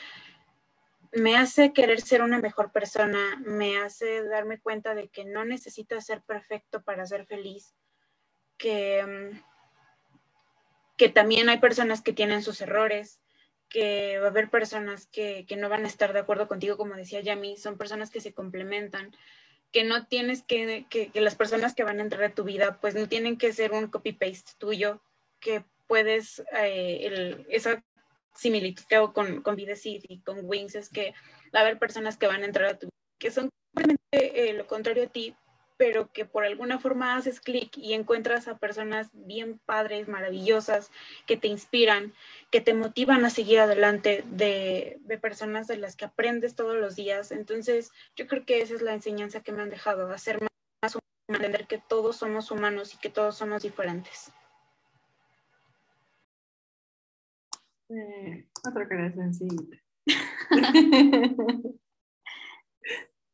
me 1.11 1.37
hace 1.37 1.73
querer 1.73 2.01
ser 2.01 2.21
una 2.21 2.39
mejor 2.39 2.71
persona, 2.71 3.41
me 3.45 3.77
hace 3.77 4.23
darme 4.23 4.59
cuenta 4.59 4.95
de 4.95 5.09
que 5.09 5.25
no 5.25 5.45
necesito 5.45 5.99
ser 6.01 6.21
perfecto 6.21 6.81
para 6.81 7.05
ser 7.05 7.25
feliz, 7.25 7.75
que, 8.57 9.05
mm, 9.05 9.41
que 10.97 11.09
también 11.09 11.49
hay 11.49 11.59
personas 11.59 12.01
que 12.01 12.13
tienen 12.13 12.43
sus 12.43 12.61
errores, 12.61 13.21
que 13.69 14.19
va 14.19 14.27
a 14.27 14.29
haber 14.29 14.49
personas 14.49 15.07
que, 15.07 15.45
que 15.47 15.57
no 15.57 15.69
van 15.69 15.85
a 15.85 15.87
estar 15.87 16.13
de 16.13 16.19
acuerdo 16.19 16.47
contigo, 16.47 16.77
como 16.77 16.95
decía 16.95 17.21
Yami, 17.21 17.57
son 17.57 17.77
personas 17.77 18.09
que 18.09 18.21
se 18.21 18.33
complementan 18.33 19.11
que 19.71 19.83
no 19.83 20.07
tienes 20.07 20.43
que, 20.43 20.85
que, 20.89 21.11
las 21.19 21.35
personas 21.35 21.75
que 21.75 21.83
van 21.83 21.99
a 21.99 22.03
entrar 22.03 22.23
a 22.23 22.33
tu 22.33 22.43
vida, 22.43 22.79
pues 22.79 22.95
no 22.95 23.07
tienen 23.07 23.37
que 23.37 23.53
ser 23.53 23.71
un 23.71 23.87
copy-paste 23.87 24.53
tuyo, 24.57 25.01
que 25.39 25.63
puedes, 25.87 26.39
eh, 26.53 26.99
el, 27.03 27.45
esa 27.49 27.83
similitud 28.33 28.83
que 28.87 28.95
hago 28.95 29.13
con, 29.13 29.41
con 29.41 29.57
y 29.59 30.19
con 30.21 30.39
Wings 30.43 30.75
es 30.75 30.89
que 30.89 31.13
va 31.53 31.59
a 31.59 31.61
haber 31.63 31.79
personas 31.79 32.17
que 32.17 32.27
van 32.27 32.43
a 32.43 32.45
entrar 32.45 32.69
a 32.69 32.77
tu 32.77 32.87
vida, 32.87 32.97
que 33.19 33.31
son 33.31 33.49
completamente 33.73 34.49
eh, 34.49 34.53
lo 34.53 34.67
contrario 34.67 35.03
a 35.03 35.07
ti, 35.07 35.35
pero 35.77 36.11
que 36.11 36.25
por 36.25 36.43
alguna 36.43 36.79
forma 36.79 37.15
haces 37.15 37.39
clic 37.39 37.77
y 37.77 37.93
encuentras 37.93 38.47
a 38.47 38.57
personas 38.57 39.09
bien 39.13 39.59
padres, 39.65 40.07
maravillosas, 40.07 40.91
que 41.25 41.37
te 41.37 41.47
inspiran, 41.47 42.13
que 42.51 42.61
te 42.61 42.73
motivan 42.73 43.23
a 43.25 43.29
seguir 43.29 43.59
adelante, 43.59 44.23
de, 44.31 44.99
personas 45.21 45.67
de 45.67 45.77
las 45.77 45.95
que 45.95 46.05
aprendes 46.05 46.55
todos 46.55 46.75
los 46.75 46.95
días. 46.95 47.31
Entonces, 47.31 47.91
yo 48.15 48.27
creo 48.27 48.45
que 48.45 48.61
esa 48.61 48.73
es 48.73 48.81
la 48.81 48.93
enseñanza 48.93 49.41
que 49.41 49.51
me 49.51 49.61
han 49.61 49.69
dejado, 49.69 50.11
hacer 50.11 50.39
más 50.41 50.95
humano, 50.95 51.03
entender 51.27 51.67
que 51.67 51.77
todos 51.77 52.17
somos 52.17 52.51
humanos 52.51 52.93
y 52.93 52.97
que 52.97 53.09
todos 53.09 53.37
somos 53.37 53.61
diferentes. 53.63 54.31
Eh, 57.89 58.47
otro 58.67 58.87
corazoncito. 58.87 59.77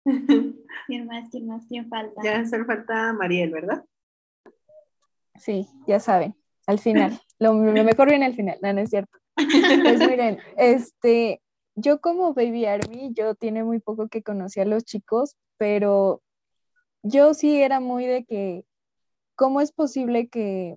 ¿Quién 0.87 1.05
más? 1.07 1.29
¿Quién 1.29 1.47
más? 1.47 1.65
¿Quién 1.67 1.87
falta? 1.89 2.21
Ya 2.23 2.45
solo 2.45 2.65
falta 2.65 3.13
Mariel, 3.13 3.51
¿verdad? 3.51 3.83
Sí, 5.39 5.67
ya 5.87 5.99
saben, 5.99 6.35
al 6.67 6.79
final. 6.79 7.19
Lo, 7.39 7.53
mejor 7.53 8.09
viene 8.09 8.25
al 8.25 8.35
final, 8.35 8.57
no, 8.61 8.73
no 8.73 8.81
es 8.81 8.89
cierto. 8.89 9.17
Pues 9.35 9.99
miren, 10.09 10.39
este, 10.57 11.41
yo 11.75 11.99
como 11.99 12.33
Baby 12.33 12.65
Army, 12.65 13.13
yo 13.13 13.35
tiene 13.35 13.63
muy 13.63 13.79
poco 13.79 14.07
que 14.07 14.23
conocí 14.23 14.59
a 14.59 14.65
los 14.65 14.83
chicos, 14.85 15.35
pero 15.57 16.21
yo 17.01 17.33
sí 17.33 17.61
era 17.61 17.79
muy 17.79 18.05
de 18.05 18.25
que, 18.25 18.65
¿cómo 19.35 19.59
es 19.61 19.71
posible 19.71 20.29
que, 20.29 20.75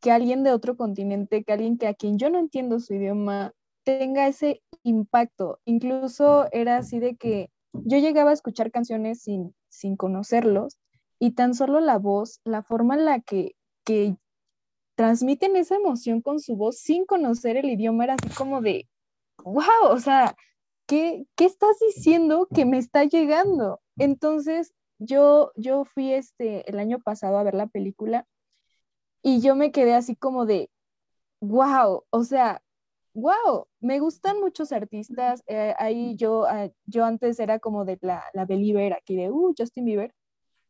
que 0.00 0.10
alguien 0.10 0.42
de 0.42 0.52
otro 0.52 0.76
continente, 0.76 1.44
que 1.44 1.52
alguien 1.52 1.78
que 1.78 1.86
a 1.86 1.94
quien 1.94 2.18
yo 2.18 2.30
no 2.30 2.38
entiendo 2.38 2.80
su 2.80 2.94
idioma, 2.94 3.52
tenga 3.84 4.26
ese 4.26 4.62
impacto? 4.82 5.60
Incluso 5.64 6.48
era 6.52 6.78
así 6.78 6.98
de 6.98 7.16
que 7.16 7.50
yo 7.84 7.98
llegaba 7.98 8.30
a 8.30 8.34
escuchar 8.34 8.70
canciones 8.70 9.22
sin, 9.22 9.54
sin 9.68 9.96
conocerlos 9.96 10.78
y 11.18 11.32
tan 11.32 11.54
solo 11.54 11.80
la 11.80 11.98
voz, 11.98 12.40
la 12.44 12.62
forma 12.62 12.94
en 12.94 13.04
la 13.04 13.20
que, 13.20 13.56
que 13.84 14.16
transmiten 14.94 15.56
esa 15.56 15.76
emoción 15.76 16.20
con 16.20 16.40
su 16.40 16.56
voz 16.56 16.78
sin 16.78 17.06
conocer 17.06 17.56
el 17.56 17.70
idioma 17.70 18.04
era 18.04 18.14
así 18.14 18.28
como 18.34 18.60
de, 18.60 18.88
wow, 19.44 19.90
o 19.90 19.98
sea, 19.98 20.36
¿qué, 20.86 21.26
qué 21.36 21.44
estás 21.44 21.78
diciendo 21.80 22.48
que 22.52 22.64
me 22.64 22.78
está 22.78 23.04
llegando? 23.04 23.80
Entonces, 23.96 24.74
yo, 24.98 25.52
yo 25.56 25.84
fui 25.84 26.12
este, 26.12 26.68
el 26.68 26.78
año 26.78 26.98
pasado 27.00 27.38
a 27.38 27.42
ver 27.42 27.54
la 27.54 27.68
película 27.68 28.26
y 29.22 29.40
yo 29.40 29.54
me 29.54 29.70
quedé 29.72 29.94
así 29.94 30.16
como 30.16 30.46
de, 30.46 30.70
wow, 31.40 32.04
o 32.10 32.24
sea, 32.24 32.62
wow, 33.18 33.66
me 33.80 33.98
gustan 34.00 34.40
muchos 34.40 34.72
artistas. 34.72 35.42
Eh, 35.46 35.74
ahí 35.78 36.16
yo, 36.16 36.46
ah, 36.46 36.68
yo 36.86 37.04
antes 37.04 37.38
era 37.40 37.58
como 37.58 37.84
de 37.84 37.98
la, 38.00 38.24
la 38.32 38.44
believer 38.46 38.92
aquí 38.92 39.16
de, 39.16 39.30
uh, 39.30 39.54
Justin 39.56 39.84
Bieber, 39.84 40.14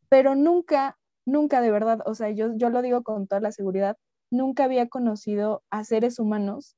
pero 0.09 0.35
nunca, 0.35 0.99
nunca 1.27 1.61
de 1.61 1.71
verdad, 1.71 2.01
o 2.07 2.15
sea, 2.15 2.31
yo, 2.31 2.55
yo 2.57 2.71
lo 2.71 2.83
digo 2.83 3.03
con 3.03 3.27
toda 3.27 3.41
la 3.41 3.53
seguridad, 3.53 3.97
nunca 4.31 4.65
había 4.65 4.89
conocido 4.89 5.63
a 5.71 5.85
seres 5.85 6.19
humanos 6.19 6.77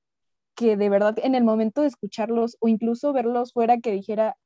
que 0.55 0.77
de 0.77 0.91
verdad 0.91 1.17
en 1.23 1.35
el 1.35 1.45
momento 1.45 1.83
de 1.83 1.89
escucharlos 1.89 2.57
o 2.61 2.69
incluso 2.69 3.13
verlos 3.13 3.53
fuera 3.53 3.79
que 3.81 3.93
dijera, 3.93 4.37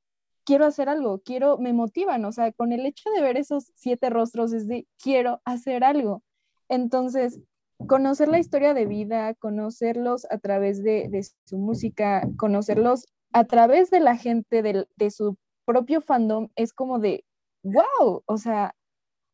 quiero 0.44 0.66
hacer 0.66 0.88
algo, 0.88 1.20
quiero, 1.24 1.58
me 1.58 1.72
motivan, 1.72 2.24
o 2.24 2.32
sea, 2.32 2.52
con 2.52 2.72
el 2.72 2.86
hecho 2.86 3.10
de 3.10 3.22
ver 3.22 3.36
esos 3.36 3.72
siete 3.74 4.10
rostros 4.10 4.52
es 4.52 4.68
de, 4.68 4.86
quiero 5.02 5.40
hacer 5.44 5.84
algo. 5.84 6.22
Entonces, 6.68 7.40
conocer 7.86 8.28
la 8.28 8.38
historia 8.38 8.74
de 8.74 8.86
vida, 8.86 9.34
conocerlos 9.34 10.26
a 10.30 10.38
través 10.38 10.82
de, 10.82 11.26
su 11.44 11.58
música, 11.58 12.28
conocerlos 12.36 13.06
a 13.32 13.44
través 13.44 13.90
de 13.90 14.00
la 14.00 14.16
gente, 14.16 14.62
de, 14.62 15.10
su 15.10 15.36
propio 15.64 16.00
fandom, 16.00 16.48
es 16.56 16.72
como 16.72 16.98
de, 16.98 17.24
wow, 17.62 18.22
o 18.26 18.36
sea, 18.38 18.74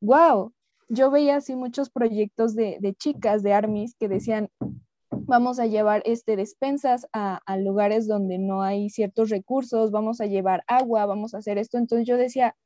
wow. 0.00 0.52
Yo 0.88 1.10
veía 1.10 1.36
así 1.36 1.54
muchos 1.54 1.90
proyectos 1.90 2.54
de, 2.54 2.78
de 2.80 2.94
chicas, 2.94 3.42
de 3.42 3.52
armies, 3.52 3.94
que 3.94 4.08
decían, 4.08 4.50
vamos 5.10 5.60
a 5.60 5.66
llevar 5.66 6.02
este, 6.04 6.36
despensas 6.36 7.06
a, 7.12 7.40
a, 7.46 7.56
lugares 7.56 8.08
donde 8.08 8.38
no 8.38 8.62
hay 8.62 8.90
ciertos 8.90 9.30
recursos, 9.30 9.92
vamos 9.92 10.20
a 10.20 10.26
llevar 10.26 10.64
agua, 10.66 11.06
vamos 11.06 11.34
a 11.34 11.38
hacer 11.38 11.58
esto. 11.58 11.78
Entonces 11.78 12.06
yo 12.08 12.16
decía, 12.16 12.56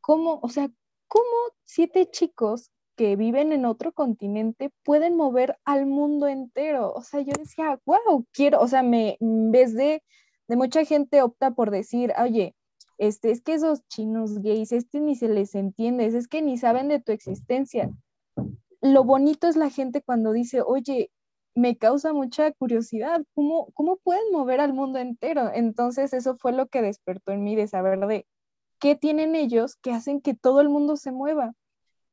¿cómo, 0.00 0.40
o 0.42 0.48
sea, 0.50 0.68
cómo 1.08 1.24
siete 1.64 2.10
chicos 2.10 2.70
que 2.96 3.16
viven 3.16 3.52
en 3.52 3.64
otro 3.64 3.92
continente 3.92 4.70
pueden 4.84 5.16
mover 5.16 5.58
al 5.64 5.86
mundo 5.86 6.28
entero? 6.28 6.92
O 6.92 7.02
sea, 7.02 7.20
yo 7.20 7.32
decía, 7.38 7.80
wow, 7.84 8.26
quiero, 8.32 8.60
o 8.60 8.68
sea, 8.68 8.82
me, 8.82 9.16
en 9.20 9.50
vez 9.52 9.74
de, 9.74 10.02
de 10.48 10.56
mucha 10.56 10.84
gente 10.84 11.22
opta 11.22 11.52
por 11.52 11.70
decir, 11.70 12.12
oye, 12.20 12.54
este, 12.98 13.30
es 13.30 13.42
que 13.42 13.54
esos 13.54 13.86
chinos 13.88 14.40
gays, 14.40 14.72
este 14.72 15.00
ni 15.00 15.16
se 15.16 15.28
les 15.28 15.54
entiende, 15.54 16.06
es 16.06 16.28
que 16.28 16.42
ni 16.42 16.58
saben 16.58 16.88
de 16.88 17.00
tu 17.00 17.12
existencia. 17.12 17.90
Lo 18.80 19.04
bonito 19.04 19.48
es 19.48 19.56
la 19.56 19.70
gente 19.70 20.02
cuando 20.02 20.32
dice, 20.32 20.62
oye, 20.62 21.10
me 21.54 21.76
causa 21.76 22.12
mucha 22.12 22.52
curiosidad, 22.52 23.22
¿cómo, 23.34 23.70
¿cómo 23.74 23.96
pueden 23.96 24.24
mover 24.32 24.60
al 24.60 24.72
mundo 24.72 24.98
entero? 24.98 25.50
Entonces 25.54 26.12
eso 26.12 26.36
fue 26.36 26.52
lo 26.52 26.66
que 26.66 26.82
despertó 26.82 27.32
en 27.32 27.44
mí 27.44 27.56
de 27.56 27.68
saber 27.68 27.98
de 28.06 28.26
qué 28.80 28.96
tienen 28.96 29.34
ellos 29.34 29.76
que 29.76 29.92
hacen 29.92 30.20
que 30.20 30.34
todo 30.34 30.60
el 30.60 30.68
mundo 30.68 30.96
se 30.96 31.12
mueva. 31.12 31.54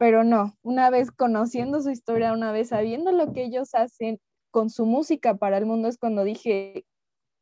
Pero 0.01 0.23
no, 0.23 0.57
una 0.63 0.89
vez 0.89 1.11
conociendo 1.11 1.79
su 1.79 1.91
historia, 1.91 2.33
una 2.33 2.51
vez 2.51 2.69
sabiendo 2.69 3.11
lo 3.11 3.33
que 3.33 3.43
ellos 3.43 3.75
hacen 3.75 4.19
con 4.49 4.71
su 4.71 4.87
música 4.87 5.35
para 5.35 5.59
el 5.59 5.67
mundo, 5.67 5.87
es 5.87 5.99
cuando 5.99 6.23
dije, 6.23 6.87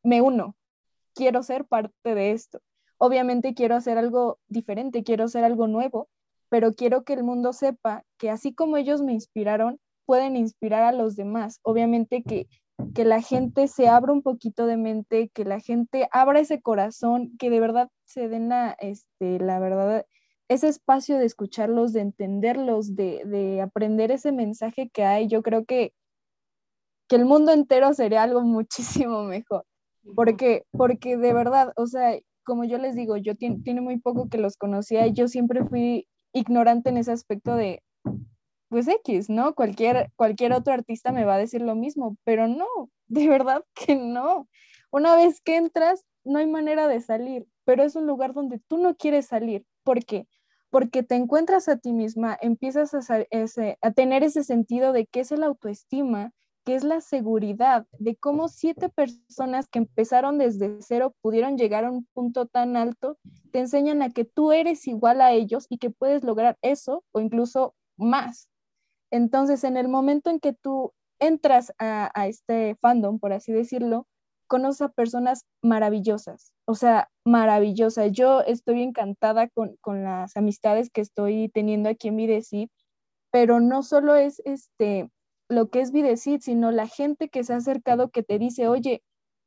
me 0.02 0.20
uno, 0.20 0.54
quiero 1.14 1.42
ser 1.42 1.64
parte 1.64 2.14
de 2.14 2.32
esto. 2.32 2.60
Obviamente 2.98 3.54
quiero 3.54 3.76
hacer 3.76 3.96
algo 3.96 4.40
diferente, 4.48 5.04
quiero 5.04 5.24
hacer 5.24 5.42
algo 5.42 5.68
nuevo, 5.68 6.10
pero 6.50 6.74
quiero 6.74 7.02
que 7.02 7.14
el 7.14 7.22
mundo 7.22 7.54
sepa 7.54 8.04
que 8.18 8.28
así 8.28 8.52
como 8.52 8.76
ellos 8.76 9.00
me 9.00 9.14
inspiraron, 9.14 9.80
pueden 10.04 10.36
inspirar 10.36 10.82
a 10.82 10.92
los 10.92 11.16
demás. 11.16 11.60
Obviamente 11.62 12.22
que, 12.22 12.46
que 12.94 13.06
la 13.06 13.22
gente 13.22 13.68
se 13.68 13.88
abra 13.88 14.12
un 14.12 14.20
poquito 14.20 14.66
de 14.66 14.76
mente, 14.76 15.30
que 15.32 15.46
la 15.46 15.60
gente 15.60 16.10
abra 16.12 16.40
ese 16.40 16.60
corazón, 16.60 17.34
que 17.38 17.48
de 17.48 17.58
verdad 17.58 17.88
se 18.04 18.28
den 18.28 18.50
la, 18.50 18.76
este, 18.80 19.38
la 19.38 19.58
verdad, 19.60 20.04
ese 20.50 20.66
espacio 20.66 21.16
de 21.16 21.26
escucharlos, 21.26 21.92
de 21.92 22.00
entenderlos, 22.00 22.96
de, 22.96 23.22
de 23.24 23.60
aprender 23.60 24.10
ese 24.10 24.32
mensaje 24.32 24.90
que 24.92 25.04
hay. 25.04 25.28
Yo 25.28 25.42
creo 25.42 25.64
que, 25.64 25.94
que 27.08 27.14
el 27.14 27.24
mundo 27.24 27.52
entero 27.52 27.94
sería 27.94 28.24
algo 28.24 28.42
muchísimo 29.06 29.22
mejor. 29.22 29.64
Porque, 30.16 30.64
porque 30.72 31.16
de 31.16 31.32
verdad, 31.32 31.72
o 31.76 31.86
sea, 31.86 32.18
como 32.42 32.64
yo 32.64 32.78
les 32.78 32.96
digo, 32.96 33.16
yo 33.16 33.36
tiene 33.36 33.80
muy 33.80 34.00
poco 34.00 34.28
que 34.28 34.38
los 34.38 34.56
conocía 34.56 35.06
y 35.06 35.12
yo 35.12 35.28
siempre 35.28 35.64
fui 35.64 36.08
ignorante 36.32 36.88
en 36.90 36.96
ese 36.96 37.12
aspecto 37.12 37.54
de, 37.54 37.80
pues 38.68 38.88
X, 38.88 39.30
¿no? 39.30 39.54
Cualquier, 39.54 40.10
cualquier 40.16 40.52
otro 40.52 40.72
artista 40.72 41.12
me 41.12 41.24
va 41.24 41.36
a 41.36 41.38
decir 41.38 41.62
lo 41.62 41.76
mismo, 41.76 42.16
pero 42.24 42.48
no, 42.48 42.66
de 43.06 43.28
verdad 43.28 43.64
que 43.74 43.94
no. 43.94 44.48
Una 44.90 45.14
vez 45.14 45.40
que 45.42 45.56
entras, 45.56 46.04
no 46.24 46.40
hay 46.40 46.48
manera 46.48 46.88
de 46.88 47.00
salir, 47.00 47.46
pero 47.64 47.84
es 47.84 47.94
un 47.94 48.08
lugar 48.08 48.34
donde 48.34 48.58
tú 48.66 48.78
no 48.78 48.96
quieres 48.96 49.26
salir. 49.26 49.64
¿Por 49.84 50.04
qué? 50.04 50.26
Porque 50.70 51.02
te 51.02 51.16
encuentras 51.16 51.68
a 51.68 51.76
ti 51.76 51.92
misma, 51.92 52.38
empiezas 52.40 52.94
a, 52.94 53.92
tener 53.92 54.22
ese 54.22 54.44
sentido 54.44 54.92
de 54.92 55.06
qué 55.06 55.20
es 55.20 55.32
el 55.32 55.42
autoestima, 55.42 56.32
qué 56.64 56.76
es 56.76 56.84
la 56.84 57.00
seguridad, 57.00 57.86
de 57.98 58.16
cómo 58.16 58.48
siete 58.48 58.88
personas 58.88 59.68
que 59.68 59.80
empezaron 59.80 60.38
desde 60.38 60.80
cero 60.80 61.14
pudieron 61.20 61.58
llegar 61.58 61.84
a 61.84 61.90
un 61.90 62.06
punto 62.12 62.46
tan 62.46 62.76
alto, 62.76 63.18
te 63.50 63.58
enseñan 63.58 64.02
a 64.02 64.10
que 64.10 64.24
tú 64.24 64.52
eres 64.52 64.86
igual 64.86 65.20
a 65.20 65.32
ellos 65.32 65.66
y 65.68 65.78
que 65.78 65.90
puedes 65.90 66.22
lograr 66.22 66.56
eso 66.62 67.04
o 67.12 67.20
incluso 67.20 67.74
más. 67.96 68.48
Entonces, 69.10 69.64
en 69.64 69.76
el 69.76 69.88
momento 69.88 70.30
en 70.30 70.38
que 70.38 70.52
tú 70.52 70.92
entras 71.18 71.72
a, 71.78 72.26
este 72.26 72.76
fandom, 72.80 73.18
por 73.18 73.32
así 73.32 73.52
decirlo, 73.52 74.06
conoces 74.50 74.82
a 74.82 74.88
personas 74.88 75.46
maravillosas, 75.62 76.52
o 76.66 76.74
sea, 76.74 77.08
maravillosas. 77.24 78.10
Yo 78.10 78.40
estoy 78.40 78.82
encantada 78.82 79.48
con, 79.48 79.78
las 80.02 80.36
amistades 80.36 80.90
que 80.90 81.00
estoy 81.00 81.50
teniendo 81.54 81.88
aquí 81.88 82.08
en 82.08 82.16
Videcid, 82.16 82.68
pero 83.30 83.60
no 83.60 83.84
solo 83.84 84.16
es 84.16 84.42
este 84.44 85.08
lo 85.48 85.70
que 85.70 85.80
es 85.80 85.92
Videcid, 85.92 86.40
sino 86.40 86.72
la 86.72 86.88
gente 86.88 87.28
que 87.28 87.44
se 87.44 87.52
ha 87.52 87.56
acercado 87.58 88.10
que 88.10 88.24
te 88.24 88.40
dice, 88.40 88.66
oye, 88.66 89.02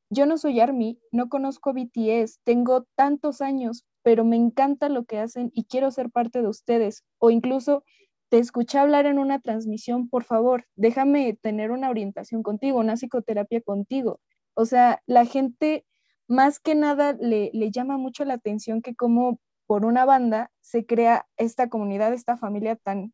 yo 0.10 0.26
no 0.26 0.38
soy 0.38 0.62
Army, 0.62 0.98
no 1.12 1.28
conozco 1.28 1.74
BTS, 1.74 2.40
tengo 2.46 2.86
tantos 2.96 3.42
años, 3.42 3.86
pero 4.04 4.24
me 4.24 4.38
encanta 4.38 4.88
lo 4.88 5.04
que 5.04 5.20
hacen 5.20 5.52
y 5.54 5.66
quiero 5.66 5.92
ser 5.92 6.12
parte 6.12 6.42
de 6.42 6.48
ustedes. 6.48 7.04
O 7.20 7.30
incluso 7.30 7.84
te 8.30 8.38
escuché 8.38 8.80
hablar 8.80 9.06
en 9.06 9.20
una 9.20 9.40
transmisión, 9.40 10.08
por 10.08 10.24
favor, 10.24 10.66
déjame 10.76 11.38
tener 11.42 11.72
una 11.72 11.90
orientación 11.90 12.42
contigo, 12.42 12.80
una 12.80 12.96
psicoterapia 12.96 13.62
contigo. 13.62 14.20
O 14.56 14.66
sea, 14.66 15.02
la 15.06 15.26
gente 15.26 15.86
más 16.28 16.60
que 16.60 16.76
nada 16.76 17.14
le, 17.14 17.52
llama 17.72 17.98
mucho 17.98 18.26
la 18.26 18.36
atención 18.36 18.82
que 18.82 18.96
como 18.96 19.40
por 19.68 19.86
una 19.86 20.06
banda 20.06 20.52
se 20.62 20.86
crea 20.86 21.26
esta 21.38 21.70
comunidad, 21.70 22.14
esta 22.14 22.38
familia 22.38 22.76
tan, 22.76 23.14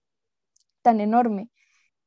tan 0.82 1.00
enorme. 1.00 1.50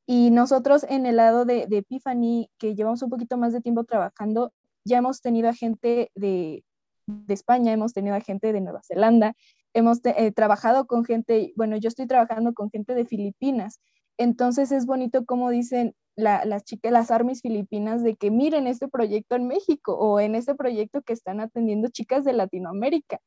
Y 0.06 0.30
nosotros 0.30 0.84
en 0.88 1.06
el 1.06 1.16
lado 1.16 1.44
de, 1.44 1.66
de 1.66 1.78
Epiphany, 1.78 2.50
que 2.58 2.74
llevamos 2.74 3.02
un 3.02 3.10
poquito 3.10 3.36
más 3.36 3.52
de 3.52 3.60
tiempo 3.60 3.84
trabajando, 3.84 4.52
ya 4.84 4.98
hemos 4.98 5.20
tenido 5.20 5.48
a 5.48 5.54
gente 5.54 6.10
de, 6.14 6.64
de 7.06 7.34
España, 7.34 7.72
hemos 7.72 7.92
tenido 7.92 8.16
a 8.16 8.20
gente 8.20 8.52
de 8.52 8.60
Nueva 8.60 8.82
Zelanda, 8.82 9.34
hemos 9.74 10.00
eh, 10.04 10.32
trabajado 10.32 10.86
con 10.86 11.04
gente, 11.04 11.52
bueno, 11.56 11.76
yo 11.76 11.88
estoy 11.88 12.06
trabajando 12.06 12.52
con 12.52 12.70
gente 12.70 12.94
de 12.94 13.04
Filipinas, 13.04 13.80
entonces 14.18 14.72
es 14.72 14.86
bonito 14.86 15.24
como 15.24 15.50
dicen 15.50 15.94
las 16.14 16.64
chicas, 16.64 16.92
las 16.92 17.10
armies 17.10 17.40
filipinas, 17.40 18.02
de 18.02 18.16
que 18.16 18.30
miren 18.30 18.66
este 18.66 18.88
proyecto 18.88 19.34
en 19.34 19.46
México 19.46 19.96
o 19.96 20.20
en 20.20 20.34
este 20.34 20.54
proyecto 20.54 21.02
que 21.02 21.14
están 21.14 21.40
atendiendo 21.40 21.88
chicas 21.88 22.24
de 22.24 22.34
Latinoamérica. 22.34 23.18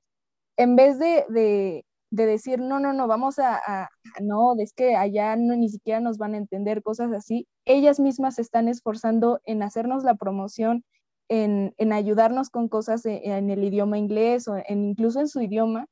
En 0.57 0.75
vez 0.75 0.99
de, 0.99 1.25
de, 1.29 1.86
de 2.11 2.25
decir, 2.25 2.59
no, 2.59 2.79
no, 2.79 2.93
no, 2.93 3.07
vamos 3.07 3.39
a, 3.39 3.89
no, 4.21 4.55
es 4.59 4.73
que 4.73 4.95
allá 4.95 5.36
no, 5.36 5.55
ni 5.55 5.69
siquiera 5.69 5.99
nos 5.99 6.17
van 6.17 6.36
a 6.36 6.38
entender 6.38 6.83
cosas 6.83 7.11
así, 7.11 7.47
ellas 7.65 7.99
mismas 7.99 8.36
se 8.36 8.43
están 8.43 8.67
esforzando 8.67 9.41
en 9.45 9.63
hacernos 9.63 10.03
la 10.03 10.15
promoción, 10.15 10.86
en, 11.27 11.73
en 11.77 11.91
ayudarnos 11.91 12.49
con 12.51 12.69
cosas 12.69 13.05
en, 13.05 13.19
en, 13.23 13.49
el 13.49 13.63
idioma 13.63 13.97
inglés 13.97 14.47
o 14.47 14.57
incluso 14.69 15.19
en 15.19 15.27
su 15.27 15.41
idioma, 15.41 15.88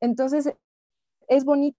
entonces, 0.00 0.52
es 1.28 1.44
bonito 1.44 1.78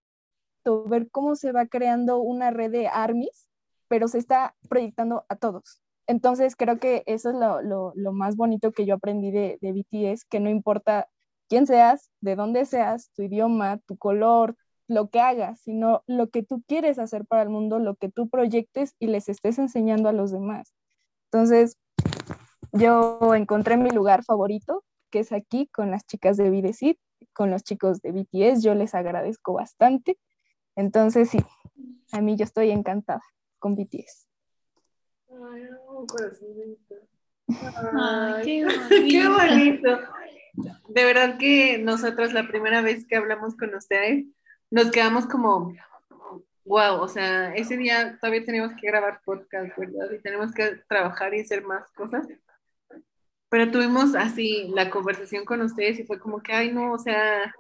ver 0.88 1.10
cómo 1.10 1.36
se 1.36 1.52
va 1.52 1.66
creando 1.66 2.20
una 2.20 2.52
red 2.52 2.72
de 2.72 2.88
armies, 2.88 3.48
pero 3.88 4.08
se 4.08 4.18
está 4.18 4.56
proyectando 4.70 5.26
a 5.30 5.36
todos. 5.36 5.82
Entonces, 6.08 6.56
creo 6.56 6.80
que 6.80 7.04
eso 7.06 7.30
es 7.30 7.36
lo, 7.36 8.14
más 8.14 8.36
bonito 8.36 8.72
que 8.72 8.86
yo 8.86 8.96
aprendí 8.96 9.32
de, 9.32 9.60
de 9.62 9.72
BTS, 9.74 10.26
que 10.26 10.40
no 10.40 10.50
importa 10.50 11.08
quién 11.48 11.68
seas, 11.68 12.10
de 12.22 12.36
dónde 12.36 12.66
seas, 12.66 13.12
tu 13.16 13.24
idioma, 13.24 13.80
tu 13.86 13.98
color, 13.98 14.56
lo 14.88 15.10
que 15.10 15.20
hagas, 15.20 15.62
sino 15.62 16.04
lo 16.08 16.30
que 16.30 16.44
tú 16.44 16.64
quieres 16.68 16.98
hacer 16.98 17.26
para 17.26 17.44
el 17.44 17.50
mundo, 17.50 17.80
lo 17.80 17.96
que 17.96 18.10
tú 18.10 18.28
proyectes 18.28 18.96
y 19.00 19.08
les 19.08 19.30
estés 19.30 19.60
enseñando 19.60 20.10
a 20.10 20.14
los 20.14 20.32
demás. 20.32 20.74
Entonces, 21.32 21.78
yo 22.72 23.20
encontré 23.36 23.78
mi 23.78 23.92
lugar 23.92 24.24
favorito, 24.24 24.84
que 25.12 25.20
es 25.20 25.32
aquí 25.32 25.68
con 25.68 25.92
las 25.92 26.06
chicas 26.06 26.38
de 26.38 26.50
Videsit, 26.50 26.98
con 27.34 27.52
los 27.52 27.64
chicos 27.64 28.02
de 28.02 28.12
BTS, 28.12 28.64
yo 28.64 28.74
les 28.74 28.96
agradezco 28.96 29.54
bastante. 29.54 30.18
Entonces, 30.80 31.30
sí, 31.30 31.40
a 32.14 32.22
mí 32.22 32.38
yo 32.38 32.46
estoy 32.46 32.72
encantada 32.72 33.22
con 33.60 33.76
BTS. 33.76 34.30
Ay, 37.94 38.42
qué, 38.46 38.68
qué 39.12 39.28
bonito. 39.28 40.00
De 40.88 41.04
verdad 41.04 41.38
que 41.38 41.80
nosotros 41.80 42.32
la 42.32 42.48
primera 42.48 42.82
vez 42.82 43.06
que 43.06 43.18
hablamos 43.18 43.58
con 43.58 43.76
ustedes, 43.76 44.26
nos 44.72 44.90
quedamos 44.90 45.26
como, 45.26 45.74
wow, 46.64 47.02
o 47.02 47.10
sea, 47.10 47.54
ese 47.56 47.76
día 47.76 48.18
todavía 48.18 48.46
tenemos 48.46 48.72
que 48.80 48.88
grabar 48.88 49.20
podcast, 49.26 49.78
¿verdad? 49.78 50.10
Y 50.14 50.22
tenemos 50.22 50.54
que 50.54 50.78
trabajar 50.88 51.34
y 51.34 51.42
hacer 51.42 51.62
más 51.66 51.92
cosas. 51.92 52.26
Pero 53.50 53.70
tuvimos 53.70 54.16
así 54.16 54.70
la 54.74 54.90
conversación 54.90 55.44
con 55.44 55.62
ustedes 55.62 56.00
y 56.00 56.06
fue 56.06 56.20
como 56.20 56.42
que, 56.42 56.54
ay, 56.54 56.72
no, 56.72 56.94
o 56.94 56.98
sea, 56.98 57.54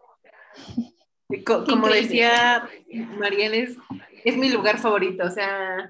como 1.46 1.88
decía 1.88 2.68
Mariel, 3.18 3.54
es, 3.54 3.78
es 4.26 4.38
mi 4.38 4.50
lugar 4.50 4.80
favorito, 4.80 5.26
o 5.26 5.30
sea, 5.30 5.90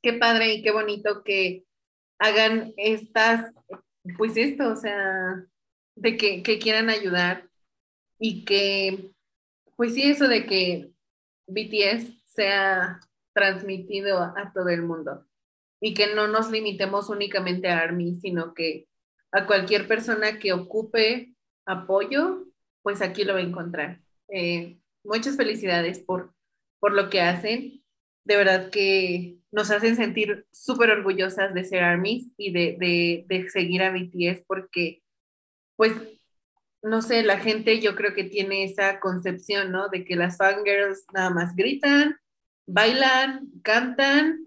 qué 0.00 0.12
padre 0.14 0.54
y 0.54 0.62
qué 0.62 0.70
bonito 0.70 1.22
que 1.24 1.64
hagan 2.18 2.72
estas, 2.76 3.52
pues 4.16 4.36
esto, 4.36 4.68
o 4.68 4.76
sea, 4.76 5.44
de 5.96 6.16
que, 6.16 6.42
que 6.42 6.58
quieran 6.58 6.88
ayudar 6.88 7.48
y 8.18 8.44
que, 8.44 9.10
pues 9.76 9.94
sí, 9.94 10.04
eso 10.04 10.28
de 10.28 10.46
que 10.46 10.90
BTS 11.48 12.22
sea 12.24 13.00
transmitido 13.34 14.22
a 14.22 14.52
todo 14.54 14.68
el 14.68 14.82
mundo 14.82 15.26
y 15.80 15.94
que 15.94 16.14
no 16.14 16.28
nos 16.28 16.50
limitemos 16.50 17.08
únicamente 17.08 17.68
a 17.68 17.80
ARMY, 17.80 18.14
sino 18.20 18.54
que 18.54 18.86
a 19.32 19.46
cualquier 19.46 19.88
persona 19.88 20.38
que 20.38 20.52
ocupe 20.52 21.34
apoyo, 21.66 22.46
pues 22.82 23.02
aquí 23.02 23.24
lo 23.24 23.34
va 23.34 23.40
a 23.40 23.42
encontrar. 23.42 24.00
Eh, 24.32 24.78
muchas 25.04 25.36
felicidades 25.36 25.98
por, 25.98 26.34
por 26.80 26.92
lo 26.92 27.10
que 27.10 27.20
hacen. 27.20 27.82
De 28.24 28.36
verdad 28.36 28.70
que 28.70 29.38
nos 29.50 29.70
hacen 29.70 29.96
sentir 29.96 30.46
súper 30.52 30.90
orgullosas 30.90 31.52
de 31.54 31.64
ser 31.64 31.82
ARMYs 31.82 32.32
y 32.36 32.52
de, 32.52 32.76
de, 32.78 33.24
de 33.28 33.50
seguir 33.50 33.82
a 33.82 33.90
BTS 33.90 34.44
porque, 34.46 35.02
pues, 35.76 35.92
no 36.82 37.02
sé, 37.02 37.22
la 37.22 37.38
gente 37.38 37.80
yo 37.80 37.94
creo 37.94 38.14
que 38.14 38.24
tiene 38.24 38.64
esa 38.64 38.98
concepción, 39.00 39.70
¿no? 39.70 39.88
De 39.88 40.04
que 40.04 40.16
las 40.16 40.36
fangirls 40.36 41.04
nada 41.12 41.30
más 41.30 41.54
gritan, 41.54 42.16
bailan, 42.66 43.48
cantan, 43.62 44.44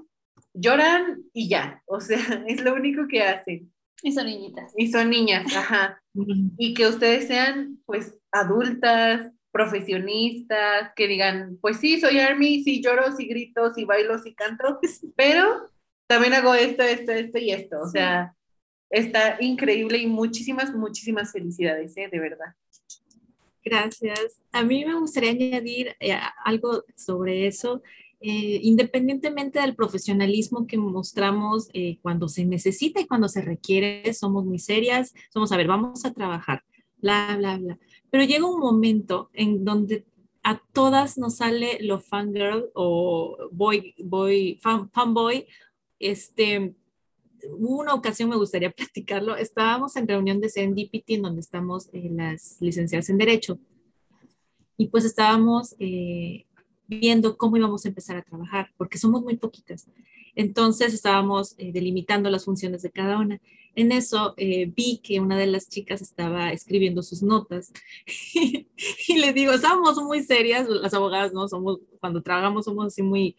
lloran 0.54 1.24
y 1.34 1.48
ya. 1.48 1.82
O 1.86 2.02
sea, 2.02 2.18
es 2.48 2.62
lo 2.62 2.74
único 2.74 3.08
que 3.08 3.24
hacen. 3.24 3.72
Y 4.02 4.12
son 4.12 4.26
niñitas. 4.26 4.74
Y 4.76 4.92
son 4.92 5.10
niñas, 5.10 5.56
ajá. 5.56 6.02
y 6.58 6.74
que 6.74 6.88
ustedes 6.88 7.28
sean, 7.28 7.82
pues, 7.86 8.18
adultas, 8.32 9.32
profesionistas, 9.56 10.92
que 10.98 11.08
digan, 11.08 11.58
pues 11.62 11.78
sí, 11.78 11.98
soy 11.98 12.20
Army, 12.20 12.62
sí 12.62 12.82
lloro, 12.84 13.16
sí 13.16 13.26
grito, 13.26 13.74
sí 13.74 13.86
bailo, 13.86 14.20
sí 14.20 14.36
canto, 14.36 14.82
pero 15.16 15.72
también 16.08 16.34
hago 16.34 16.54
esto, 16.54 16.84
esto, 16.84 17.14
esto 17.14 17.38
y 17.38 17.52
esto. 17.52 17.78
O 17.82 17.88
sea, 17.88 18.36
está 18.90 19.38
increíble 19.40 19.98
y 20.00 20.08
muchísimas, 20.08 20.74
muchísimas 20.74 21.32
felicidades, 21.32 21.96
¿eh? 21.96 22.10
de 22.12 22.20
verdad. 22.20 22.54
Gracias. 23.64 24.44
A 24.52 24.62
mí 24.62 24.84
me 24.84 25.00
gustaría 25.00 25.32
añadir 25.32 25.96
eh, 26.02 26.20
algo 26.44 26.84
sobre 26.98 27.48
eso. 27.48 27.82
Eh, 28.20 28.60
independientemente 28.62 29.62
del 29.62 29.74
profesionalismo 29.74 30.68
que 30.68 30.78
mostramos 30.78 31.70
eh, 31.72 31.98
cuando 32.02 32.28
se 32.28 32.44
necesita 32.44 33.00
y 33.00 33.08
cuando 33.08 33.30
se 33.30 33.42
requiere, 33.42 34.14
somos 34.14 34.44
muy 34.44 34.60
serias, 34.60 35.14
somos, 35.32 35.54
a 35.54 35.58
ver, 35.58 35.68
vamos 35.68 36.04
a 36.04 36.14
trabajar, 36.14 36.62
bla, 36.98 37.36
bla, 37.38 37.58
bla. 37.58 37.80
Pero 38.16 38.28
llega 38.28 38.46
un 38.50 38.62
momento 38.62 39.30
en 39.34 39.66
donde 39.66 40.06
a 40.42 40.62
todas 40.72 41.18
nos 41.18 41.36
sale 41.36 41.80
lo 41.82 42.00
fangirl 42.00 42.72
o 42.74 43.50
boy, 43.52 43.94
boy, 43.98 44.58
fan, 44.62 44.90
fanboy, 44.90 45.46
este, 46.00 46.74
una 47.58 47.94
ocasión 47.94 48.30
me 48.30 48.38
gustaría 48.38 48.72
platicarlo. 48.72 49.36
Estábamos 49.36 49.98
en 49.98 50.08
reunión 50.08 50.40
de 50.40 50.48
Serendipity 50.48 51.16
en 51.16 51.24
donde 51.24 51.42
estamos 51.42 51.90
eh, 51.92 52.10
las 52.10 52.56
licenciadas 52.62 53.10
en 53.10 53.18
Derecho. 53.18 53.60
Y 54.78 54.88
pues 54.88 55.04
estábamos 55.04 55.76
eh, 55.80 56.46
viendo 56.88 57.36
cómo 57.36 57.58
íbamos 57.58 57.84
a 57.84 57.90
empezar 57.90 58.16
a 58.16 58.24
trabajar, 58.24 58.72
porque 58.78 58.98
somos 58.98 59.24
muy 59.24 59.36
poquitas. 59.36 59.90
Entonces 60.36 60.94
estábamos 60.94 61.56
eh, 61.58 61.72
delimitando 61.72 62.30
las 62.30 62.46
funciones 62.46 62.82
de 62.82 62.92
cada 62.92 63.18
una. 63.18 63.42
En 63.78 63.92
eso 63.92 64.36
vi 64.38 65.02
que 65.04 65.20
una 65.20 65.38
de 65.38 65.48
las 65.48 65.68
chicas 65.68 66.02
estaba 66.02 66.54
escribiendo 66.54 67.04
sus 67.04 67.22
notas 67.22 67.74
y 68.34 69.18
le 69.18 69.34
digo, 69.34 69.52
estamos 69.52 70.02
muy 70.02 70.24
serias, 70.24 70.70
las 70.70 70.94
abogadas, 70.94 71.34
¿no? 71.34 71.46
Somos, 71.50 71.80
cuando 72.00 72.22
trabajamos 72.22 72.64
somos 72.64 72.86
así 72.88 73.04
muy, 73.04 73.36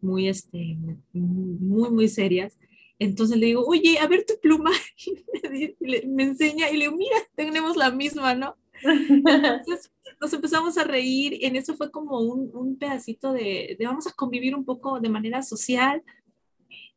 muy, 0.00 0.28
este, 0.28 0.78
muy, 1.12 1.90
muy 1.90 2.08
serias. 2.08 2.56
Entonces 2.98 3.38
le 3.38 3.46
digo, 3.46 3.64
oye, 3.66 3.98
a 3.98 4.06
ver 4.06 4.24
tu 4.24 4.34
pluma. 4.40 4.70
Y 5.52 5.76
me, 6.06 6.24
enseña 6.24 6.70
y 6.70 6.76
le 6.78 6.86
digo, 6.86 6.96
mira, 6.96 7.16
tenemos 7.36 7.76
la 7.76 7.90
misma, 7.90 8.34
¿no? 8.34 8.56
Entonces 8.82 9.92
nos 10.20 10.32
empezamos 10.32 10.76
a 10.78 10.84
reír. 10.84 11.38
En 11.42 11.54
eso 11.54 11.76
fue 11.76 11.92
como 11.92 12.18
un, 12.18 12.50
un 12.54 12.76
pedacito 12.76 13.32
de, 13.32 13.76
de, 13.78 13.86
vamos 13.86 14.06
a 14.08 14.12
convivir 14.12 14.56
un 14.56 14.64
poco 14.64 14.98
de 14.98 15.08
manera 15.10 15.42
social. 15.42 16.02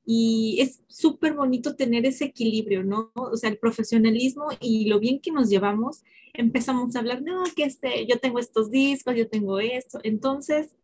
Y 0.10 0.60
es 0.62 0.82
súper 0.88 1.34
bonito 1.34 1.76
tener 1.76 2.06
ese 2.06 2.24
equilibrio, 2.26 2.82
¿no? 2.82 3.12
O 3.14 3.36
sea, 3.36 3.50
el 3.50 3.58
profesionalismo 3.58 4.48
y 4.62 4.86
lo 4.86 5.02
bien 5.02 5.20
que 5.20 5.34
nos 5.34 5.50
llevamos. 5.50 6.04
Empezamos 6.34 6.96
a 6.96 7.00
hablar, 7.00 7.22
no, 7.22 7.44
que 7.54 7.66
este, 7.66 8.08
yo 8.08 8.18
tengo 8.18 8.40
estos 8.40 8.72
discos, 8.72 9.16
yo 9.16 9.28
tengo 9.28 9.60
esto. 9.60 10.00
Entonces, 10.04 10.78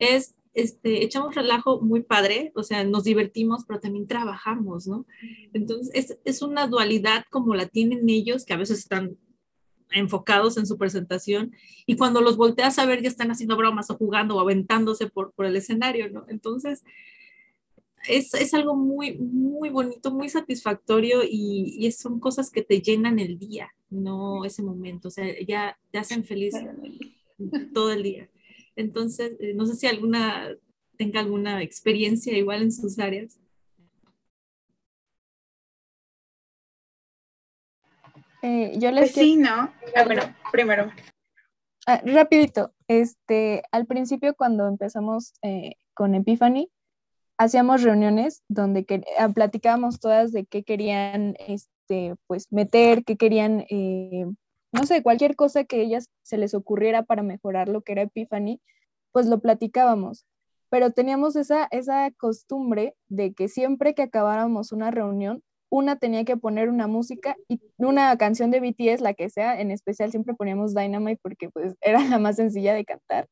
es 0.00 0.34
este, 0.54 1.04
echamos 1.04 1.34
relajo 1.34 1.80
muy 1.80 2.02
padre, 2.02 2.52
o 2.54 2.62
sea, 2.62 2.84
nos 2.84 3.04
divertimos, 3.04 3.64
pero 3.66 3.80
también 3.80 4.06
trabajamos, 4.06 4.86
¿no? 4.86 5.04
Entonces, 5.52 5.90
es, 5.94 6.18
es, 6.24 6.42
una 6.42 6.66
dualidad 6.68 7.24
como 7.30 7.54
la 7.54 7.66
tienen 7.66 8.08
ellos, 8.08 8.44
que 8.44 8.54
a 8.54 8.56
veces 8.56 8.78
están 8.78 9.16
enfocados 9.90 10.56
en 10.56 10.66
su 10.66 10.78
presentación, 10.78 11.52
y 11.86 11.96
cuando 11.96 12.20
los 12.20 12.36
volteas 12.36 12.78
a 12.78 12.86
ver 12.86 13.02
ya 13.02 13.08
están 13.08 13.32
haciendo 13.32 13.56
bromas 13.56 13.90
o 13.90 13.96
jugando 13.96 14.36
o 14.36 14.40
aventándose 14.40 15.08
por, 15.08 15.32
por 15.32 15.46
el 15.46 15.56
escenario, 15.56 16.08
¿no? 16.10 16.24
Entonces, 16.28 16.84
es, 18.08 18.34
es, 18.34 18.54
algo 18.54 18.74
muy, 18.74 19.18
muy 19.18 19.70
bonito, 19.70 20.10
muy 20.10 20.28
satisfactorio 20.28 21.22
y, 21.24 21.76
y, 21.78 21.90
son 21.92 22.20
cosas 22.20 22.50
que 22.50 22.62
te 22.62 22.80
llenan 22.80 23.18
el 23.18 23.38
día, 23.38 23.70
no 23.90 24.44
ese 24.44 24.62
momento, 24.62 25.08
o 25.08 25.10
sea, 25.10 25.26
ya 25.46 25.78
te 25.90 25.98
hacen 25.98 26.24
feliz 26.24 26.54
todo 27.74 27.92
el 27.92 28.02
día. 28.02 28.28
Entonces, 28.76 29.36
eh, 29.40 29.54
no 29.54 29.66
sé 29.66 29.74
si 29.76 29.86
alguna 29.86 30.48
tenga 30.96 31.20
alguna 31.20 31.62
experiencia 31.62 32.36
igual 32.36 32.62
en 32.62 32.72
sus 32.72 32.98
áreas. 32.98 33.38
Eh, 38.42 38.74
yo 38.78 38.90
les 38.90 39.12
pues 39.12 39.12
sí, 39.12 39.36
¿no? 39.36 39.72
Ah, 39.96 40.04
bueno, 40.04 40.22
primero. 40.52 40.92
Ah, 41.86 42.02
rapidito, 42.04 42.74
este, 42.88 43.62
al 43.72 43.86
principio 43.86 44.34
cuando 44.34 44.66
empezamos 44.68 45.34
eh, 45.42 45.76
con 45.94 46.14
Epiphany, 46.14 46.70
hacíamos 47.38 47.82
reuniones 47.82 48.42
donde 48.48 48.86
ah, 49.18 49.28
platicábamos 49.28 50.00
todas 50.00 50.32
de 50.32 50.46
qué 50.46 50.64
querían 50.64 51.36
este, 51.46 52.14
pues, 52.26 52.52
meter, 52.52 53.04
qué 53.04 53.16
querían 53.16 53.64
no 54.74 54.86
sé, 54.86 55.04
cualquier 55.04 55.36
cosa 55.36 55.64
que 55.64 55.80
ellas 55.80 56.10
se 56.22 56.36
les 56.36 56.52
ocurriera 56.52 57.04
para 57.04 57.22
mejorar 57.22 57.68
lo 57.68 57.82
que 57.82 57.92
era 57.92 58.02
Epiphany, 58.02 58.60
pues 59.12 59.26
lo 59.26 59.40
platicábamos. 59.40 60.26
Pero 60.68 60.90
teníamos 60.90 61.36
esa, 61.36 61.68
esa 61.70 62.10
costumbre 62.18 62.96
de 63.08 63.32
que 63.34 63.46
siempre 63.46 63.94
que 63.94 64.02
acabáramos 64.02 64.72
una 64.72 64.90
reunión, 64.90 65.44
una 65.70 65.96
tenía 65.96 66.24
que 66.24 66.36
poner 66.36 66.70
una 66.70 66.88
música 66.88 67.36
y 67.46 67.60
una 67.78 68.16
canción 68.18 68.50
de 68.50 68.58
BTS, 68.58 69.00
la 69.00 69.14
que 69.14 69.30
sea, 69.30 69.60
en 69.60 69.70
especial 69.70 70.10
siempre 70.10 70.34
poníamos 70.34 70.74
Dynamite 70.74 71.20
porque 71.22 71.50
pues 71.50 71.76
era 71.80 72.04
la 72.08 72.18
más 72.18 72.34
sencilla 72.34 72.74
de 72.74 72.84
cantar. 72.84 73.28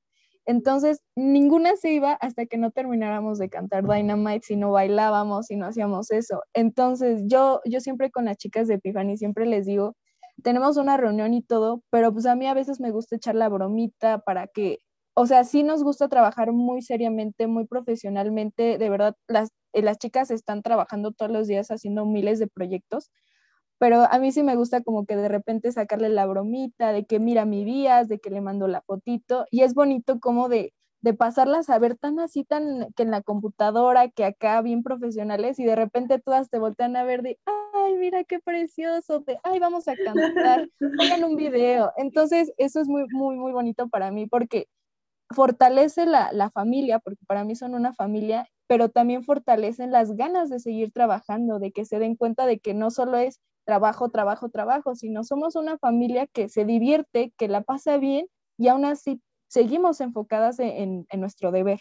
Entonces, 0.47 1.01
ninguna 1.17 1.77
se 1.77 1.93
iba 1.93 2.13
hasta 2.15 2.47
que 2.47 2.59
no 2.59 2.71
termináramos 2.71 3.39
de 3.39 3.49
cantar 3.49 3.87
Dynamite, 3.87 4.47
si 4.47 4.57
no 4.57 4.73
bailábamos, 4.73 5.47
si 5.47 5.57
no 5.57 5.67
hacíamos 5.67 6.11
eso. 6.11 6.41
Entonces, 6.55 7.23
yo, 7.27 7.61
yo 7.65 7.81
siempre 7.81 8.11
con 8.11 8.25
las 8.25 8.37
chicas 8.39 8.67
de 8.69 8.75
Epiphany, 8.75 9.17
siempre 9.17 9.47
les 9.47 9.67
digo, 9.67 9.95
tenemos 10.43 10.77
una 10.77 10.97
reunión 10.97 11.35
y 11.35 11.43
todo, 11.43 11.83
pero 11.91 12.13
pues 12.13 12.27
a 12.27 12.35
mí 12.37 12.47
a 12.47 12.55
veces 12.55 12.81
me 12.81 12.91
gusta 12.91 13.17
echar 13.17 13.35
la 13.35 13.49
bromita 13.49 14.19
para 14.19 14.47
que, 14.49 14.79
o 15.15 15.27
sea, 15.27 15.45
sí 15.45 15.63
nos 15.63 15.85
gusta 15.85 16.09
trabajar 16.09 16.53
muy 16.53 16.83
seriamente, 16.83 17.47
muy 17.47 17.67
profesionalmente, 17.67 18.79
de 18.79 18.91
verdad, 18.91 19.15
las, 19.29 19.51
eh, 19.73 19.83
las 19.83 19.99
chicas 19.99 20.31
están 20.31 20.63
trabajando 20.63 21.13
todos 21.13 21.31
los 21.31 21.47
días 21.47 21.71
haciendo 21.71 22.07
miles 22.07 22.39
de 22.39 22.49
proyectos, 22.49 23.11
pero 23.83 24.07
a 24.09 24.17
mí 24.21 24.31
sí 24.31 24.45
me 24.45 24.55
gusta 24.55 24.81
como 24.85 25.07
que 25.07 25.17
de 25.17 25.27
repente 25.29 25.73
sacarle 25.73 26.09
la 26.09 26.25
bromita, 26.25 26.93
de 26.93 27.05
que 27.05 27.19
mira 27.19 27.45
mi 27.45 27.65
vías, 27.65 28.07
de 28.07 28.21
que 28.21 28.31
le 28.31 28.41
mando 28.41 28.69
la 28.69 28.81
fotito, 28.83 29.45
y 29.51 29.63
es 29.63 29.75
bonito 29.75 30.21
como 30.21 30.49
de, 30.49 30.73
de 31.01 31.15
pasarlas 31.15 31.69
a 31.69 31.81
ver 31.81 31.97
tan 31.97 32.21
así, 32.21 32.45
tan 32.45 32.93
que 32.95 33.03
en 33.03 33.11
la 33.11 33.23
computadora, 33.23 34.09
que 34.09 34.25
acá 34.25 34.63
bien 34.63 34.85
profesionales, 34.85 35.59
y 35.59 35.65
de 35.65 35.75
repente 35.75 36.21
todas 36.21 36.49
te 36.49 36.61
voltean 36.61 36.95
a 36.95 37.03
ver 37.03 37.23
de, 37.23 37.41
ay, 37.45 37.97
mira 37.97 38.23
qué 38.23 38.39
precioso, 38.39 39.19
de, 39.19 39.41
ay, 39.43 39.59
vamos 39.59 39.89
a 39.89 39.97
cantar, 39.97 40.69
hagan 41.01 41.25
un 41.25 41.35
video. 41.35 41.91
Entonces, 41.97 42.53
eso 42.59 42.81
es 42.81 42.87
muy, 42.87 43.07
muy, 43.11 43.35
muy 43.35 43.51
bonito 43.51 43.89
para 43.89 44.13
mí 44.13 44.29
porque 44.29 44.69
fortalece 45.35 46.07
la, 46.07 46.31
la 46.31 46.51
familia, 46.51 47.01
porque 47.01 47.25
para 47.27 47.43
mí 47.43 47.57
son 47.57 47.75
una 47.75 47.93
familia, 47.93 48.47
pero 48.69 48.91
también 48.91 49.25
fortalecen 49.25 49.91
las 49.91 50.13
ganas 50.13 50.51
de 50.51 50.61
seguir 50.61 50.93
trabajando, 50.93 51.59
de 51.59 51.73
que 51.73 51.85
se 51.85 51.99
den 51.99 52.15
cuenta 52.15 52.47
de 52.47 52.61
que 52.61 52.75
no 52.75 52.93
solo 52.93 53.17
es 53.17 53.41
trabajo, 53.65 54.11
trabajo, 54.11 54.49
trabajo, 54.49 54.95
sino 54.95 55.25
somos 55.25 55.57
una 55.57 55.79
familia 55.79 56.27
que 56.27 56.49
se 56.49 56.65
divierte, 56.65 57.33
que 57.37 57.49
la 57.49 57.63
pasa 57.63 57.97
bien 57.99 58.27
y 58.59 58.69
aún 58.69 58.85
así 58.85 59.21
seguimos 59.49 60.01
enfocadas 60.01 60.59
en, 60.59 61.07
en 61.09 61.21
nuestro 61.21 61.53
deber. 61.53 61.81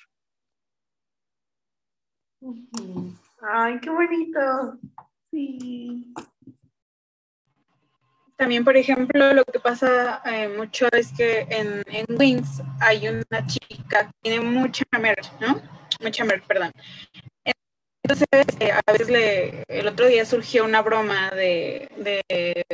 Ay, 3.41 3.79
qué 3.79 3.89
bonito. 3.89 4.79
Sí. 5.31 6.13
También, 8.41 8.63
por 8.63 8.75
ejemplo, 8.75 9.33
lo 9.33 9.45
que 9.45 9.59
pasa 9.59 10.21
eh, 10.25 10.49
mucho 10.57 10.87
es 10.91 11.13
que 11.13 11.41
en, 11.41 11.83
en, 11.85 12.05
Wings 12.17 12.61
hay 12.79 13.07
una 13.07 13.45
chica 13.45 14.07
que 14.07 14.13
tiene 14.23 14.41
mucha 14.41 14.83
merch, 14.99 15.31
¿no? 15.39 15.61
Mucha 16.01 16.25
merch, 16.25 16.43
perdón. 16.47 16.71
Entonces, 18.11 18.27
eh, 18.59 18.71
a 18.71 18.91
veces 18.91 19.09
le, 19.09 19.63
el 19.69 19.87
otro 19.87 20.05
día 20.05 20.25
surgió 20.25 20.65
una 20.65 20.81
broma 20.81 21.31
de, 21.31 21.87
de, 21.95 22.65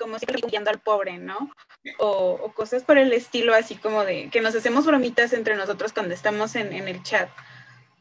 como 0.00 0.18
siempre 0.18 0.42
guiando 0.48 0.70
al 0.70 0.80
pobre, 0.80 1.18
¿no? 1.18 1.52
O, 1.98 2.40
o, 2.42 2.52
cosas 2.52 2.82
por 2.82 2.98
el 2.98 3.12
estilo, 3.12 3.54
así 3.54 3.76
como 3.76 4.04
de 4.04 4.28
que 4.30 4.40
nos 4.40 4.56
hacemos 4.56 4.86
bromitas 4.86 5.32
entre 5.32 5.54
nosotros 5.54 5.92
cuando 5.92 6.14
estamos 6.14 6.56
en, 6.56 6.72
en 6.72 6.88
el 6.88 7.00
chat. 7.04 7.30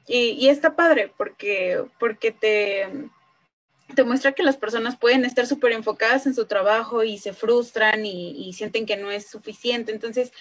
Y, 0.08 0.32
y, 0.32 0.50
está 0.50 0.76
padre 0.76 1.14
porque, 1.16 1.84
porque 2.00 2.32
te, 2.32 2.90
te 3.94 4.04
muestra 4.04 4.32
que 4.32 4.42
las 4.42 4.58
personas 4.58 4.98
pueden 4.98 5.24
estar 5.24 5.46
súper 5.46 5.72
enfocadas 5.74 6.26
en 6.26 6.34
su 6.34 6.48
trabajo 6.48 7.04
y 7.04 7.20
se 7.20 7.34
frustran 7.34 8.08
y, 8.08 8.32
y, 8.32 8.54
sienten 8.54 8.88
que 8.88 8.98
no 8.98 9.12
es 9.12 9.28
suficiente. 9.28 9.92
Entonces, 9.92 10.32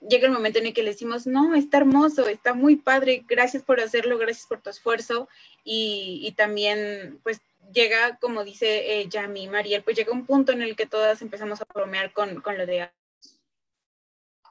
llega 0.00 0.26
el 0.26 0.32
momento 0.32 0.58
en 0.58 0.66
el 0.66 0.74
que 0.74 0.82
le 0.82 0.90
decimos, 0.90 1.26
no, 1.26 1.54
está 1.54 1.78
hermoso, 1.78 2.26
está 2.26 2.54
muy 2.54 2.76
padre, 2.76 3.24
gracias 3.28 3.62
por 3.62 3.80
hacerlo, 3.80 4.18
gracias 4.18 4.46
por 4.46 4.60
tu 4.60 4.70
esfuerzo. 4.70 5.28
Y, 5.64 6.20
y 6.24 6.32
también, 6.32 7.20
pues, 7.22 7.40
llega, 7.72 8.16
como 8.18 8.44
dice 8.44 9.00
eh, 9.00 9.08
Yami, 9.08 9.48
Mariel, 9.48 9.82
pues 9.82 9.96
llega 9.96 10.12
un 10.12 10.26
punto 10.26 10.52
en 10.52 10.62
el 10.62 10.76
que 10.76 10.86
todas 10.86 11.22
empezamos 11.22 11.60
a 11.60 11.66
bromear 11.72 12.12
con, 12.12 12.40
con 12.40 12.58
lo 12.58 12.66
de 12.66 12.90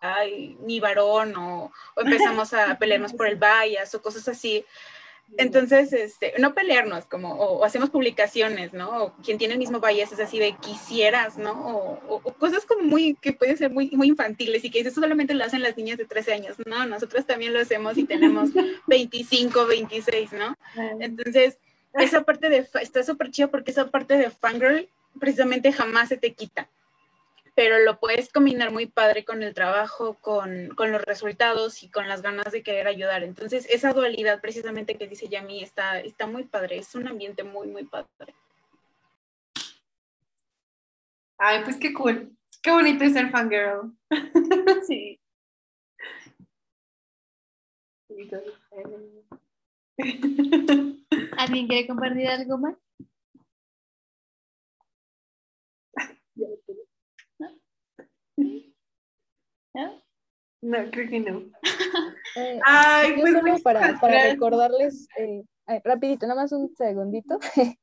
ay, 0.02 0.58
mi 0.62 0.80
varón 0.80 1.36
o, 1.36 1.72
o, 1.96 2.02
empezamos 2.02 2.54
a 2.54 2.78
pelearnos 2.80 3.14
por 3.14 3.28
el 3.28 3.36
bias 3.36 3.94
o 3.96 4.02
cosas 4.02 4.28
así. 4.28 4.66
Entonces, 5.38 5.94
este, 5.94 6.34
no 6.40 6.54
pelearnos, 6.54 7.06
como, 7.06 7.34
o, 7.34 7.60
o, 7.60 7.66
hacemos 7.66 7.90
publicaciones, 7.90 8.74
¿no? 8.74 9.04
O 9.04 9.14
quien 9.24 9.38
tiene 9.38 9.54
el 9.54 9.60
mismo 9.60 9.80
bias 9.80 10.12
es 10.12 10.20
así 10.20 10.40
de 10.40 10.56
quisieras, 10.58 11.38
¿no? 11.38 11.52
O, 11.52 12.22
o, 12.24 12.34
cosas 12.34 12.66
como 12.66 12.84
muy, 12.84 13.16
que 13.16 13.34
pueden 13.34 13.58
ser 13.58 13.72
muy, 13.72 13.90
muy 13.92 14.08
infantiles 14.08 14.64
y 14.66 14.72
que 14.72 14.80
eso 14.80 14.92
solamente 14.92 15.34
lo 15.34 15.46
hacen 15.46 15.62
las 15.62 15.78
niñas 15.78 15.98
de 15.98 16.06
13 16.06 16.34
años, 16.34 16.58
¿no? 16.66 16.86
Nosotros 16.86 17.26
también 17.26 17.54
lo 17.54 17.60
hacemos 17.60 17.98
y 17.98 18.06
tenemos 18.06 18.50
25, 18.88 19.68
26, 19.68 20.34
¿no? 20.34 20.58
Entonces, 21.00 21.58
esa 21.94 22.24
parte 22.24 22.50
de, 22.50 22.68
está 22.82 23.04
súper 23.04 23.32
chido 23.32 23.50
porque 23.50 23.72
esa 23.72 23.90
parte 23.90 24.18
de 24.18 24.30
fangirl 24.30 24.90
precisamente 25.20 25.72
jamás 25.72 26.10
se 26.10 26.18
te 26.18 26.34
quita 26.34 26.70
pero 27.56 27.80
lo 27.80 28.00
puedes 28.00 28.32
combinar 28.32 28.72
muy 28.72 28.86
padre 28.86 29.26
con 29.26 29.44
el 29.44 29.54
trabajo, 29.54 30.16
con, 30.22 30.70
con, 30.76 30.92
los 30.92 31.02
resultados 31.02 31.84
y 31.84 31.90
con 31.90 32.08
las 32.08 32.22
ganas 32.22 32.52
de 32.52 32.64
querer 32.64 32.88
ayudar. 32.88 33.24
Entonces, 33.24 33.68
esa 33.70 33.94
dualidad 33.94 34.42
precisamente 34.42 34.96
que 34.98 35.08
dice 35.08 35.28
Yami 35.30 35.64
está, 35.64 36.00
está 36.00 36.28
muy 36.28 36.44
padre, 36.44 36.78
es 36.78 36.96
un 36.96 37.08
ambiente 37.08 37.44
muy, 37.44 37.68
muy 37.68 37.86
padre. 37.86 38.34
Ay, 41.38 41.64
pues 41.64 41.78
qué 41.78 41.94
cool. 41.94 42.36
Qué 42.62 42.72
bonito 42.72 43.04
es 43.06 43.14
ser 43.14 43.30
fangirl. 43.32 43.94
sí. 44.88 45.20
¿Alguien 51.38 51.68
quiere 51.68 51.88
compartir 51.88 52.28
algo 52.28 52.58
más? 52.58 52.76
¿No? 59.74 60.02
No, 60.62 60.78
creo 60.92 61.10
que 61.10 61.20
no. 61.20 61.44
Eh, 62.36 62.60
Ay, 62.64 63.14
pues 63.20 63.34
solo 63.34 63.58
para, 63.64 64.00
para, 64.00 64.24
recordarles, 64.26 65.08
eh, 65.18 65.44
rapidito, 65.84 66.28
nada 66.28 66.42
más 66.42 66.52
un 66.52 66.70
segundito. 66.76 67.40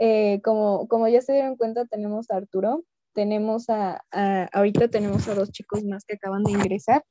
eh, 0.00 0.40
como, 0.42 0.88
como 0.88 1.06
ya 1.06 1.20
se 1.20 1.32
dieron 1.32 1.56
cuenta, 1.56 1.84
tenemos 1.84 2.30
a 2.30 2.36
Arturo, 2.36 2.84
tenemos 3.14 3.70
a, 3.70 4.02
a, 4.10 4.48
ahorita 4.52 4.88
tenemos 4.88 5.28
a 5.28 5.34
dos 5.34 5.52
chicos 5.52 5.84
más 5.84 6.04
que 6.04 6.14
acaban 6.14 6.42
de 6.42 6.52
ingresar. 6.52 7.04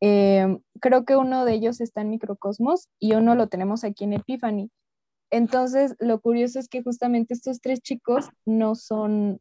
Eh, 0.00 0.58
creo 0.80 1.04
que 1.04 1.16
uno 1.16 1.44
de 1.44 1.54
ellos 1.54 1.80
está 1.80 2.00
en 2.00 2.10
Microcosmos 2.10 2.88
y 2.98 3.14
uno 3.14 3.36
lo 3.36 3.48
tenemos 3.48 3.84
aquí 3.84 4.04
en 4.04 4.14
Epiphany. 4.14 4.70
Entonces, 5.30 5.94
lo 6.00 6.20
curioso 6.20 6.58
es 6.58 6.68
que 6.68 6.82
justamente 6.82 7.34
estos 7.34 7.60
tres 7.60 7.80
chicos 7.80 8.28
no 8.44 8.74
son 8.74 9.40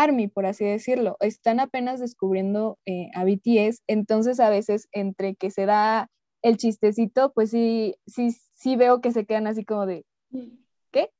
Army, 0.00 0.28
por 0.28 0.46
así 0.46 0.64
decirlo. 0.64 1.16
Están 1.20 1.60
apenas 1.60 2.00
descubriendo 2.00 2.78
eh, 2.86 3.10
a 3.14 3.24
BTS, 3.24 3.82
entonces 3.86 4.40
a 4.40 4.48
veces 4.48 4.88
entre 4.92 5.34
que 5.34 5.50
se 5.50 5.66
da 5.66 6.08
el 6.42 6.56
chistecito, 6.56 7.32
pues 7.34 7.50
sí, 7.50 7.96
sí, 8.06 8.34
sí 8.54 8.76
veo 8.76 9.02
que 9.02 9.12
se 9.12 9.26
quedan 9.26 9.46
así 9.46 9.64
como 9.64 9.84
de, 9.84 10.06
¿qué? 10.90 11.10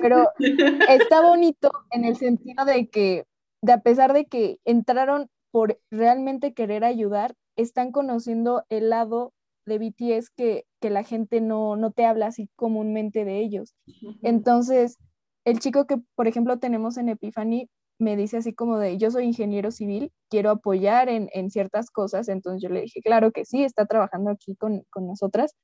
Pero 0.00 0.28
está 0.88 1.20
bonito 1.20 1.72
en 1.90 2.04
el 2.04 2.16
sentido 2.16 2.64
de 2.64 2.88
que, 2.88 3.24
de 3.60 3.72
a 3.72 3.80
pesar 3.80 4.12
de 4.12 4.26
que 4.26 4.58
entraron 4.64 5.28
por 5.50 5.80
realmente 5.90 6.54
querer 6.54 6.84
ayudar, 6.84 7.34
están 7.56 7.90
conociendo 7.90 8.64
el 8.68 8.90
lado 8.90 9.32
de 9.66 9.78
BTS 9.78 10.30
que, 10.30 10.64
que 10.80 10.90
la 10.90 11.02
gente 11.02 11.40
no, 11.40 11.74
no 11.74 11.90
te 11.90 12.06
habla 12.06 12.26
así 12.26 12.48
comúnmente 12.54 13.24
de 13.24 13.40
ellos. 13.40 13.74
Entonces, 14.22 14.98
el 15.44 15.58
chico 15.60 15.86
que, 15.86 15.96
por 16.14 16.28
ejemplo, 16.28 16.58
tenemos 16.58 16.96
en 16.96 17.08
Epiphany 17.10 17.68
me 17.98 18.16
dice 18.16 18.38
así 18.38 18.52
como 18.54 18.78
de, 18.78 18.98
yo 18.98 19.10
soy 19.10 19.24
ingeniero 19.24 19.70
civil, 19.70 20.12
quiero 20.28 20.50
apoyar 20.50 21.08
en, 21.08 21.28
en 21.32 21.50
ciertas 21.50 21.90
cosas, 21.90 22.28
entonces 22.28 22.62
yo 22.62 22.68
le 22.68 22.82
dije, 22.82 23.00
claro 23.00 23.30
que 23.32 23.44
sí, 23.44 23.62
está 23.64 23.86
trabajando 23.86 24.30
aquí 24.30 24.56
con, 24.56 24.82
con 24.90 25.06
nosotras, 25.06 25.54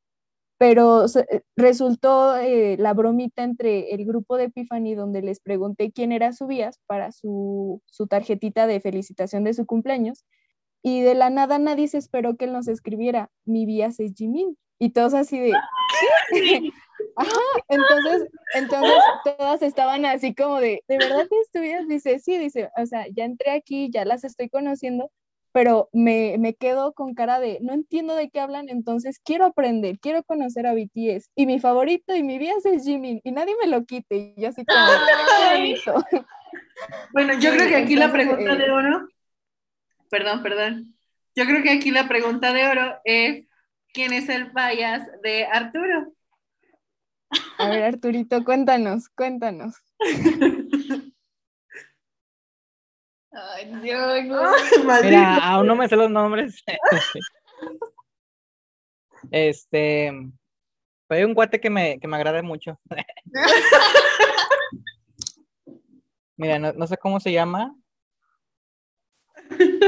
pero 0.59 1.09
se, 1.09 1.27
resultó 1.57 2.37
eh, 2.37 2.77
la 2.79 2.95
bromita 2.95 3.43
entre 3.43 3.95
el 3.95 4.05
grupo 4.05 4.37
de 4.37 4.45
Epiphany 4.45 4.95
donde 4.95 5.23
les 5.23 5.41
pregunté 5.41 5.91
quién 5.93 6.13
era 6.13 6.33
su 6.33 6.47
vías 6.47 6.79
para 6.87 7.13
su, 7.13 7.83
su 7.87 8.07
tarjetita 8.07 8.67
de 8.67 8.81
felicitación 8.81 9.45
de 9.45 9.55
su 9.55 9.67
cumpleaños, 9.67 10.25
y 10.83 11.03
de 11.03 11.15
la 11.15 11.31
nada 11.31 11.59
nadie 11.59 11.89
se 11.89 11.99
esperó 11.99 12.37
que 12.37 12.47
él 12.47 12.53
nos 12.53 12.69
escribiera, 12.69 13.31
mi 13.45 13.67
vías 13.67 14.01
es 14.01 14.15
Jimin, 14.15 14.57
y 14.81 14.91
todos 14.91 15.15
así 15.15 15.39
de, 15.39 15.53
¿qué? 16.31 16.71
Ajá, 17.17 17.41
entonces, 17.69 18.29
entonces 18.55 18.95
todas 19.25 19.63
estaban 19.63 20.05
así 20.07 20.35
como 20.35 20.61
de, 20.61 20.83
¿de 20.89 20.99
verdad 20.99 21.27
que 21.29 21.41
estudias? 21.41 21.87
Dice, 21.87 22.19
sí, 22.19 22.39
dice, 22.39 22.71
o 22.77 22.87
sea, 22.87 23.07
ya 23.15 23.25
entré 23.25 23.53
aquí, 23.53 23.91
ya 23.91 24.05
las 24.05 24.25
estoy 24.25 24.49
conociendo, 24.49 25.11
pero 25.53 25.89
me, 25.93 26.37
me 26.39 26.55
quedo 26.55 26.93
con 26.93 27.15
cara 27.15 27.41
de, 27.41 27.59
no 27.61 27.73
entiendo 27.73 28.15
de 28.15 28.31
qué 28.31 28.41
hablan, 28.41 28.69
entonces 28.69 29.21
quiero 29.23 29.45
aprender, 29.45 29.99
quiero 29.99 30.23
conocer 30.23 30.67
a 30.67 30.75
BTS, 30.75 31.31
y 31.35 31.47
mi 31.47 31.59
favorito 31.59 32.15
y 32.15 32.23
mi 32.23 32.39
vida 32.39 32.53
es 32.65 32.85
Jimin, 32.85 33.21
y 33.23 33.33
nadie 33.33 33.55
me 33.61 33.69
lo 33.69 33.85
quite, 33.85 34.17
y 34.17 34.35
yo 34.41 34.49
así 34.49 34.65
como, 34.65 34.81
Bueno, 37.13 37.35
yo 37.35 37.51
sí, 37.51 37.57
creo 37.57 37.69
que 37.69 37.77
aquí 37.77 37.93
entonces, 37.95 37.99
la 37.99 38.13
pregunta 38.13 38.53
eh, 38.53 38.57
de 38.57 38.71
oro, 38.71 39.09
perdón, 40.09 40.43
perdón, 40.43 40.97
yo 41.35 41.45
creo 41.45 41.63
que 41.63 41.71
aquí 41.71 41.91
la 41.91 42.09
pregunta 42.09 42.53
de 42.53 42.67
oro 42.67 42.97
es, 43.05 43.47
¿quién 43.93 44.13
es 44.13 44.29
el 44.29 44.51
bias 44.53 45.09
de 45.23 45.47
Arturo? 45.47 46.13
A 47.59 47.69
ver, 47.69 47.85
Arturito, 47.85 48.45
cuéntanos, 48.45 49.09
cuéntanos. 49.11 49.77
Ay, 53.33 53.73
Dios, 53.83 54.25
no. 54.25 54.43
Mira, 55.03 55.37
aún 55.37 55.67
no 55.67 55.77
me 55.77 55.89
sé 55.89 55.97
los 55.97 56.11
nombres. 56.11 56.65
Este, 59.31 60.11
hay 61.09 61.25
un 61.25 61.35
guate 61.35 61.61
que 61.61 61.71
me, 61.71 62.01
que 62.01 62.09
me 62.09 62.17
agrada 62.17 62.43
mucho. 62.43 62.81
Mira, 66.37 66.59
no, 66.59 66.73
no, 66.73 66.87
sé 66.87 66.97
cómo 66.97 67.21
se 67.21 67.33
llama, 67.33 67.77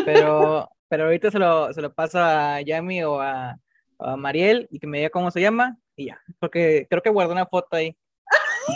pero, 0.05 0.69
pero 0.89 1.05
ahorita 1.05 1.31
se 1.31 1.39
lo, 1.39 1.73
se 1.73 1.81
lo 1.81 1.95
paso 1.95 2.19
a 2.21 2.61
Yami 2.61 3.03
o 3.05 3.19
a, 3.21 3.59
a 4.05 4.17
Mariel 4.17 4.69
y 4.71 4.79
que 4.79 4.87
me 4.87 4.99
diga 4.99 5.11
cómo 5.11 5.31
se 5.31 5.41
llama 5.41 5.79
y 5.97 6.07
ya, 6.07 6.21
porque 6.39 6.87
creo 6.89 7.03
que 7.03 7.11
guardé 7.11 7.33
una 7.33 7.47
foto 7.47 7.77
ahí. 7.77 7.97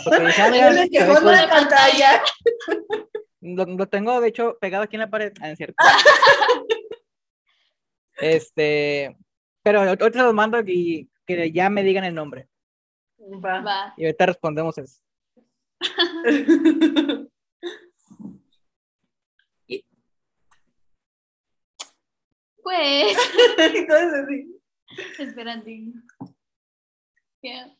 Porque 0.03 0.25
dije, 0.25 0.41
ah, 0.41 0.49
mira, 0.51 0.87
que 0.89 0.99
pantalla. 1.49 2.21
Lo, 3.41 3.65
lo, 3.65 3.87
tengo, 3.87 4.19
de 4.19 4.27
hecho, 4.27 4.57
pegado 4.59 4.83
aquí 4.83 4.95
en 4.95 5.01
la 5.01 5.09
pared. 5.09 5.33
Ah, 5.41 5.51
es 5.51 5.57
cierto. 5.57 5.75
este, 8.17 9.17
pero 9.63 9.81
ahorita 9.81 10.11
se 10.11 10.19
los 10.19 10.33
mando 10.33 10.59
y 10.65 11.09
que 11.25 11.51
ya 11.51 11.69
me 11.69 11.83
digan 11.83 12.03
el 12.03 12.15
nombre. 12.15 12.47
Va. 13.19 13.61
Va. 13.61 13.93
Y 13.97 14.05
ahorita 14.05 14.25
respondemos 14.27 14.77
eso. 14.77 15.01
pues. 22.63 23.17
Entonces, 23.57 24.25
sí. 24.29 24.56
Esperando. 25.19 25.65
¿Qué? 27.41 27.77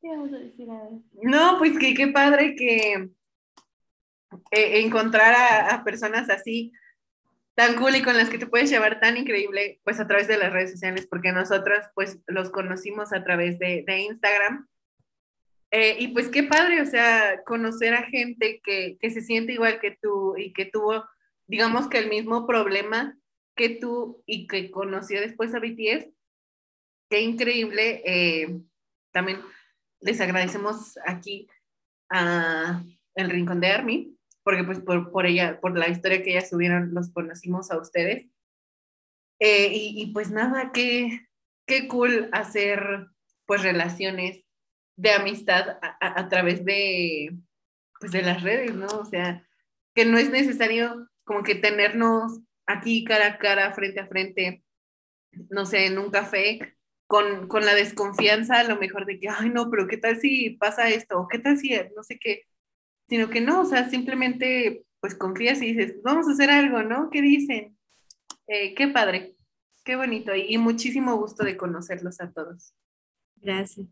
¿Qué 0.00 0.08
vamos 0.08 0.32
a 0.32 0.38
decir 0.38 0.70
a? 0.70 0.88
No, 1.22 1.58
pues 1.58 1.78
qué 1.78 2.08
padre 2.08 2.54
que 2.56 3.10
eh, 4.50 4.80
encontrar 4.80 5.34
a, 5.34 5.74
a, 5.74 5.84
personas 5.84 6.30
así 6.30 6.72
tan 7.54 7.76
cool 7.76 7.96
y 7.96 8.02
con 8.02 8.16
las 8.16 8.30
que 8.30 8.38
te 8.38 8.46
puedes 8.46 8.70
llevar 8.70 9.00
tan 9.00 9.16
increíble, 9.16 9.80
pues 9.84 10.00
a 10.00 10.06
través 10.06 10.28
de 10.28 10.38
las 10.38 10.52
redes 10.52 10.70
sociales, 10.70 11.06
porque 11.06 11.32
nosotros 11.32 11.78
pues 11.94 12.18
los 12.26 12.50
conocimos 12.50 13.12
a 13.12 13.22
través 13.22 13.58
de, 13.58 13.84
de 13.86 14.00
Instagram. 14.00 14.66
Eh, 15.70 15.96
y 15.98 16.08
pues 16.08 16.28
qué 16.28 16.44
padre, 16.44 16.80
o 16.80 16.86
sea, 16.86 17.42
conocer 17.44 17.94
a 17.94 18.04
gente 18.04 18.60
que, 18.64 18.96
que 18.98 19.10
se 19.10 19.20
siente 19.20 19.52
igual 19.52 19.78
que 19.78 19.96
tú 20.00 20.36
y 20.36 20.52
que 20.52 20.64
tuvo, 20.64 21.04
digamos 21.46 21.88
que 21.88 21.98
el 21.98 22.08
mismo 22.08 22.46
problema 22.46 23.16
que 23.54 23.68
tú 23.68 24.22
y 24.26 24.46
que 24.46 24.70
conoció 24.70 25.20
después 25.20 25.54
a 25.54 25.60
BTS. 25.60 26.08
Qué 27.10 27.20
increíble. 27.20 28.02
Eh, 28.04 28.60
también 29.10 29.40
les 30.00 30.20
agradecemos 30.20 30.96
aquí 31.04 31.48
a 32.08 32.82
El 33.16 33.30
Rincón 33.30 33.60
de 33.60 33.66
Army, 33.66 34.16
porque 34.44 34.62
pues 34.62 34.78
por, 34.78 35.10
por 35.10 35.26
ella, 35.26 35.60
por 35.60 35.76
la 35.76 35.88
historia 35.88 36.22
que 36.22 36.30
ellas 36.30 36.48
subieron, 36.48 36.94
los 36.94 37.10
conocimos 37.10 37.72
a 37.72 37.78
ustedes. 37.78 38.26
Eh, 39.40 39.72
y, 39.72 40.00
y, 40.00 40.12
pues 40.12 40.30
nada, 40.30 40.70
qué, 40.72 41.26
qué 41.66 41.88
cool 41.88 42.28
hacer 42.32 43.08
pues 43.46 43.62
relaciones 43.62 44.44
de 44.96 45.10
amistad 45.12 45.78
a, 45.82 45.96
a, 46.00 46.20
a, 46.20 46.28
través 46.28 46.64
de, 46.64 47.36
pues, 47.98 48.12
de 48.12 48.22
las 48.22 48.42
redes, 48.42 48.74
¿no? 48.74 48.86
O 48.86 49.04
sea, 49.04 49.44
que 49.94 50.04
no 50.04 50.18
es 50.18 50.30
necesario 50.30 51.08
como 51.24 51.42
que 51.42 51.54
tenernos 51.54 52.40
aquí 52.66 53.02
cara 53.02 53.26
a 53.26 53.38
cara, 53.38 53.72
frente 53.72 53.98
a 53.98 54.06
frente, 54.06 54.62
no 55.48 55.64
sé, 55.64 55.86
en 55.86 55.98
un 55.98 56.10
café, 56.10 56.76
con, 57.10 57.48
con, 57.48 57.66
la 57.66 57.74
desconfianza 57.74 58.60
a 58.60 58.62
lo 58.62 58.76
mejor 58.76 59.04
de 59.04 59.18
que, 59.18 59.28
ay, 59.28 59.50
no, 59.50 59.68
pero 59.68 59.88
¿qué 59.88 59.96
tal 59.96 60.20
si 60.20 60.50
pasa 60.50 60.88
esto? 60.88 61.18
¿O 61.18 61.26
qué 61.26 61.40
tal 61.40 61.58
si 61.58 61.76
no 61.96 62.04
sé 62.04 62.20
qué? 62.20 62.44
Sino 63.08 63.28
que 63.30 63.40
no, 63.40 63.62
o 63.62 63.64
sea, 63.64 63.90
simplemente 63.90 64.84
pues 65.00 65.16
confías 65.16 65.60
y 65.60 65.74
dices, 65.74 66.00
vamos 66.04 66.28
a 66.28 66.32
hacer 66.32 66.50
algo, 66.50 66.84
¿no? 66.84 67.10
¿Qué 67.10 67.20
dicen? 67.20 67.76
Eh, 68.46 68.76
qué 68.76 68.86
padre, 68.86 69.34
qué 69.82 69.96
bonito 69.96 70.36
y, 70.36 70.56
muchísimo 70.58 71.16
gusto 71.16 71.42
de 71.42 71.56
conocerlos 71.56 72.20
a 72.20 72.30
todos. 72.30 72.74
Gracias. 73.34 73.88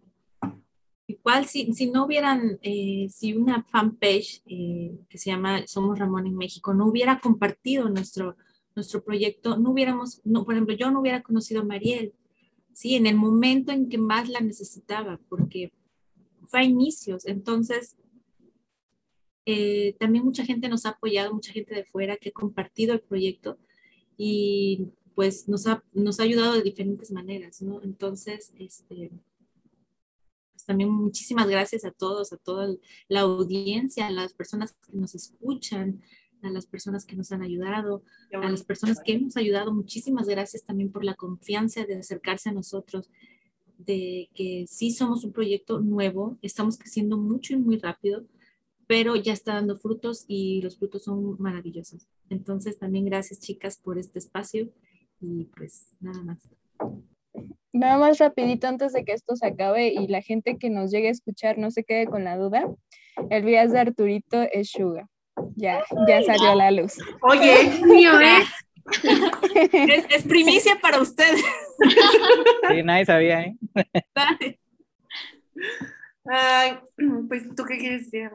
Igual, 1.08 1.46
si, 1.46 1.72
si 1.72 1.90
no 1.90 2.04
hubieran, 2.04 2.60
eh, 2.62 3.08
si 3.10 3.34
una 3.34 3.64
fanpage 3.64 4.42
eh, 4.46 4.96
que 5.08 5.18
se 5.18 5.30
llama 5.30 5.66
Somos 5.66 5.98
Ramón 5.98 6.28
en 6.28 6.36
México 6.36 6.72
no 6.72 6.86
hubiera 6.86 7.18
compartido 7.18 7.88
nuestro, 7.88 8.36
nuestro 8.76 9.02
proyecto, 9.02 9.58
no 9.58 9.72
hubiéramos, 9.72 10.20
no, 10.24 10.44
por 10.44 10.54
ejemplo, 10.54 10.76
yo 10.76 10.92
no 10.92 11.00
hubiera 11.00 11.20
conocido 11.24 11.62
a 11.62 11.64
Mariel, 11.64 12.14
¿sí? 12.78 12.94
En 12.94 13.06
el 13.08 13.16
momento 13.16 13.72
en 13.72 13.88
que 13.88 13.98
más 13.98 14.28
la 14.28 14.38
necesitaba, 14.38 15.18
porque 15.28 15.72
fue 16.46 16.60
a 16.60 16.64
inicios. 16.64 17.26
Entonces, 17.26 17.96
eh, 19.46 19.96
también 19.98 20.24
mucha 20.24 20.44
gente 20.44 20.68
nos 20.68 20.86
ha 20.86 20.90
apoyado, 20.90 21.34
mucha 21.34 21.52
gente 21.52 21.74
de 21.74 21.84
fuera 21.84 22.16
que 22.16 22.28
ha 22.28 22.32
compartido 22.32 22.94
el 22.94 23.00
proyecto 23.00 23.58
y 24.16 24.92
pues 25.16 25.48
nos 25.48 25.66
ha, 25.66 25.82
nos 25.92 26.20
ha 26.20 26.22
ayudado 26.22 26.52
de 26.52 26.62
diferentes 26.62 27.10
maneras, 27.10 27.62
¿no? 27.62 27.82
Entonces, 27.82 28.52
este, 28.60 29.10
pues 30.52 30.64
también 30.64 30.88
muchísimas 30.88 31.48
gracias 31.48 31.84
a 31.84 31.90
todos, 31.90 32.32
a 32.32 32.36
toda 32.36 32.76
la 33.08 33.20
audiencia, 33.22 34.06
a 34.06 34.12
las 34.12 34.34
personas 34.34 34.76
que 34.86 34.96
nos 34.96 35.16
escuchan, 35.16 36.00
a 36.42 36.50
las 36.50 36.66
personas 36.66 37.04
que 37.04 37.16
nos 37.16 37.32
han 37.32 37.42
ayudado, 37.42 38.02
a 38.32 38.48
las 38.48 38.62
personas 38.62 39.00
que 39.04 39.12
hemos 39.12 39.36
ayudado. 39.36 39.72
Muchísimas 39.72 40.28
gracias 40.28 40.64
también 40.64 40.90
por 40.90 41.04
la 41.04 41.14
confianza 41.14 41.84
de 41.84 41.96
acercarse 41.96 42.48
a 42.48 42.52
nosotros, 42.52 43.10
de 43.78 44.28
que 44.34 44.66
sí 44.68 44.90
somos 44.90 45.24
un 45.24 45.32
proyecto 45.32 45.80
nuevo, 45.80 46.38
estamos 46.42 46.78
creciendo 46.78 47.16
mucho 47.16 47.54
y 47.54 47.56
muy 47.56 47.78
rápido, 47.78 48.24
pero 48.86 49.16
ya 49.16 49.32
está 49.32 49.54
dando 49.54 49.76
frutos 49.76 50.24
y 50.26 50.62
los 50.62 50.78
frutos 50.78 51.04
son 51.04 51.36
maravillosos. 51.38 52.08
Entonces 52.30 52.78
también 52.78 53.04
gracias 53.04 53.40
chicas 53.40 53.76
por 53.76 53.98
este 53.98 54.18
espacio 54.18 54.68
y 55.20 55.44
pues 55.56 55.90
nada 56.00 56.22
más. 56.22 56.48
Nada 57.72 57.98
más 57.98 58.18
rapidito 58.18 58.66
antes 58.66 58.92
de 58.92 59.04
que 59.04 59.12
esto 59.12 59.36
se 59.36 59.46
acabe 59.46 59.92
y 59.92 60.08
la 60.08 60.22
gente 60.22 60.56
que 60.58 60.70
nos 60.70 60.90
llegue 60.90 61.08
a 61.08 61.12
escuchar 61.12 61.58
no 61.58 61.70
se 61.70 61.84
quede 61.84 62.06
con 62.06 62.24
la 62.24 62.36
duda, 62.36 62.66
el 63.30 63.44
vías 63.44 63.72
de 63.72 63.78
Arturito 63.78 64.42
es 64.52 64.70
Suga. 64.70 65.08
Ya, 65.56 65.84
ya 66.06 66.22
salió 66.22 66.50
a 66.50 66.54
la 66.54 66.70
luz. 66.70 66.98
Oye, 67.22 67.60
es 67.62 67.82
mío, 67.82 68.20
¿eh? 68.20 68.44
es, 69.62 70.06
es, 70.08 70.22
primicia 70.24 70.78
para 70.80 71.00
ustedes. 71.00 71.44
Sí, 72.68 72.82
nadie 72.82 73.04
sabía, 73.04 73.42
¿eh? 73.42 73.56
Ay, 76.24 76.78
pues, 77.28 77.54
¿tú 77.54 77.64
qué 77.64 77.78
quieres 77.78 78.10
decir? 78.10 78.30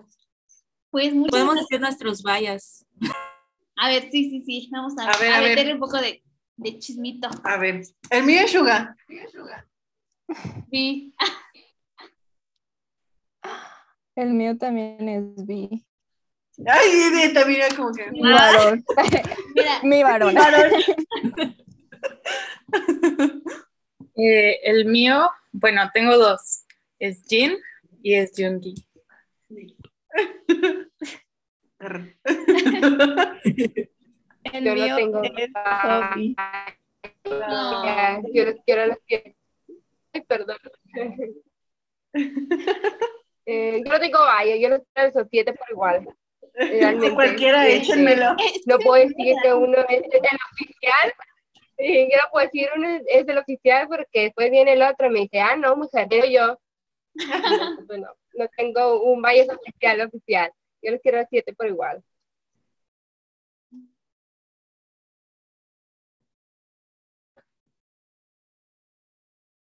Pues 0.91 1.13
muchas 1.13 1.31
Podemos 1.31 1.55
decir 1.55 1.81
nuestros 1.81 2.21
vallas. 2.21 2.85
A 3.77 3.89
ver, 3.89 4.09
sí, 4.11 4.29
sí, 4.29 4.43
sí. 4.45 4.69
Vamos 4.71 4.93
a, 4.97 5.09
a, 5.09 5.17
ver, 5.19 5.31
a, 5.31 5.37
a 5.37 5.41
meterle 5.41 5.65
ver. 5.65 5.73
un 5.73 5.79
poco 5.79 5.99
de, 5.99 6.23
de, 6.57 6.79
chismito. 6.79 7.29
A 7.43 7.57
ver, 7.57 7.83
el 8.09 8.23
mío 8.23 8.41
es 8.41 8.51
Suga. 8.51 8.95
Sí. 10.71 11.13
El 14.15 14.33
mío 14.33 14.57
también 14.57 15.09
es 15.09 15.45
B. 15.45 15.83
Ay, 16.67 17.09
neta, 17.11 17.45
mira 17.45 17.67
como 17.75 17.91
que. 17.91 18.11
Mi 18.11 18.21
varón. 18.21 18.85
Mira. 19.55 19.79
Mi 19.83 20.03
varón. 20.03 20.35
eh, 24.15 24.59
el 24.63 24.85
mío, 24.85 25.29
bueno, 25.51 25.89
tengo 25.93 26.17
dos. 26.17 26.63
Es 26.99 27.23
Jin 27.27 27.57
y 28.01 28.13
es 28.13 28.31
Jungi. 28.37 28.75
El 34.43 34.63
yo 34.63 34.73
mío 34.75 34.89
no 34.89 34.95
tengo. 34.95 35.23
es 35.23 35.49
Sophie. 35.81 36.35
No. 37.25 38.21
Yo 38.31 38.45
los 38.45 38.55
quiero, 38.65 38.85
los 38.87 38.97
quiero. 39.07 39.33
Ay, 40.13 40.21
perdón. 40.21 40.57
eh, 43.45 43.81
yo 43.83 43.91
no 43.91 43.99
tengo 43.99 44.19
vaya, 44.19 44.55
yo 44.55 44.69
no 44.69 44.79
tengo 44.93 45.09
esos 45.09 45.27
siete 45.31 45.51
por 45.53 45.67
igual. 45.71 46.07
Realmente, 46.53 47.15
Cualquiera, 47.15 47.67
este, 47.67 47.93
échenmelo. 47.93 48.35
No 48.65 48.77
puedo 48.79 49.07
decir 49.07 49.35
que 49.41 49.53
uno 49.53 49.77
es 49.89 50.03
el 50.03 50.39
oficial. 50.51 51.13
Yo 51.79 52.17
no 52.17 52.29
puedo 52.31 52.45
decir 52.45 52.69
uno 52.75 52.87
es 53.07 53.27
el 53.27 53.37
oficial 53.37 53.87
porque 53.87 54.21
después 54.23 54.51
viene 54.51 54.73
el 54.73 54.83
otro 54.83 55.07
y 55.07 55.09
me 55.09 55.19
dice, 55.21 55.39
ah, 55.39 55.55
no, 55.55 55.75
mujer, 55.75 56.07
pero 56.09 56.25
yo. 56.27 56.59
bueno, 57.87 58.07
no 58.33 58.47
tengo 58.55 59.03
un 59.03 59.21
bias 59.21 59.49
oficial 59.49 60.01
oficial. 60.01 60.51
Yo 60.81 60.91
les 60.91 61.01
quiero 61.01 61.25
siete 61.29 61.53
por 61.53 61.67
igual. 61.67 62.03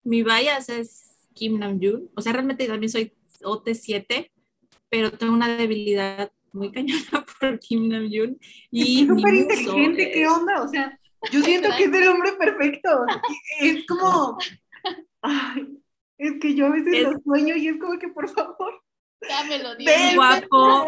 Mi 0.02 0.22
bias 0.22 0.68
es 0.70 1.28
Kim 1.34 1.58
Namjoon. 1.58 2.10
O 2.16 2.22
sea, 2.22 2.32
realmente 2.32 2.66
también 2.66 2.90
soy 2.90 3.12
OT7, 3.42 4.30
pero 4.88 5.12
tengo 5.12 5.34
una 5.34 5.56
debilidad 5.56 6.32
muy 6.58 6.72
cañona 6.72 7.24
por 7.40 7.58
Kim 7.60 7.88
Namjoon. 7.88 8.38
Y 8.70 9.02
es 9.02 9.08
súper 9.08 9.34
inteligente, 9.34 10.10
¿qué 10.12 10.26
onda? 10.26 10.62
O 10.62 10.68
sea, 10.68 10.98
yo 11.32 11.42
siento 11.42 11.68
que 11.76 11.84
es 11.84 11.92
el 11.92 12.08
hombre 12.08 12.32
perfecto. 12.32 13.04
Es 13.60 13.86
como. 13.86 14.38
Ay, 15.22 15.78
es 16.18 16.38
que 16.40 16.54
yo 16.54 16.66
a 16.66 16.70
veces 16.70 16.94
es, 16.94 17.02
lo 17.04 17.18
sueño 17.24 17.56
y 17.56 17.68
es 17.68 17.78
como 17.78 17.98
que, 17.98 18.08
por 18.08 18.28
favor. 18.28 18.82
Dámelo, 19.20 19.74
Dios. 19.74 19.92
Es 19.92 20.14
guapo, 20.14 20.86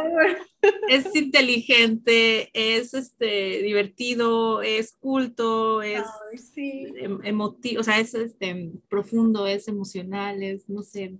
es 0.89 1.17
inteligente, 1.17 2.49
es 2.53 2.95
este 2.95 3.61
diviertido, 3.63 4.63
es 4.63 4.97
culto, 5.01 5.83
es 5.83 6.05
Ay, 6.33 6.39
sí. 6.39 6.87
emotivo, 7.25 7.81
o 7.81 7.83
sea, 7.83 7.99
es 7.99 8.15
este 8.15 8.71
profundo, 8.89 9.49
es 9.49 9.67
emocional, 9.67 10.45
es 10.45 10.69
no 10.69 10.83
sé. 10.83 11.19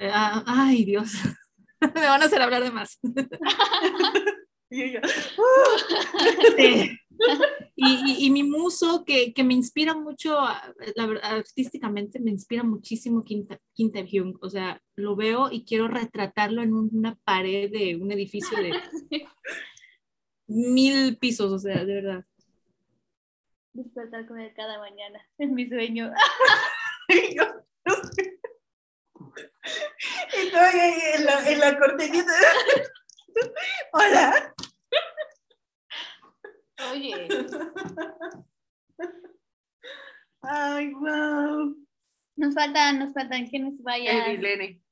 Ah, 0.00 0.44
ay, 0.46 0.84
Dios. 0.84 1.12
Me 1.94 2.06
van 2.06 2.22
a 2.22 2.26
hacer 2.26 2.42
hablar 2.42 2.62
de 2.62 2.70
más. 2.70 2.98
y 4.70 4.82
ella. 4.82 5.00
sí. 6.56 6.98
y, 7.76 7.86
y, 7.86 8.26
y, 8.26 8.30
mi 8.30 8.42
muso, 8.42 9.04
que, 9.04 9.32
que, 9.32 9.44
me 9.44 9.54
inspira 9.54 9.94
mucho, 9.94 10.38
la 10.94 11.04
artísticamente 11.22 12.20
me 12.20 12.30
inspira 12.30 12.62
muchísimo 12.62 13.24
Quinta, 13.24 13.58
Quinta 13.72 14.00
Hyung. 14.00 14.36
O 14.40 14.50
sea, 14.50 14.82
lo 14.96 15.16
veo 15.16 15.50
y 15.50 15.64
quiero 15.64 15.88
retratarlo 15.88 16.62
en 16.62 16.74
una 16.74 17.16
pared 17.24 17.70
de 17.70 17.96
un 17.96 18.12
edificio 18.12 18.58
de 18.58 18.72
mil 20.46 21.16
pisos, 21.18 21.52
o 21.52 21.58
sea, 21.58 21.84
de 21.84 21.94
verdad. 21.94 22.24
Despertar 23.72 24.26
con 24.26 24.40
él 24.40 24.52
cada 24.54 24.78
mañana, 24.78 25.20
es 25.38 25.50
mi 25.50 25.68
sueño. 25.68 26.10
Estoy 30.34 30.80
ahí 30.80 31.00
en 31.14 31.24
la, 31.24 31.50
en 31.50 31.60
la 31.60 31.78
cortinita. 31.78 32.32
Hola. 33.92 34.54
Oye. 36.90 37.28
Ay, 40.42 40.92
wow. 40.94 41.74
Nos 42.36 42.54
faltan, 42.54 42.98
nos 42.98 43.12
faltan 43.12 43.46
quienes 43.46 43.82
vayan. 43.82 44.30
Evilene. 44.30 44.82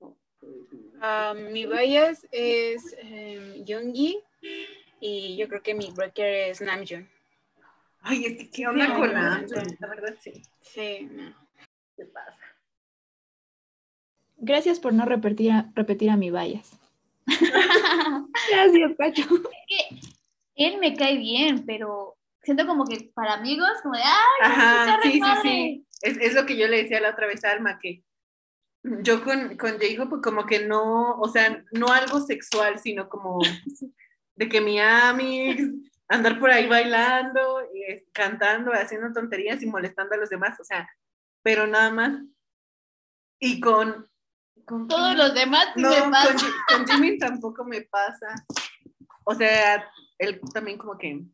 Um, 0.00 1.52
mi 1.52 1.66
bias 1.66 2.26
es 2.32 2.96
um, 3.02 3.64
Yoongi 3.64 4.18
y 5.00 5.36
yo 5.36 5.46
creo 5.46 5.62
que 5.62 5.74
mi 5.74 5.90
breaker 5.90 6.50
es 6.50 6.60
Namjoon. 6.60 7.08
Ay, 8.00 8.24
es 8.24 8.38
que 8.38 8.50
qué 8.50 8.66
onda 8.66 8.86
sí, 8.86 8.92
con 8.92 9.12
Namjoon, 9.12 9.76
la 9.78 9.88
verdad 9.88 10.16
sí. 10.20 10.42
Sí, 10.62 11.08
no. 11.10 11.34
¿Qué 11.96 12.06
pasa? 12.06 12.45
Gracias 14.36 14.80
por 14.80 14.92
no 14.92 15.04
repetir 15.04 15.52
a, 15.52 15.70
repetir 15.74 16.10
a 16.10 16.16
mi 16.16 16.30
bias. 16.30 16.78
Gracias, 18.50 18.92
Pacho. 18.96 19.22
Es 19.22 19.30
que 19.68 20.00
él 20.56 20.78
me 20.78 20.94
cae 20.94 21.18
bien, 21.18 21.64
pero 21.66 22.16
siento 22.42 22.66
como 22.66 22.84
que 22.86 23.10
para 23.14 23.34
amigos, 23.34 23.70
como 23.82 23.96
de, 23.96 24.02
ay, 24.02 24.50
Ajá, 24.50 25.00
sí, 25.02 25.12
sí, 25.12 25.20
sí. 25.42 25.86
es, 26.02 26.16
es, 26.18 26.34
lo 26.34 26.46
que 26.46 26.56
yo 26.56 26.68
le 26.68 26.82
decía 26.82 27.00
la 27.00 27.10
otra 27.10 27.26
vez 27.26 27.44
a 27.44 27.50
Alma, 27.50 27.78
que 27.80 28.04
yo 29.02 29.24
con, 29.24 29.56
con 29.56 29.78
Jacob 29.78 30.08
pues 30.08 30.22
como 30.22 30.46
que 30.46 30.66
no, 30.66 31.16
o 31.18 31.28
sea, 31.28 31.64
no 31.72 31.88
algo 31.88 32.20
sexual, 32.20 32.78
sino 32.78 33.08
como 33.08 33.40
de 34.36 34.48
que 34.48 34.60
mi 34.60 34.78
amix, 34.78 35.62
andar 36.08 36.38
por 36.38 36.50
ahí 36.50 36.66
bailando, 36.68 37.62
y 37.74 38.04
cantando, 38.12 38.72
haciendo 38.72 39.12
tonterías 39.12 39.62
y 39.62 39.66
molestando 39.66 40.14
a 40.14 40.18
los 40.18 40.30
demás, 40.30 40.58
o 40.60 40.64
sea, 40.64 40.88
pero 41.42 41.66
nada 41.66 41.90
más. 41.90 42.20
Y 43.38 43.60
con... 43.60 44.08
con 44.66 44.88
Todos 44.88 45.16
los 45.16 45.34
demás 45.34 45.68
no, 45.76 45.90
Con, 45.90 46.12
con 46.68 46.86
Jimmy 46.86 47.18
tampoco 47.18 47.64
me 47.64 47.82
pasa. 47.82 48.26
O 49.24 49.34
sea, 49.34 49.84
él 50.18 50.40
también 50.52 50.78
como 50.78 50.98
que 50.98 51.24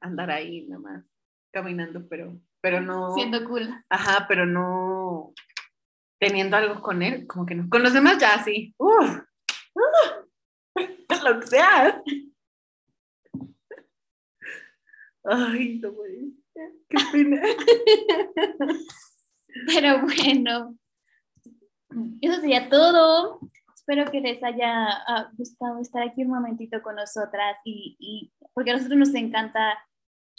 andar 0.00 0.30
ahí 0.30 0.66
nada 0.66 0.80
más 0.80 1.04
caminando, 1.52 2.06
pero, 2.08 2.40
pero 2.60 2.80
no. 2.80 3.14
Siendo 3.14 3.44
cool. 3.44 3.68
Ajá, 3.88 4.26
pero 4.28 4.46
no 4.46 5.32
teniendo 6.18 6.56
algo 6.56 6.80
con 6.80 7.02
él, 7.02 7.26
como 7.26 7.44
que 7.44 7.54
no. 7.54 7.68
Con 7.68 7.82
los 7.82 7.92
demás 7.92 8.18
ya 8.18 8.42
sí. 8.42 8.74
Uh, 8.78 9.18
lo 11.24 11.40
que 11.40 11.46
sea. 11.46 12.02
Ay, 15.24 15.78
no 15.80 15.92
Qué 16.88 16.98
pena. 17.12 17.42
Pero 19.66 20.02
bueno, 20.02 20.76
eso 22.20 22.40
sería 22.40 22.68
todo. 22.68 23.40
Espero 23.74 24.10
que 24.10 24.20
les 24.20 24.42
haya 24.42 24.88
ah, 25.06 25.30
gustado 25.36 25.78
estar 25.80 26.02
aquí 26.02 26.22
un 26.22 26.30
momentito 26.30 26.82
con 26.82 26.96
nosotras 26.96 27.56
y, 27.64 27.96
y 27.98 28.32
porque 28.54 28.70
a 28.70 28.74
nosotros 28.74 28.98
nos 28.98 29.14
encanta 29.14 29.78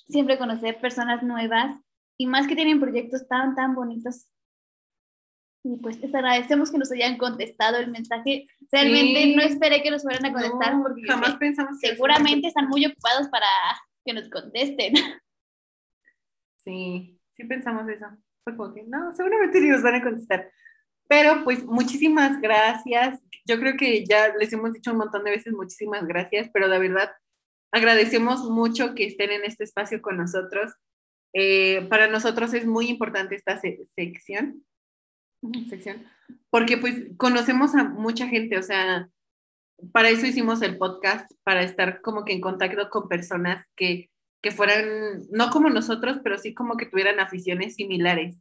siempre 0.08 0.38
conocer 0.38 0.80
personas 0.80 1.24
nuevas 1.24 1.80
y 2.18 2.28
más 2.28 2.48
que 2.48 2.56
tienen 2.56 2.80
proyectos 2.80 3.28
tan, 3.28 3.56
tan 3.56 3.76
bonitos. 3.76 4.28
Y 5.64 5.78
pues 5.78 6.00
les 6.00 6.14
agradecemos 6.14 6.72
que 6.72 6.78
nos 6.78 6.92
hayan 6.92 7.18
contestado 7.18 7.78
el 7.78 7.90
mensaje. 7.90 8.48
Realmente 8.72 9.36
no 9.36 9.42
esperé 9.42 9.82
que 9.82 9.90
nos 9.90 10.04
fueran 10.04 10.26
a 10.26 10.32
contestar 10.32 10.80
porque 10.82 11.02
jamás 11.08 11.36
pensamos 11.38 11.80
seguramente 11.80 12.48
están 12.48 12.68
muy 12.68 12.86
ocupados 12.86 13.28
para 13.30 13.48
que 14.04 14.14
nos 14.14 14.30
contesten. 14.30 14.94
Sí, 16.66 17.20
sí 17.34 17.44
pensamos 17.44 17.88
eso. 17.88 18.08
Fue 18.44 18.58
como 18.58 18.74
que 18.74 18.82
no, 18.82 19.14
seguramente 19.14 19.62
sí 19.62 19.70
nos 19.70 19.84
van 19.84 19.94
a 19.94 20.04
contestar. 20.04 20.50
Pero 21.08 21.44
pues 21.44 21.64
muchísimas 21.66 22.42
gracias. 22.42 23.20
Yo 23.46 23.60
creo 23.60 23.78
que 23.78 24.06
ya 24.06 24.34
les 24.40 24.52
hemos 24.54 24.74
dicho 24.74 24.92
un 24.92 24.98
montón 24.98 25.24
de 25.24 25.32
veces 25.32 25.54
muchísimas 25.54 26.06
gracias, 26.08 26.50
pero 26.52 26.68
de 26.68 26.80
verdad 26.80 27.12
Agradecemos 27.76 28.50
mucho 28.50 28.96
que 28.96 29.06
estén 29.06 29.32
en 29.32 29.44
este 29.44 29.66
espacio 29.66 30.02
con 30.02 30.16
nosotros. 30.16 30.72
Eh, 31.34 31.86
para 31.90 32.08
nosotros 32.08 32.54
es 32.54 32.66
muy 32.66 32.88
importante 32.88 33.36
esta 33.36 33.60
sección, 33.60 34.64
sección, 35.70 36.06
porque 36.50 36.78
pues 36.78 36.96
conocemos 37.18 37.76
a 37.76 37.84
mucha 37.84 38.30
gente, 38.30 38.58
o 38.58 38.64
sea, 38.64 39.10
para 39.92 40.08
eso 40.08 40.26
hicimos 40.26 40.62
el 40.62 40.78
podcast, 40.78 41.30
para 41.44 41.64
estar 41.64 42.00
como 42.00 42.24
que 42.24 42.32
en 42.32 42.40
contacto 42.40 42.90
con 42.90 43.10
personas 43.10 43.68
que, 43.76 44.10
que 44.42 44.52
fueran, 44.52 45.24
no 45.30 45.50
como 45.50 45.70
nosotros, 45.70 46.20
pero 46.24 46.38
sí 46.38 46.54
como 46.54 46.78
que 46.78 46.86
tuvieran 46.86 47.20
aficiones 47.20 47.76
similares. 47.76 48.38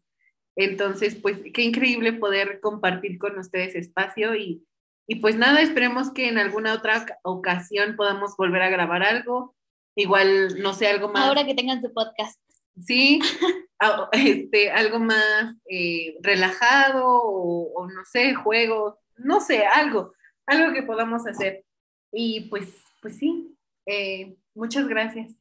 Entonces, 0.57 1.17
pues 1.17 1.39
qué 1.53 1.63
increíble 1.63 2.13
poder 2.13 2.61
compartir 2.61 3.19
con 3.19 3.39
ustedes 3.39 3.75
espacio 3.75 4.35
y, 4.37 4.65
y 5.07 5.17
pues 5.17 5.37
nada, 5.37 5.61
esperemos 5.61 6.13
que 6.13 6.29
en 6.29 6.39
alguna 6.39 6.75
otra 6.75 7.07
ocasión 7.23 7.97
podamos 7.97 8.37
volver 8.37 8.63
a 8.63 8.71
grabar 8.71 9.03
algo. 9.03 9.55
Igual, 9.97 10.61
no 10.61 10.73
sé, 10.75 10.87
algo 10.89 11.09
más. 11.09 11.27
Ahora 11.27 11.45
que 11.45 11.55
tengan 11.55 11.81
su 11.83 11.93
podcast. 11.93 12.41
Sí, 12.81 13.21
este, 14.13 14.71
algo 14.71 14.99
más 14.99 15.57
eh, 15.69 16.17
relajado 16.21 17.05
o, 17.07 17.87
no 17.89 18.05
sé, 18.05 18.35
juego, 18.35 19.01
no 19.17 19.41
sé, 19.41 19.67
algo, 19.67 20.13
algo 20.47 20.73
que 20.73 20.83
podamos 20.83 21.27
hacer. 21.27 21.65
Y 22.13 22.49
pues, 22.49 22.83
pues 23.01 23.17
sí, 23.19 23.57
eh, 23.87 24.37
muchas 24.55 24.89
gracias. 24.89 25.33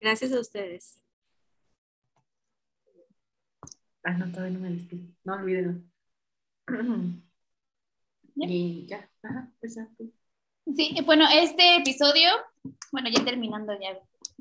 Gracias 0.00 0.32
a 0.32 0.40
ustedes. 0.40 1.01
Ah, 4.04 4.12
no, 4.12 4.30
todavía 4.32 4.58
no 4.58 4.60
me 4.60 4.70
despido. 4.70 5.06
No 5.24 5.34
olvídenlo. 5.34 5.80
Y 8.34 8.86
ya, 8.86 9.08
Sí, 10.74 10.96
bueno, 11.04 11.26
este 11.32 11.76
episodio, 11.76 12.30
bueno, 12.92 13.08
ya 13.10 13.24
terminando 13.24 13.72
ya. 13.80 13.90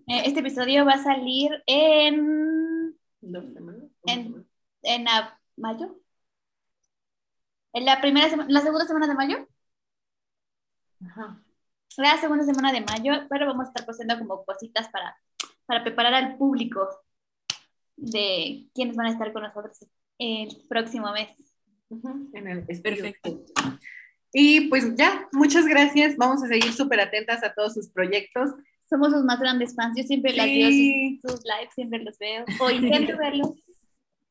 Eh, 0.07 0.23
este 0.25 0.39
episodio 0.39 0.85
va 0.85 0.93
a 0.93 1.03
salir 1.03 1.51
en. 1.65 2.95
En, 4.05 4.47
en 4.83 5.05
mayo. 5.57 5.99
En 7.73 7.85
la 7.85 8.01
primera 8.01 8.29
semana, 8.29 8.49
la 8.49 8.61
segunda 8.61 8.85
semana 8.85 9.07
de 9.07 9.15
mayo. 9.15 9.47
Ajá. 11.05 11.41
La 11.97 12.17
segunda 12.17 12.45
semana 12.45 12.71
de 12.71 12.81
mayo, 12.81 13.27
pero 13.29 13.47
vamos 13.47 13.65
a 13.65 13.69
estar 13.69 13.85
poniendo 13.85 14.17
como 14.19 14.45
cositas 14.45 14.89
para, 14.89 15.17
para 15.65 15.83
preparar 15.83 16.13
al 16.13 16.38
público 16.38 16.88
de 18.02 18.65
quienes 18.73 18.95
van 18.95 19.07
a 19.07 19.11
estar 19.11 19.32
con 19.32 19.44
nosotros 19.44 19.86
el 20.18 20.49
próximo 20.68 21.11
mes 21.14 21.30
en 22.34 22.48
el 22.48 22.65
Perfecto. 22.82 23.44
Y 24.34 24.69
pues 24.69 24.95
ya, 24.95 25.28
muchas 25.32 25.65
gracias. 25.65 26.15
Vamos 26.18 26.44
a 26.44 26.48
seguir 26.48 26.72
súper 26.73 27.02
atentas 27.02 27.44
a 27.44 27.53
todos 27.53 27.73
sus 27.73 27.90
proyectos. 27.90 28.52
Somos 28.90 29.11
los 29.11 29.23
más 29.23 29.40
grandes 29.40 29.76
fans. 29.76 29.95
Yo 29.98 30.03
siempre 30.03 30.34
las 30.34 30.45
veo 30.45 30.69
sus, 31.22 31.44
lives, 31.44 31.73
siempre 31.76 31.99
los 32.03 32.18
veo. 32.18 32.45
O 32.60 32.69
intento 32.69 33.18
verlos. 33.19 33.52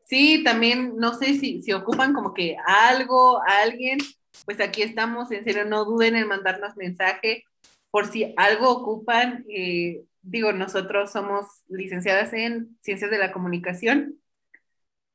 Sí, 0.07 0.43
también 0.43 0.97
no 0.97 1.15
sé 1.15 1.35
si, 1.35 1.63
si 1.63 1.73
ocupan 1.73 2.15
como 2.15 2.35
que 2.35 2.57
algo, 2.67 3.39
a 3.43 3.63
alguien, 3.63 3.99
pues 4.45 4.61
aquí 4.61 4.83
estamos. 4.83 5.31
En 5.31 5.45
serio, 5.45 5.65
no 5.65 5.85
duden 5.85 6.17
en 6.17 6.29
mandarnos 6.29 6.77
mensaje 6.77 7.45
por 7.91 8.07
si 8.07 8.33
algo 8.37 8.71
ocupan. 8.71 9.45
Eh, 9.49 10.03
digo, 10.23 10.53
nosotros 10.53 11.13
somos 11.13 11.47
licenciadas 11.69 12.33
en 12.33 12.77
Ciencias 12.81 13.11
de 13.11 13.19
la 13.19 13.33
Comunicación 13.33 14.21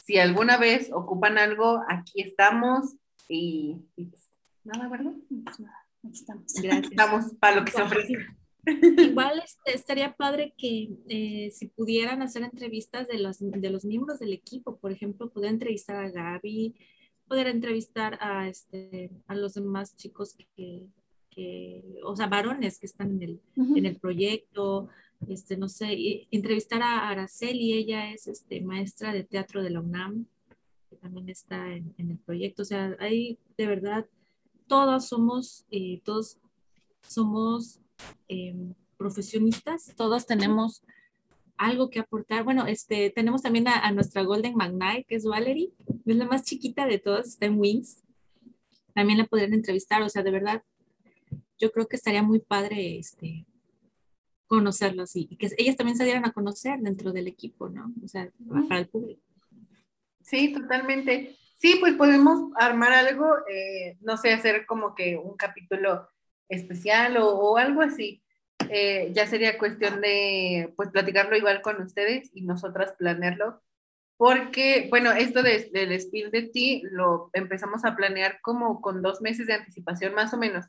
si 0.06 0.19
alguna 0.19 0.57
vez 0.57 0.91
ocupan 0.94 1.40
algo, 1.40 1.82
aquí 1.88 2.22
estamos 2.22 2.95
y, 3.27 3.77
pues, 3.95 4.30
nada, 4.64 4.88
¿verdad? 4.88 5.14
Pues 5.44 5.60
aquí 6.03 6.19
estamos. 6.19 6.53
Gracias. 6.61 6.91
Estamos 6.91 7.26
para 7.40 7.56
lo 7.56 7.65
que 7.65 7.72
se 7.72 7.82
ofrezca. 7.82 8.38
Igual 9.11 9.41
este, 9.44 9.76
estaría 9.76 10.15
padre 10.15 10.53
que 10.57 10.90
eh, 11.10 11.49
si 11.52 11.68
pudieran 11.68 12.22
hacer 12.22 12.44
entrevistas 12.44 13.07
de 13.07 13.18
los, 13.18 13.38
de 13.40 13.69
los 13.72 13.84
miembros 13.84 14.19
del 14.19 14.34
equipo, 14.34 14.77
por 14.77 14.91
ejemplo, 14.91 15.32
poder 15.32 15.49
entrevistar 15.52 15.95
a 15.95 16.10
Gaby, 16.10 16.76
poder 17.27 17.48
entrevistar 17.48 18.19
a, 18.22 18.48
este, 18.48 19.10
a 19.26 19.34
los 19.34 19.56
demás 19.56 19.95
chicos 19.95 20.36
que, 20.56 20.86
que, 21.35 21.83
o 22.03 22.15
sea, 22.15 22.27
varones 22.27 22.79
que 22.79 22.85
están 22.85 23.11
en 23.11 23.21
el, 23.21 23.41
en 23.55 23.85
el 23.85 23.97
proyecto, 23.97 24.87
este, 25.27 25.57
no 25.57 25.69
sé, 25.69 26.27
entrevistar 26.31 26.81
a 26.81 27.09
Araceli, 27.09 27.73
ella 27.73 28.11
es 28.11 28.27
este, 28.27 28.61
maestra 28.61 29.13
de 29.13 29.23
teatro 29.23 29.61
de 29.61 29.69
la 29.69 29.81
UNAM, 29.81 30.25
que 30.89 30.95
también 30.95 31.29
está 31.29 31.73
en, 31.73 31.93
el 31.97 32.17
proyecto, 32.17 32.61
o 32.61 32.65
sea, 32.65 32.95
ahí 32.99 33.37
de 33.57 33.67
verdad, 33.67 34.05
todos 34.67 35.07
somos, 35.07 35.65
eh, 35.71 36.01
todos 36.03 36.37
somos 37.07 37.79
em, 38.27 38.73
profesionistas, 38.97 39.93
todos 39.95 40.25
tenemos 40.25 40.83
algo 41.57 41.89
que 41.89 41.99
aportar. 41.99 42.43
Bueno, 42.43 42.65
este, 42.67 43.09
tenemos 43.09 43.41
también 43.41 43.67
a, 43.67 43.91
nuestra 43.91 44.23
Golden 44.23 44.55
Magnite, 44.55 45.05
que 45.07 45.15
es 45.15 45.25
Valerie, 45.25 45.71
es 46.05 46.15
la 46.15 46.25
más 46.25 46.43
chiquita 46.43 46.85
de 46.85 46.99
todas, 46.99 47.27
está 47.27 47.45
en 47.45 47.59
Wings. 47.59 48.01
También 48.93 49.19
la 49.19 49.25
podrían 49.25 49.53
entrevistar, 49.53 50.01
o 50.01 50.09
sea, 50.09 50.23
de 50.23 50.31
verdad, 50.31 50.63
yo 51.60 51.72
creo 51.72 51.88
que 51.88 51.95
estaría 51.95 52.23
muy 52.23 52.40
padre 52.40 52.98
este, 52.98 53.45
conocerlos 54.48 55.15
y, 55.15 55.27
que 55.38 55.49
ellas 55.57 55.76
también 55.76 55.98
se 55.98 56.03
dieran 56.03 56.26
a 56.26 56.34
conocer 56.34 56.80
dentro 56.80 57.11
del 57.11 57.27
equipo, 57.27 57.69
¿no? 57.69 57.94
O 58.03 58.07
sea, 58.07 58.30
para 58.68 58.82
el 58.82 58.88
público. 58.88 59.22
Sí, 60.22 60.53
totalmente. 60.53 61.38
Sí, 61.57 61.77
pues 61.80 61.94
podemos 61.94 62.52
armar 62.57 62.94
algo, 62.94 63.27
eh, 63.49 63.98
no 64.02 64.18
sé, 64.18 64.34
hacer 64.34 64.65
como 64.65 64.95
que 64.95 65.18
un 65.18 65.38
capítulo 65.38 66.07
especial 66.49 67.18
o, 67.18 67.57
algo 67.57 67.82
así. 67.82 68.22
Eh, 68.69 69.11
ya 69.14 69.27
sería 69.27 69.57
cuestión 69.57 70.02
de, 70.02 70.73
pues, 70.76 70.90
platicarlo 70.90 71.38
igual 71.38 71.61
con 71.61 71.82
ustedes 71.82 72.30
y 72.34 72.41
nosotras 72.41 72.94
planearlo. 72.98 73.61
Porque, 74.18 74.88
bueno, 74.90 75.11
esto 75.11 75.44
de, 75.44 75.69
del 75.73 75.91
Spill 75.99 76.32
de 76.32 76.44
Ti 76.44 76.84
lo 76.91 77.30
empezamos 77.34 77.84
a 77.86 77.95
planear 77.95 78.40
como 78.41 78.82
con 78.82 79.02
dos 79.02 79.22
meses 79.22 79.48
de 79.48 79.53
anticipación 79.53 80.14
más 80.14 80.34
o 80.34 80.38
menos. 80.38 80.65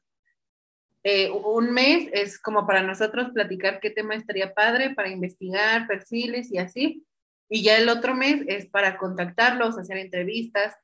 Eh, 1.08 1.30
un 1.30 1.72
mes 1.72 2.08
es 2.12 2.36
como 2.36 2.66
para 2.66 2.82
nosotros 2.82 3.30
platicar 3.32 3.78
qué 3.78 3.90
tema 3.90 4.16
estaría 4.16 4.52
padre, 4.54 4.92
para 4.92 5.08
investigar 5.08 5.86
perfiles 5.86 6.50
y 6.50 6.58
así. 6.58 7.06
Y 7.48 7.62
ya 7.62 7.78
el 7.78 7.88
otro 7.88 8.16
mes 8.16 8.42
es 8.48 8.66
para 8.66 8.98
contactarlos, 8.98 9.78
hacer 9.78 9.98
entrevistas, 9.98 10.74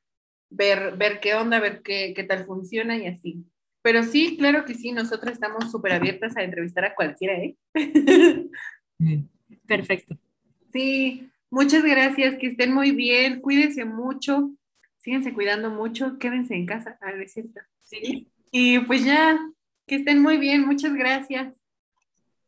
ver, 0.49 0.95
ver 0.95 1.19
qué 1.19 1.35
onda, 1.35 1.59
ver 1.59 1.81
qué, 1.81 2.13
qué 2.15 2.23
tal 2.23 2.45
funciona 2.45 2.95
y 2.95 3.07
así. 3.07 3.43
Pero 3.81 4.03
sí, 4.03 4.37
claro 4.37 4.63
que 4.63 4.75
sí, 4.75 4.93
nosotros 4.93 5.33
estamos 5.33 5.69
súper 5.69 5.91
abiertas 5.91 6.37
a 6.37 6.43
entrevistar 6.43 6.85
a 6.85 6.95
cualquiera, 6.95 7.33
¿eh? 7.43 7.57
Perfecto. 9.67 10.17
Sí, 10.71 11.29
muchas 11.49 11.83
gracias, 11.83 12.37
que 12.37 12.47
estén 12.47 12.73
muy 12.73 12.91
bien, 12.91 13.41
cuídense 13.41 13.83
mucho, 13.83 14.51
síguense 14.99 15.33
cuidando 15.33 15.69
mucho, 15.69 16.17
quédense 16.17 16.55
en 16.55 16.65
casa, 16.65 16.97
a 17.01 17.11
ver, 17.11 17.27
¿cierto? 17.27 17.59
Sí. 17.81 18.31
Y 18.51 18.79
pues 18.79 19.03
ya, 19.03 19.37
que 19.87 19.95
estén 19.95 20.21
muy 20.21 20.37
bien, 20.37 20.65
muchas 20.65 20.93
gracias. 20.93 21.53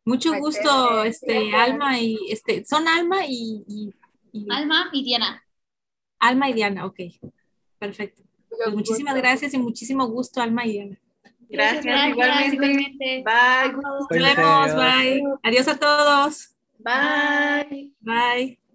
Mucho 0.04 0.32
gusto, 0.38 1.02
este, 1.04 1.54
Alma 1.54 1.98
y, 1.98 2.16
este, 2.30 2.64
son 2.64 2.86
Alma 2.86 3.26
y, 3.26 3.64
y- 3.66 3.92
y- 4.32 4.46
Alma 4.50 4.88
y 4.92 5.04
Diana. 5.04 5.42
Alma 6.18 6.48
y 6.48 6.52
Diana, 6.52 6.86
ok, 6.86 7.00
perfecto. 7.78 8.22
Pues 8.48 8.74
muchísimas 8.74 9.14
gracias 9.16 9.52
y 9.54 9.58
muchísimo 9.58 10.06
gusto, 10.06 10.40
Alma 10.40 10.64
y 10.66 10.72
Diana. 10.72 10.98
Gracias, 11.48 12.08
igualmente. 12.10 13.22
Bye. 13.24 13.72
Nos 13.72 14.08
vemos, 14.08 14.74
bye. 14.74 15.22
Adiós 15.42 15.68
a 15.68 15.78
todos. 15.78 16.56
Bye. 16.78 17.92
Bye. 18.00 18.65